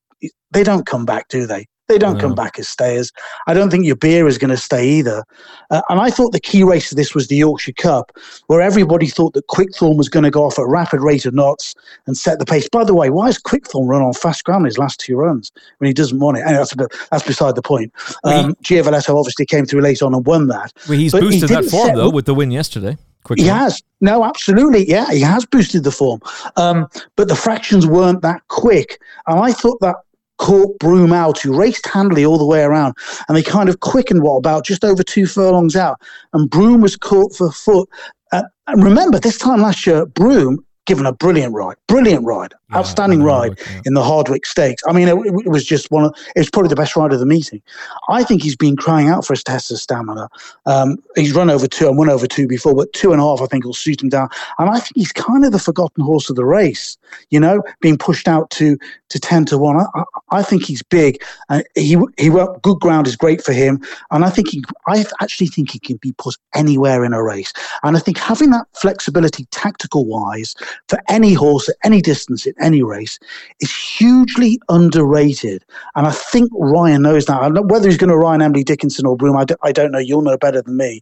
they 0.52 0.64
don't 0.64 0.86
come 0.86 1.06
back, 1.06 1.28
do 1.28 1.46
they? 1.46 1.68
They 1.88 1.98
don't 1.98 2.16
no. 2.16 2.20
come 2.20 2.36
back 2.36 2.60
as 2.60 2.68
stayers. 2.68 3.12
I 3.48 3.54
don't 3.54 3.70
think 3.70 3.86
Yibir 3.86 4.28
is 4.28 4.38
going 4.38 4.50
to 4.50 4.58
stay 4.58 4.88
either. 4.88 5.24
Uh, 5.70 5.82
and 5.90 6.00
I 6.00 6.10
thought 6.10 6.34
the 6.34 6.40
key 6.40 6.64
race 6.64 6.92
of 6.92 6.98
this 6.98 7.16
was 7.16 7.28
the 7.28 7.38
Yorkshire 7.38 7.74
Cup, 7.74 8.12
where 8.48 8.62
everybody 8.62 9.08
thought 9.08 9.34
that 9.34 9.48
Quickthorn 9.48 9.96
was 9.96 10.10
going 10.10 10.24
to 10.24 10.32
go 10.32 10.44
off 10.44 10.60
at 10.60 10.66
rapid 10.68 11.02
rate 11.02 11.26
of 11.26 11.34
knots 11.34 11.76
and 12.06 12.18
set 12.18 12.40
the 12.40 12.46
pace. 12.46 12.68
By 12.70 12.84
the 12.84 12.94
way, 12.94 13.10
why 13.10 13.28
is 13.28 13.38
Quickthorn 13.38 13.88
run 13.88 14.02
on 14.02 14.14
fast 14.14 14.44
ground 14.44 14.66
his 14.66 14.78
last 14.78 15.00
two 15.00 15.16
runs 15.16 15.52
when 15.78 15.88
he 15.88 15.94
doesn't 15.94 16.20
want 16.20 16.38
it? 16.38 16.44
And 16.46 16.56
that's, 16.56 16.74
bit, 16.74 16.94
that's 17.10 17.26
beside 17.26 17.56
the 17.56 17.62
point. 17.62 17.94
Um, 18.24 18.56
Giavellotto 18.56 19.16
obviously 19.16 19.46
came 19.46 19.66
through 19.66 19.82
late 19.82 20.02
on 20.02 20.14
and 20.14 20.26
won 20.26 20.48
that. 20.48 20.74
Well, 20.90 20.98
he's 20.98 21.14
boosted 21.14 21.50
he 21.50 21.56
that 21.56 21.66
form, 21.66 21.96
though, 21.96 22.10
with 22.10 22.26
the 22.26 22.34
win 22.34 22.52
yesterday. 22.52 22.98
Quickly. 23.24 23.44
He 23.44 23.50
has. 23.50 23.84
No, 24.00 24.24
absolutely. 24.24 24.90
Yeah, 24.90 25.12
he 25.12 25.20
has 25.20 25.46
boosted 25.46 25.84
the 25.84 25.92
form. 25.92 26.22
Um, 26.56 26.88
but 27.18 27.28
the 27.28 27.36
fractions 27.36 27.86
weren't 27.86 28.22
that 28.22 28.48
quick. 28.48 29.02
And 29.28 29.38
I 29.40 29.52
thought 29.52 29.80
that 29.82 29.98
caught 30.38 30.78
Broome 30.80 31.14
out, 31.14 31.40
who 31.40 31.58
raced 31.58 31.88
handily 31.88 32.26
all 32.26 32.38
the 32.38 32.46
way 32.46 32.62
around, 32.62 32.96
and 33.28 33.38
they 33.38 33.44
kind 33.44 33.70
of 33.70 33.80
quickened 33.80 34.24
what 34.24 34.38
about 34.38 34.66
just 34.66 34.84
over 34.84 35.04
two 35.04 35.26
furlongs 35.26 35.76
out, 35.76 36.00
and 36.34 36.50
Broome 36.50 36.82
was 36.82 36.96
caught 36.96 37.36
for 37.36 37.52
foot. 37.52 37.90
Uh, 38.32 38.44
and 38.68 38.84
remember, 38.84 39.20
this 39.20 39.38
time 39.38 39.62
last 39.62 39.88
year, 39.88 40.06
Broome 40.06 40.64
given 40.86 41.06
a 41.06 41.14
brilliant 41.14 41.54
ride, 41.54 41.76
brilliant 41.88 42.26
ride, 42.26 42.54
yeah, 42.70 42.78
outstanding 42.78 43.24
ride 43.24 43.58
yeah. 43.60 43.82
in 43.86 43.94
the 43.94 44.02
Hardwicke 44.02 44.46
Stakes. 44.46 44.84
I 44.88 44.94
mean, 44.94 45.08
it, 45.08 45.16
it, 45.16 45.50
was 45.50 45.66
just 45.66 45.90
one 45.92 46.06
of, 46.06 46.16
it 46.36 46.40
was 46.40 46.50
probably 46.50 46.70
the 46.70 46.76
best 46.76 46.96
ride 46.96 47.14
of 47.14 47.20
the 47.20 47.26
meeting. 47.26 47.62
I 48.10 48.24
think 48.24 48.44
he's 48.44 48.56
been 48.56 48.76
crying 48.76 49.08
out 49.08 49.26
for 49.26 49.34
a 49.34 49.38
test 49.38 49.72
of 49.72 49.78
stamina. 49.78 50.30
Um, 50.66 50.98
he's 51.16 51.34
run 51.34 51.50
over 51.50 51.68
two 51.68 51.88
and 51.88 51.98
won 51.98 52.10
over 52.10 52.28
two 52.28 52.48
before, 52.48 52.76
but 52.76 52.92
two 52.94 53.12
and 53.12 53.22
a 53.22 53.24
half, 53.24 53.42
I 53.42 53.46
think, 53.46 53.66
will 53.66 53.74
suit 53.74 54.02
him 54.02 54.10
down. 54.10 54.30
And 54.60 54.70
I 54.70 54.80
think 54.80 54.94
he's 54.96 55.12
kind 55.12 55.46
of 55.46 55.52
the 55.52 55.60
forgotten 55.60 56.04
horse 56.04 56.30
of 56.30 56.36
the 56.36 56.46
race, 56.46 56.98
you 57.30 57.40
know, 57.40 57.62
being 57.82 57.98
pushed 57.98 58.28
out 58.28 58.50
to, 58.52 58.78
to 59.10 59.20
10 59.20 59.46
to 59.46 59.58
1. 59.58 59.78
I, 59.78 60.04
I 60.32 60.44
think 60.44 60.64
he's 60.64 60.84
big. 60.84 61.22
And 61.50 61.64
he, 61.76 61.98
he 62.18 62.30
went, 62.30 62.62
good 62.62 62.80
ground 62.80 63.08
is 63.08 63.16
great 63.16 63.42
for 63.42 63.54
him. 63.54 63.82
And 64.12 64.26
I 64.26 64.30
think 64.30 64.50
he, 64.50 64.64
I 64.88 65.06
actually 65.22 65.48
think 65.48 65.72
he 65.72 65.80
can 65.80 65.98
be 65.98 66.12
put 66.14 66.36
anywhere 66.54 67.06
in 67.06 67.14
a 67.14 67.24
race. 67.24 67.54
And 67.84 67.96
I 67.96 68.00
think 68.00 68.18
having 68.18 68.50
that 68.52 68.68
flexibility 68.74 69.46
tactical 69.52 70.06
wise 70.06 70.56
for 70.90 71.00
any 71.08 71.34
horse 71.34 71.70
at 71.70 71.76
any 71.84 72.02
distance 72.02 72.46
in 72.46 72.54
any 72.60 72.84
race 72.84 73.20
is 73.60 73.74
hugely 73.74 74.60
underrated. 74.70 75.64
And 75.96 76.08
I 76.08 76.12
think 76.12 76.50
Ryan 76.54 77.04
knows 77.04 77.26
that. 77.26 77.42
I 77.42 77.50
whether 77.50 77.88
he's 77.88 77.98
going 77.98 78.10
to 78.10 78.18
Ryan 78.18 78.42
Emily 78.42 78.64
Dickinson 78.64 79.06
or 79.06 79.18
Broome, 79.18 79.38
I 79.38 79.72
don't, 79.72 79.92
know. 79.92 80.00
You'll 80.00 80.22
know 80.22 80.38
better 80.38 80.62
than 80.62 80.78
me. 80.78 81.02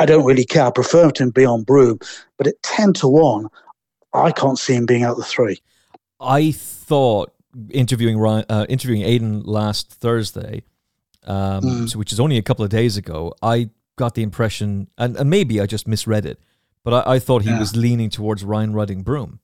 I 0.00 0.06
don't 0.06 0.24
really 0.24 0.44
care. 0.44 0.66
I 0.66 0.70
prefer 0.70 1.04
him 1.04 1.12
to 1.12 1.32
be 1.32 1.44
on 1.44 1.62
Broome. 1.64 1.98
But 2.36 2.46
at 2.46 2.62
10 2.62 2.92
to 2.94 3.08
1, 3.08 3.48
I 4.14 4.32
can't 4.32 4.58
see 4.58 4.74
him 4.74 4.86
being 4.86 5.02
out 5.02 5.16
the 5.16 5.24
three. 5.24 5.60
I 6.20 6.52
thought 6.52 7.32
interviewing 7.70 8.18
Ryan, 8.18 8.44
uh, 8.48 8.66
interviewing 8.68 9.02
Aidan 9.02 9.42
last 9.42 9.90
Thursday, 9.92 10.62
um, 11.24 11.62
mm. 11.62 11.88
so, 11.90 11.98
which 11.98 12.12
is 12.12 12.20
only 12.20 12.38
a 12.38 12.42
couple 12.42 12.64
of 12.64 12.70
days 12.70 12.96
ago, 12.96 13.34
I 13.42 13.70
got 13.96 14.14
the 14.14 14.22
impression, 14.22 14.88
and, 14.96 15.16
and 15.16 15.28
maybe 15.28 15.60
I 15.60 15.66
just 15.66 15.86
misread 15.86 16.24
it, 16.24 16.40
but 16.84 17.06
I, 17.06 17.14
I 17.14 17.18
thought 17.18 17.42
he 17.42 17.50
yeah. 17.50 17.58
was 17.58 17.76
leaning 17.76 18.10
towards 18.10 18.44
Ryan 18.44 18.72
Rudding 18.72 19.02
Broome. 19.02 19.40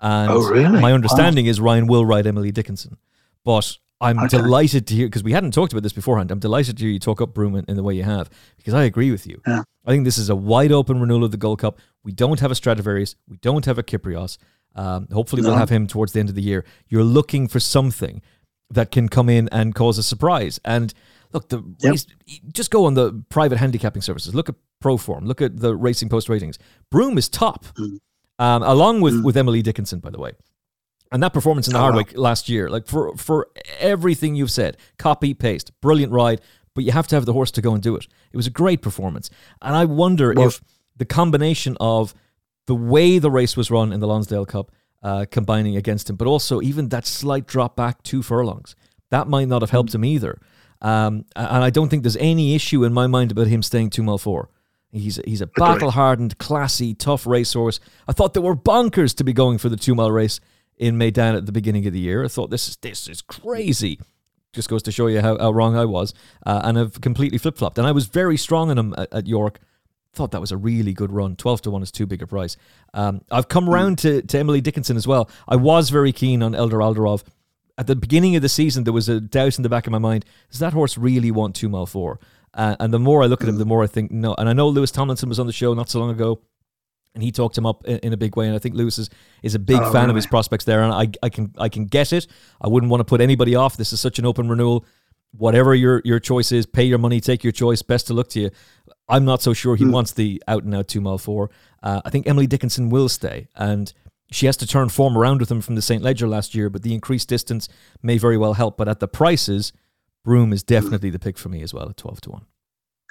And 0.00 0.30
oh, 0.30 0.48
really? 0.48 0.80
my 0.80 0.92
understanding 0.92 1.46
wow. 1.46 1.50
is 1.50 1.60
Ryan 1.60 1.86
will 1.86 2.04
ride 2.04 2.26
Emily 2.26 2.52
Dickinson. 2.52 2.98
But 3.44 3.78
I'm 4.00 4.18
okay. 4.18 4.36
delighted 4.36 4.86
to 4.88 4.94
hear, 4.94 5.06
because 5.06 5.24
we 5.24 5.32
hadn't 5.32 5.52
talked 5.52 5.72
about 5.72 5.82
this 5.82 5.92
beforehand, 5.92 6.30
I'm 6.30 6.38
delighted 6.38 6.76
to 6.76 6.84
hear 6.84 6.92
you 6.92 6.98
talk 6.98 7.20
up 7.20 7.32
Broome 7.32 7.56
in, 7.56 7.64
in 7.66 7.76
the 7.76 7.82
way 7.82 7.94
you 7.94 8.02
have, 8.02 8.28
because 8.56 8.74
I 8.74 8.84
agree 8.84 9.10
with 9.10 9.26
you. 9.26 9.40
Yeah. 9.46 9.62
I 9.86 9.90
think 9.90 10.04
this 10.04 10.18
is 10.18 10.28
a 10.28 10.36
wide 10.36 10.72
open 10.72 11.00
renewal 11.00 11.24
of 11.24 11.30
the 11.30 11.36
Gold 11.36 11.60
Cup. 11.60 11.78
We 12.04 12.12
don't 12.12 12.40
have 12.40 12.50
a 12.50 12.54
Stradivarius. 12.54 13.16
We 13.28 13.36
don't 13.38 13.64
have 13.64 13.78
a 13.78 13.82
Kyprios. 13.82 14.36
Um, 14.74 15.08
hopefully, 15.10 15.40
no. 15.40 15.48
we'll 15.48 15.58
have 15.58 15.70
him 15.70 15.86
towards 15.86 16.12
the 16.12 16.20
end 16.20 16.28
of 16.28 16.34
the 16.34 16.42
year. 16.42 16.64
You're 16.88 17.04
looking 17.04 17.48
for 17.48 17.60
something 17.60 18.20
that 18.68 18.90
can 18.90 19.08
come 19.08 19.30
in 19.30 19.48
and 19.50 19.74
cause 19.74 19.96
a 19.96 20.02
surprise. 20.02 20.60
And 20.64 20.92
look, 21.32 21.48
the 21.48 21.62
yep. 21.78 21.92
race, 21.92 22.06
just 22.52 22.70
go 22.70 22.84
on 22.84 22.94
the 22.94 23.24
private 23.30 23.58
handicapping 23.58 24.02
services. 24.02 24.34
Look 24.34 24.48
at 24.50 24.56
Proform. 24.82 25.24
Look 25.26 25.40
at 25.40 25.58
the 25.58 25.74
Racing 25.74 26.10
Post 26.10 26.28
ratings. 26.28 26.58
Broome 26.90 27.16
is 27.16 27.28
top, 27.28 27.64
mm. 27.78 27.98
Um, 28.38 28.62
along 28.62 29.00
with, 29.00 29.14
mm. 29.14 29.24
with 29.24 29.36
Emily 29.36 29.62
Dickinson, 29.62 30.00
by 30.00 30.10
the 30.10 30.18
way. 30.18 30.32
And 31.12 31.22
that 31.22 31.32
performance 31.32 31.68
in 31.68 31.72
the 31.72 31.78
oh, 31.78 31.82
Hardwicke 31.82 32.16
wow. 32.16 32.22
last 32.22 32.48
year, 32.48 32.68
like 32.68 32.86
for 32.86 33.16
for 33.16 33.48
everything 33.78 34.34
you've 34.34 34.50
said, 34.50 34.76
copy 34.98 35.34
paste, 35.34 35.70
brilliant 35.80 36.12
ride, 36.12 36.40
but 36.74 36.84
you 36.84 36.92
have 36.92 37.06
to 37.08 37.14
have 37.14 37.26
the 37.26 37.32
horse 37.32 37.52
to 37.52 37.62
go 37.62 37.74
and 37.74 37.82
do 37.82 37.94
it. 37.94 38.06
It 38.32 38.36
was 38.36 38.48
a 38.48 38.50
great 38.50 38.82
performance, 38.82 39.30
and 39.62 39.76
I 39.76 39.84
wonder 39.84 40.32
well, 40.34 40.48
if 40.48 40.60
the 40.96 41.04
combination 41.04 41.76
of 41.78 42.12
the 42.66 42.74
way 42.74 43.20
the 43.20 43.30
race 43.30 43.56
was 43.56 43.70
run 43.70 43.92
in 43.92 44.00
the 44.00 44.08
Lonsdale 44.08 44.46
Cup, 44.46 44.72
uh, 45.02 45.26
combining 45.30 45.76
against 45.76 46.10
him, 46.10 46.16
but 46.16 46.26
also 46.26 46.60
even 46.60 46.88
that 46.88 47.06
slight 47.06 47.46
drop 47.46 47.76
back 47.76 48.02
two 48.02 48.22
furlongs, 48.22 48.74
that 49.10 49.28
might 49.28 49.46
not 49.46 49.62
have 49.62 49.70
helped 49.70 49.90
mm. 49.90 49.96
him 49.96 50.04
either. 50.04 50.40
Um, 50.82 51.24
and 51.36 51.64
I 51.64 51.70
don't 51.70 51.88
think 51.88 52.02
there's 52.02 52.16
any 52.16 52.54
issue 52.54 52.84
in 52.84 52.92
my 52.92 53.06
mind 53.06 53.30
about 53.30 53.46
him 53.46 53.62
staying 53.62 53.90
two 53.90 54.02
mile 54.02 54.18
four. 54.18 54.50
He's 54.92 55.18
a, 55.18 55.22
he's 55.26 55.40
a 55.40 55.46
battle 55.46 55.90
hardened, 55.90 56.38
classy, 56.38 56.94
tough 56.94 57.26
racehorse. 57.26 57.80
I 58.08 58.12
thought 58.12 58.34
they 58.34 58.40
were 58.40 58.56
bonkers 58.56 59.14
to 59.16 59.24
be 59.24 59.32
going 59.32 59.58
for 59.58 59.68
the 59.68 59.76
two 59.76 59.94
mile 59.94 60.10
race 60.10 60.40
in 60.76 60.96
Meydan 60.96 61.36
at 61.36 61.46
the 61.46 61.52
beginning 61.52 61.86
of 61.86 61.92
the 61.92 62.00
year. 62.00 62.24
I 62.24 62.28
thought 62.28 62.50
this 62.50 62.68
is 62.68 62.76
this 62.76 63.08
is 63.08 63.20
crazy. 63.20 63.98
Just 64.52 64.70
goes 64.70 64.82
to 64.84 64.92
show 64.92 65.06
you 65.08 65.20
how, 65.20 65.36
how 65.36 65.50
wrong 65.50 65.76
I 65.76 65.84
was, 65.84 66.14
uh, 66.46 66.62
and 66.64 66.78
I've 66.78 67.00
completely 67.00 67.36
flip 67.36 67.58
flopped. 67.58 67.78
And 67.78 67.86
I 67.86 67.92
was 67.92 68.06
very 68.06 68.38
strong 68.38 68.70
on 68.70 68.78
him 68.78 68.94
at, 68.96 69.12
at, 69.12 69.26
York. 69.26 69.58
Thought 70.14 70.30
that 70.30 70.40
was 70.40 70.52
a 70.52 70.56
really 70.56 70.94
good 70.94 71.12
run. 71.12 71.36
Twelve 71.36 71.60
to 71.62 71.70
one 71.70 71.82
is 71.82 71.92
too 71.92 72.06
big 72.06 72.22
a 72.22 72.26
price. 72.26 72.56
Um, 72.94 73.20
I've 73.30 73.48
come 73.48 73.68
round 73.68 73.98
to, 73.98 74.22
to 74.22 74.38
Emily 74.38 74.62
Dickinson 74.62 74.96
as 74.96 75.06
well. 75.06 75.28
I 75.46 75.56
was 75.56 75.90
very 75.90 76.12
keen 76.12 76.42
on 76.42 76.52
Eldar 76.52 76.80
Eldarov 76.80 77.22
at 77.78 77.86
the 77.86 77.96
beginning 77.96 78.36
of 78.36 78.42
the 78.42 78.48
season, 78.48 78.84
there 78.84 78.92
was 78.92 79.08
a 79.08 79.20
doubt 79.20 79.58
in 79.58 79.62
the 79.62 79.68
back 79.68 79.86
of 79.86 79.90
my 79.90 79.98
mind: 79.98 80.24
Does 80.50 80.60
that 80.60 80.72
horse 80.72 80.96
really 80.96 81.30
want 81.30 81.54
two 81.54 81.68
mile 81.68 81.86
four? 81.86 82.18
Uh, 82.56 82.74
and 82.80 82.92
the 82.92 82.98
more 82.98 83.22
I 83.22 83.26
look 83.26 83.42
at 83.42 83.48
him, 83.48 83.58
the 83.58 83.66
more 83.66 83.84
I 83.84 83.86
think 83.86 84.10
no. 84.10 84.34
And 84.38 84.48
I 84.48 84.54
know 84.54 84.68
Lewis 84.68 84.90
Tomlinson 84.90 85.28
was 85.28 85.38
on 85.38 85.46
the 85.46 85.52
show 85.52 85.74
not 85.74 85.90
so 85.90 86.00
long 86.00 86.10
ago, 86.10 86.40
and 87.14 87.22
he 87.22 87.30
talked 87.30 87.56
him 87.56 87.66
up 87.66 87.84
in, 87.84 87.98
in 87.98 88.12
a 88.14 88.16
big 88.16 88.34
way. 88.34 88.46
And 88.46 88.56
I 88.56 88.58
think 88.58 88.74
Lewis 88.74 88.98
is, 88.98 89.10
is 89.42 89.54
a 89.54 89.58
big 89.58 89.76
oh, 89.76 89.92
fan 89.92 90.02
really? 90.02 90.10
of 90.10 90.16
his 90.16 90.26
prospects 90.26 90.64
there, 90.64 90.82
and 90.82 90.92
I, 90.92 91.08
I 91.22 91.28
can 91.28 91.52
I 91.58 91.68
can 91.68 91.84
get 91.84 92.14
it. 92.14 92.26
I 92.60 92.68
wouldn't 92.68 92.90
want 92.90 93.00
to 93.00 93.04
put 93.04 93.20
anybody 93.20 93.54
off. 93.54 93.76
This 93.76 93.92
is 93.92 94.00
such 94.00 94.18
an 94.18 94.24
open 94.24 94.48
renewal. 94.48 94.86
Whatever 95.32 95.74
your 95.74 96.00
your 96.04 96.18
choice 96.18 96.50
is, 96.50 96.64
pay 96.64 96.84
your 96.84 96.98
money, 96.98 97.20
take 97.20 97.44
your 97.44 97.52
choice. 97.52 97.82
Best 97.82 98.06
to 98.06 98.14
look 98.14 98.30
to 98.30 98.40
you. 98.40 98.50
I'm 99.06 99.26
not 99.26 99.42
so 99.42 99.52
sure 99.52 99.76
he 99.76 99.84
mm. 99.84 99.92
wants 99.92 100.12
the 100.12 100.42
out 100.48 100.64
and 100.64 100.74
out 100.74 100.88
two 100.88 101.02
mile 101.02 101.18
four. 101.18 101.50
Uh, 101.82 102.00
I 102.06 102.10
think 102.10 102.26
Emily 102.26 102.46
Dickinson 102.46 102.88
will 102.88 103.10
stay, 103.10 103.48
and 103.54 103.92
she 104.30 104.46
has 104.46 104.56
to 104.58 104.66
turn 104.66 104.88
form 104.88 105.16
around 105.16 105.40
with 105.40 105.50
him 105.50 105.60
from 105.60 105.74
the 105.74 105.82
St. 105.82 106.02
Leger 106.02 106.26
last 106.26 106.54
year, 106.54 106.70
but 106.70 106.82
the 106.82 106.94
increased 106.94 107.28
distance 107.28 107.68
may 108.02 108.16
very 108.18 108.38
well 108.38 108.54
help. 108.54 108.78
But 108.78 108.88
at 108.88 109.00
the 109.00 109.08
prices, 109.08 109.72
Broome 110.26 110.52
is 110.52 110.64
definitely 110.64 111.10
the 111.10 111.20
pick 111.20 111.38
for 111.38 111.48
me 111.48 111.62
as 111.62 111.72
well 111.72 111.88
at 111.88 111.96
12 111.96 112.20
to 112.22 112.30
1. 112.32 112.46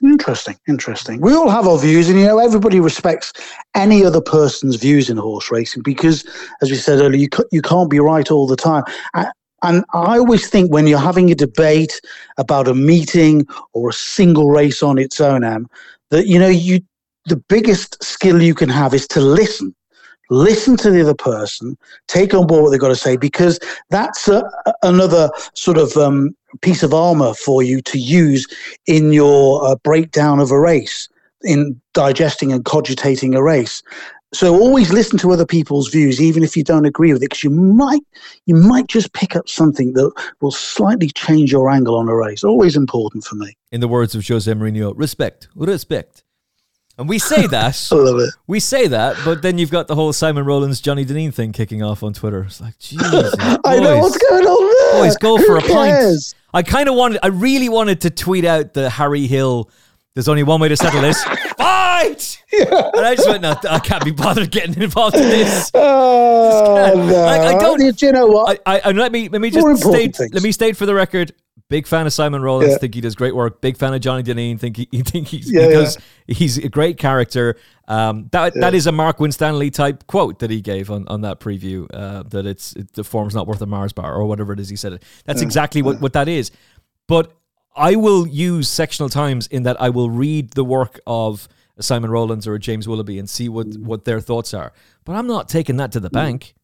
Interesting, 0.04 0.58
interesting. 0.68 1.22
We 1.22 1.34
all 1.34 1.50
have 1.50 1.66
our 1.66 1.80
views, 1.80 2.10
and 2.10 2.20
you 2.20 2.26
know 2.26 2.40
everybody 2.40 2.82
respects 2.82 3.32
any 3.74 4.04
other 4.04 4.20
person's 4.20 4.76
views 4.76 5.10
in 5.10 5.16
horse 5.16 5.50
racing 5.50 5.84
because, 5.84 6.26
as 6.62 6.70
we 6.70 6.76
said 6.76 7.00
earlier, 7.00 7.22
you 7.22 7.30
you 7.54 7.62
can't 7.62 7.90
be 7.90 8.02
right 8.02 8.30
all 8.30 8.46
the 8.46 8.58
time. 8.58 8.84
And 9.62 9.86
I 9.94 10.18
always 10.18 10.50
think 10.50 10.74
when 10.74 10.88
you're 10.88 11.00
having 11.00 11.32
a 11.32 11.36
debate 11.36 12.02
about 12.38 12.68
a 12.68 12.76
meeting 12.76 13.48
or 13.72 13.92
a 13.92 13.94
single 13.94 14.50
race 14.50 14.84
on 14.84 14.98
its 14.98 15.22
own, 15.22 15.46
Em, 15.46 15.70
that 16.10 16.28
you 16.28 16.38
know 16.38 16.50
you 16.50 16.82
the 17.28 17.38
biggest 17.38 18.04
skill 18.04 18.42
you 18.42 18.54
can 18.54 18.68
have 18.68 18.94
is 18.94 19.08
to 19.08 19.22
listen 19.22 19.74
listen 20.30 20.76
to 20.78 20.92
the 20.92 21.02
other 21.02 21.16
person, 21.16 21.78
take 22.08 22.34
on 22.34 22.48
board 22.48 22.64
what 22.64 22.70
they've 22.72 22.80
got 22.80 22.90
to 22.90 22.96
say, 22.96 23.16
because 23.18 23.60
that's 23.90 24.28
a, 24.28 24.44
another 24.84 25.30
sort 25.54 25.78
of 25.78 25.96
um, 25.98 26.36
piece 26.62 26.84
of 26.84 26.94
armor 26.94 27.34
for 27.34 27.64
you 27.64 27.82
to 27.82 28.00
use 28.00 28.48
in 28.86 29.14
your 29.14 29.66
uh, 29.66 29.76
breakdown 29.78 30.40
of 30.40 30.52
a 30.52 30.60
race, 30.60 31.10
in 31.44 31.80
digesting 31.94 32.52
and 32.52 32.66
cogitating 32.66 33.36
a 33.36 33.44
race. 33.44 33.84
So 34.34 34.54
always 34.54 34.92
listen 34.92 35.18
to 35.20 35.32
other 35.32 35.46
people's 35.46 35.88
views, 35.88 36.20
even 36.20 36.44
if 36.44 36.58
you 36.58 36.64
don't 36.64 36.86
agree 36.86 37.14
with 37.14 37.22
it, 37.22 37.30
because 37.30 37.44
you 37.44 37.50
might 37.50 38.02
you 38.46 38.56
might 38.56 38.88
just 38.88 39.14
pick 39.14 39.36
up 39.36 39.48
something 39.48 39.94
that 39.94 40.12
will 40.42 40.52
slightly 40.52 41.10
change 41.10 41.52
your 41.52 41.70
angle 41.70 41.96
on 41.96 42.10
a 42.10 42.16
race. 42.16 42.44
Always 42.44 42.76
important 42.76 43.24
for 43.24 43.36
me. 43.36 43.56
In 43.72 43.80
the 43.80 43.88
words 43.88 44.14
of 44.14 44.28
Jose 44.28 44.52
Mourinho, 44.52 44.94
respect, 44.96 45.48
respect. 45.56 46.24
And 46.98 47.10
we 47.10 47.20
say 47.20 47.48
that. 47.48 47.88
I 47.92 47.96
love 47.96 48.20
it. 48.20 48.34
We 48.48 48.60
say 48.60 48.88
that, 48.88 49.18
but 49.26 49.42
then 49.42 49.58
you've 49.58 49.72
got 49.72 49.88
the 49.88 49.96
whole 49.96 50.14
Simon 50.14 50.46
Rowlands, 50.46 50.82
Johnny 50.82 51.04
Dineen 51.04 51.32
thing 51.32 51.52
kicking 51.52 51.84
off 51.84 52.04
on 52.04 52.14
Twitter. 52.14 52.44
It's 52.44 52.62
like, 52.62 52.78
Jesus. 52.80 53.36
I 53.40 53.80
know 53.80 54.00
what's 54.00 54.18
going 54.18 54.46
on. 54.46 54.75
Boys, 55.02 55.18
go 55.18 55.38
for 55.38 55.58
a 55.58 55.62
pint. 55.62 56.34
I 56.54 56.64
kind 56.64 56.88
of 56.88 56.96
wanted, 56.96 57.20
I 57.22 57.28
really 57.28 57.70
wanted 57.70 58.02
to 58.02 58.10
tweet 58.10 58.46
out 58.46 58.74
the 58.74 58.90
Harry 58.90 59.28
Hill. 59.28 59.70
There's 60.16 60.30
only 60.30 60.44
one 60.44 60.62
way 60.62 60.70
to 60.70 60.78
settle 60.78 61.02
this. 61.02 61.22
Fight! 61.58 62.42
Yeah. 62.52 62.90
And 62.94 63.06
I 63.06 63.16
just 63.16 63.28
went, 63.28 63.42
no, 63.42 63.54
I 63.70 63.80
can't 63.80 64.04
be 64.04 64.12
bothered 64.12 64.50
getting 64.50 64.82
involved 64.82 65.16
in 65.16 65.24
this. 65.24 65.72
Oh, 66.58 66.94
no. 66.96 67.26
I, 67.26 67.56
I 67.56 67.60
don't. 67.60 67.78
Do 67.98 68.06
you 68.06 68.12
know 68.12 68.28
what? 68.28 68.62
I, 68.66 68.80
I, 68.86 68.92
let 68.92 69.12
me 69.12 69.30
let 69.30 69.42
me 69.42 69.50
just 69.50 69.84
state. 69.84 70.16
Things. 70.16 70.34
Let 70.34 70.44
me 70.44 70.52
state 70.52 70.78
for 70.78 70.86
the 70.86 70.94
record. 70.94 71.34
Big 71.70 71.88
fan 71.88 72.06
of 72.06 72.14
Simon 72.14 72.42
Rowlands. 72.42 72.74
Yeah. 72.74 72.78
Think 72.78 72.96
he 72.96 73.02
does 73.02 73.16
great 73.16 73.36
work. 73.36 73.62
Big 73.62 73.78
fan 73.78 73.94
of 73.94 74.02
Johnny 74.02 74.22
Dineen. 74.22 74.60
Think 74.60 74.78
he, 74.78 74.86
think 75.02 75.28
he's 75.28 75.52
yeah, 75.52 75.68
because 75.68 75.98
yeah. 76.28 76.36
he's 76.36 76.58
a 76.58 76.70
great 76.70 76.98
character. 76.98 77.58
Um, 77.88 78.30
that 78.32 78.54
that 78.56 78.74
is 78.74 78.88
a 78.88 78.92
Mark 78.92 79.20
Winstanley 79.20 79.72
type 79.72 80.06
quote 80.08 80.40
that 80.40 80.52
he 80.52 80.62
gave 80.62 80.92
on, 80.92 81.08
on 81.08 81.22
that 81.22 81.40
preview. 81.40 81.88
Uh, 81.94 82.24
that 82.30 82.46
it's 82.46 82.74
it, 82.74 82.94
the 82.94 83.04
form's 83.04 83.34
not 83.34 83.48
worth 83.48 83.62
a 83.62 83.66
Mars 83.66 83.94
bar 83.94 84.14
or 84.14 84.26
whatever 84.26 84.54
it 84.54 84.60
is 84.60 84.70
he 84.70 84.76
said 84.76 84.94
it. 84.94 85.04
That's 85.26 85.42
exactly 85.42 85.82
what 85.82 86.00
what 86.00 86.14
that 86.14 86.28
is. 86.28 86.52
But 87.08 87.34
I 87.76 87.96
will 87.96 88.26
use 88.26 88.70
sectional 88.70 89.10
times 89.10 89.48
in 89.48 89.64
that 89.64 89.80
I 89.82 89.90
will 89.90 90.10
read 90.10 90.52
the 90.52 90.64
work 90.64 91.00
of 91.06 91.48
Simon 91.80 92.10
Rowlands 92.10 92.48
or 92.48 92.58
James 92.58 92.88
Willoughby 92.88 93.20
and 93.20 93.30
see 93.30 93.50
what 93.50 93.68
what 93.78 94.06
their 94.06 94.22
thoughts 94.22 94.54
are. 94.54 94.72
But 95.04 95.14
I'm 95.14 95.28
not 95.28 95.50
taking 95.50 95.78
that 95.78 95.92
to 95.92 96.00
the 96.00 96.10
mm. 96.10 96.14
bank. 96.14 96.56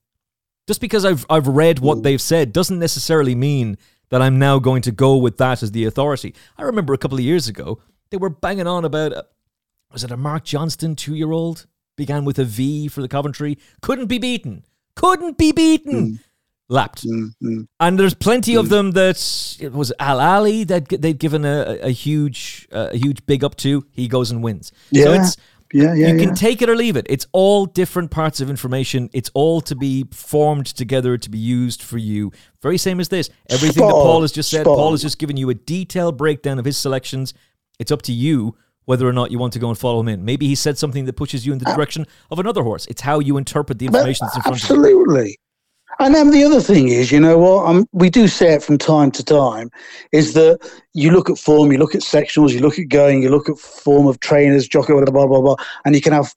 Just 0.67 0.79
because 0.79 1.03
I've 1.03 1.25
I've 1.29 1.47
read 1.47 1.79
what 1.79 1.99
mm. 1.99 2.03
they've 2.03 2.21
said 2.21 2.53
doesn't 2.53 2.79
necessarily 2.79 3.35
mean 3.35 3.77
that 4.09 4.21
I'm 4.21 4.39
now 4.39 4.59
going 4.59 4.81
to 4.83 4.91
go 4.91 5.17
with 5.17 5.37
that 5.37 5.63
as 5.63 5.71
the 5.71 5.85
authority. 5.85 6.35
I 6.57 6.63
remember 6.63 6.93
a 6.93 6.97
couple 6.97 7.17
of 7.17 7.23
years 7.23 7.47
ago, 7.47 7.81
they 8.09 8.17
were 8.17 8.29
banging 8.29 8.67
on 8.67 8.85
about, 8.85 9.13
uh, 9.13 9.23
was 9.91 10.03
it 10.03 10.11
a 10.11 10.17
Mark 10.17 10.43
Johnston 10.43 10.95
two 10.95 11.15
year 11.15 11.31
old? 11.31 11.65
Began 11.97 12.25
with 12.25 12.37
a 12.39 12.45
V 12.45 12.87
for 12.87 13.01
the 13.01 13.07
Coventry. 13.07 13.57
Couldn't 13.81 14.07
be 14.07 14.17
beaten. 14.17 14.65
Couldn't 14.95 15.37
be 15.37 15.51
beaten. 15.51 15.93
Mm. 15.93 16.19
Lapped. 16.71 17.03
Mm, 17.05 17.67
And 17.81 17.99
there's 17.99 18.13
plenty 18.13 18.53
mm. 18.53 18.59
of 18.59 18.69
them 18.69 18.91
that 18.91 19.57
it 19.59 19.73
was 19.73 19.91
Al 19.99 20.21
Ali 20.21 20.63
that 20.63 20.87
they'd 20.87 21.19
given 21.19 21.43
a, 21.43 21.77
a 21.81 21.89
huge, 21.89 22.69
uh, 22.71 22.91
a 22.93 22.97
huge 22.97 23.25
big 23.25 23.43
up 23.43 23.55
to. 23.57 23.85
He 23.91 24.07
goes 24.07 24.31
and 24.31 24.41
wins. 24.41 24.71
Yeah. 24.89 25.03
So 25.03 25.13
it's, 25.13 25.37
yeah, 25.73 25.93
yeah, 25.93 26.07
you 26.07 26.17
can 26.17 26.29
yeah. 26.29 26.33
take 26.33 26.61
it 26.61 26.69
or 26.69 26.77
leave 26.77 26.95
it. 26.95 27.05
It's 27.09 27.27
all 27.33 27.65
different 27.65 28.09
parts 28.09 28.39
of 28.39 28.49
information. 28.49 29.09
It's 29.11 29.29
all 29.33 29.59
to 29.61 29.75
be 29.75 30.05
formed 30.13 30.67
together 30.67 31.17
to 31.17 31.29
be 31.29 31.37
used 31.37 31.81
for 31.83 31.97
you. 31.97 32.31
Very 32.61 32.77
same 32.77 33.01
as 33.01 33.09
this. 33.09 33.29
Everything 33.49 33.83
Spot 33.83 33.89
that 33.89 33.93
Paul 33.93 34.21
has 34.21 34.31
just 34.31 34.49
said, 34.49 34.61
Spot 34.61 34.77
Paul 34.77 34.91
has 34.91 35.01
just 35.01 35.19
given 35.19 35.35
you 35.35 35.49
a 35.49 35.53
detailed 35.53 36.17
breakdown 36.17 36.57
of 36.57 36.63
his 36.63 36.77
selections. 36.77 37.33
It's 37.79 37.91
up 37.91 38.01
to 38.03 38.13
you 38.13 38.55
whether 38.85 39.05
or 39.07 39.13
not 39.13 39.29
you 39.29 39.39
want 39.39 39.51
to 39.53 39.59
go 39.59 39.67
and 39.67 39.77
follow 39.77 39.99
him 39.99 40.07
in. 40.07 40.23
Maybe 40.23 40.47
he 40.47 40.55
said 40.55 40.77
something 40.77 41.03
that 41.05 41.13
pushes 41.13 41.45
you 41.45 41.51
in 41.51 41.59
the 41.59 41.65
direction 41.65 42.07
of 42.31 42.39
another 42.39 42.63
horse. 42.63 42.87
It's 42.87 43.01
how 43.01 43.19
you 43.19 43.37
interpret 43.37 43.77
the 43.79 43.87
information 43.87 44.25
that's 44.25 44.37
in 44.37 44.41
front 44.41 44.55
absolutely. 44.55 44.91
of 44.91 44.95
you. 44.95 45.01
Absolutely. 45.01 45.39
And 46.01 46.15
then 46.15 46.31
the 46.31 46.43
other 46.43 46.59
thing 46.59 46.87
is, 46.87 47.11
you 47.11 47.19
know 47.19 47.37
what, 47.37 47.67
um, 47.67 47.87
we 47.91 48.09
do 48.09 48.27
say 48.27 48.53
it 48.53 48.63
from 48.63 48.79
time 48.79 49.11
to 49.11 49.23
time, 49.23 49.69
is 50.11 50.33
that 50.33 50.57
you 50.95 51.11
look 51.11 51.29
at 51.29 51.37
form, 51.37 51.71
you 51.71 51.77
look 51.77 51.93
at 51.93 52.01
sectionals, 52.01 52.53
you 52.53 52.59
look 52.59 52.79
at 52.79 52.89
going, 52.89 53.21
you 53.21 53.29
look 53.29 53.47
at 53.47 53.59
form 53.59 54.07
of 54.07 54.19
trainers, 54.19 54.67
jockey, 54.67 54.93
blah, 54.93 55.05
blah, 55.05 55.27
blah, 55.27 55.41
blah, 55.41 55.55
and 55.85 55.93
you 55.93 56.01
can 56.01 56.11
have 56.11 56.33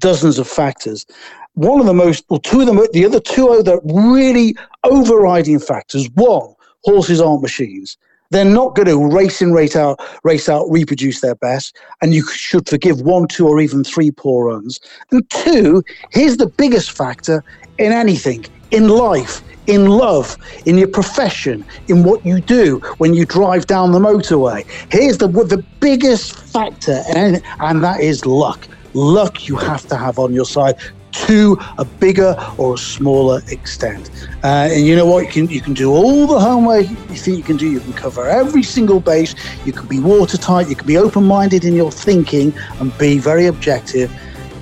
dozens 0.00 0.38
of 0.38 0.46
factors. 0.46 1.06
One 1.54 1.80
of 1.80 1.86
the 1.86 1.94
most, 1.94 2.26
or 2.28 2.38
two 2.40 2.60
of 2.60 2.66
them, 2.66 2.78
the 2.92 3.06
other 3.06 3.20
two 3.20 3.48
other 3.48 3.80
really 3.84 4.54
overriding 4.84 5.60
factors. 5.60 6.06
One, 6.12 6.54
horses 6.84 7.22
aren't 7.22 7.40
machines. 7.40 7.96
They're 8.28 8.44
not 8.44 8.74
going 8.74 8.88
to 8.88 9.16
race 9.16 9.40
in, 9.40 9.54
race 9.54 9.76
out, 9.76 9.98
race 10.24 10.46
out, 10.46 10.66
reproduce 10.70 11.22
their 11.22 11.36
best, 11.36 11.74
and 12.02 12.12
you 12.12 12.22
should 12.28 12.68
forgive 12.68 13.00
one, 13.00 13.28
two, 13.28 13.48
or 13.48 13.62
even 13.62 13.82
three 13.82 14.10
poor 14.10 14.48
runs. 14.48 14.78
And 15.10 15.28
two, 15.30 15.82
here's 16.10 16.36
the 16.36 16.48
biggest 16.48 16.90
factor 16.90 17.42
in 17.78 17.92
anything 17.92 18.44
in 18.70 18.88
life, 18.88 19.42
in 19.66 19.86
love, 19.86 20.36
in 20.66 20.78
your 20.78 20.88
profession, 20.88 21.64
in 21.88 22.02
what 22.02 22.24
you 22.24 22.40
do 22.40 22.78
when 22.98 23.14
you 23.14 23.24
drive 23.24 23.66
down 23.66 23.92
the 23.92 23.98
motorway. 23.98 24.66
Here's 24.90 25.18
the 25.18 25.28
the 25.28 25.64
biggest 25.80 26.34
factor, 26.34 27.02
and, 27.14 27.42
and 27.60 27.82
that 27.84 28.00
is 28.00 28.26
luck. 28.26 28.66
Luck 28.92 29.48
you 29.48 29.56
have 29.56 29.86
to 29.88 29.96
have 29.96 30.18
on 30.18 30.32
your 30.32 30.44
side 30.44 30.76
to 31.12 31.58
a 31.78 31.84
bigger 31.84 32.36
or 32.56 32.74
a 32.74 32.78
smaller 32.78 33.40
extent. 33.48 34.10
Uh, 34.42 34.68
and 34.70 34.86
you 34.86 34.96
know 34.96 35.06
what? 35.06 35.26
You 35.26 35.30
can 35.30 35.50
you 35.50 35.60
can 35.60 35.74
do 35.74 35.90
all 35.90 36.26
the 36.26 36.38
homework 36.38 36.88
you 36.88 36.96
think 36.96 37.36
you 37.36 37.42
can 37.42 37.56
do. 37.56 37.70
You 37.70 37.80
can 37.80 37.92
cover 37.92 38.28
every 38.28 38.62
single 38.62 39.00
base. 39.00 39.34
You 39.64 39.72
can 39.72 39.86
be 39.86 40.00
watertight. 40.00 40.68
You 40.68 40.76
can 40.76 40.86
be 40.86 40.96
open-minded 40.96 41.64
in 41.64 41.74
your 41.74 41.92
thinking 41.92 42.52
and 42.78 42.96
be 42.98 43.18
very 43.18 43.46
objective 43.46 44.10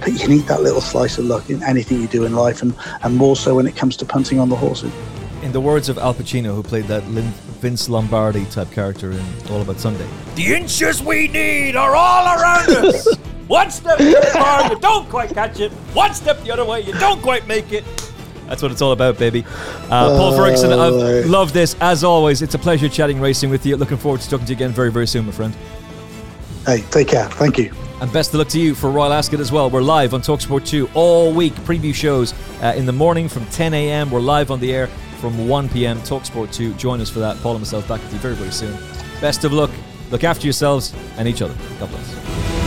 but 0.09 0.23
you 0.23 0.29
need 0.29 0.45
that 0.45 0.63
little 0.63 0.81
slice 0.81 1.19
of 1.19 1.27
luck 1.27 1.51
in 1.51 1.63
anything 1.63 2.01
you 2.01 2.09
do 2.09 2.25
in 2.25 2.35
life, 2.35 2.63
and, 2.63 2.75
and 3.03 3.15
more 3.15 3.37
so 3.37 3.55
when 3.57 3.67
it 3.67 3.77
comes 3.77 3.97
to 3.99 4.07
punting 4.07 4.39
on 4.39 4.49
the 4.49 4.57
horses. 4.57 4.93
In 5.43 5.53
the 5.53 5.61
words 5.61 5.89
of 5.89 5.99
Al 5.99 6.15
Pacino, 6.15 6.55
who 6.55 6.63
played 6.63 6.85
that 6.85 7.03
Vince 7.03 7.89
Lombardi 7.89 8.45
type 8.47 8.71
character 8.71 9.13
in 9.13 9.23
All 9.51 9.61
About 9.61 9.79
Sunday, 9.79 10.07
the 10.35 10.55
inches 10.55 11.03
we 11.03 11.29
need 11.29 11.77
are 11.77 11.95
all 11.95 12.41
around 12.41 12.71
us. 12.71 13.17
One 13.49 13.71
step 13.71 13.99
too 13.99 14.15
far, 14.33 14.71
you 14.71 14.79
don't 14.81 15.09
quite 15.09 15.31
catch 15.31 15.61
it. 15.61 15.73
One 15.95 16.13
step 16.15 16.43
the 16.43 16.51
other 16.51 16.65
way, 16.65 16.81
you 16.83 16.93
don't 16.95 17.21
quite 17.23 17.47
make 17.47 17.73
it. 17.73 17.85
That's 18.47 18.63
what 18.63 18.73
it's 18.73 18.81
all 18.81 18.93
about, 18.93 19.19
baby. 19.19 19.45
Uh, 19.91 20.17
Paul 20.17 20.37
Ferguson, 20.37 20.73
I 20.73 20.89
love 21.29 21.53
this. 21.53 21.77
As 21.81 22.03
always, 22.03 22.41
it's 22.41 22.55
a 22.55 22.59
pleasure 22.59 22.89
chatting 22.89 23.21
racing 23.21 23.51
with 23.51 23.65
you. 23.67 23.77
Looking 23.77 23.99
forward 23.99 24.23
to 24.23 24.31
talking 24.31 24.47
to 24.47 24.53
you 24.53 24.57
again 24.57 24.73
very, 24.73 24.91
very 24.91 25.07
soon, 25.07 25.27
my 25.27 25.33
friend. 25.33 25.55
Hey, 26.67 26.83
take 26.91 27.09
care. 27.09 27.27
Thank 27.27 27.59
you. 27.59 27.73
And 28.01 28.13
best 28.13 28.33
of 28.33 28.39
luck 28.39 28.49
to 28.49 28.61
you 28.61 28.77
for 28.77 28.91
Royal 28.91 29.13
Ascot 29.13 29.41
as 29.41 29.51
well. 29.51 29.69
We're 29.71 29.83
live 29.83 30.15
on 30.15 30.23
Talksport 30.23 30.65
2 30.65 30.91
all 30.95 31.33
week. 31.33 31.53
Preview 31.55 31.93
shows 31.93 32.33
uh, 32.63 32.75
in 32.77 32.87
the 32.87 32.93
morning 32.93 33.29
from 33.29 33.45
10 33.47 33.75
a.m. 33.75 34.11
We're 34.11 34.21
live 34.21 34.53
on 34.53 34.61
the 34.61 34.73
air 34.73 34.87
from 35.21 35.49
1 35.49 35.69
p.m. 35.71 35.99
Talksport 35.99 36.53
2. 36.53 36.75
Join 36.75 37.01
us 37.01 37.11
for 37.11 37.19
that. 37.19 37.37
Paul 37.39 37.53
and 37.53 37.61
myself 37.61 37.89
back 37.89 38.01
with 38.03 38.13
you 38.13 38.21
very, 38.21 38.37
very 38.37 38.53
soon. 38.53 38.73
Best 39.21 39.43
of 39.43 39.53
luck. 39.53 39.71
Look 40.13 40.23
after 40.23 40.47
yourselves 40.47 40.95
and 41.17 41.27
each 41.27 41.43
other. 41.43 41.55
God 41.81 41.91
bless. 41.91 42.58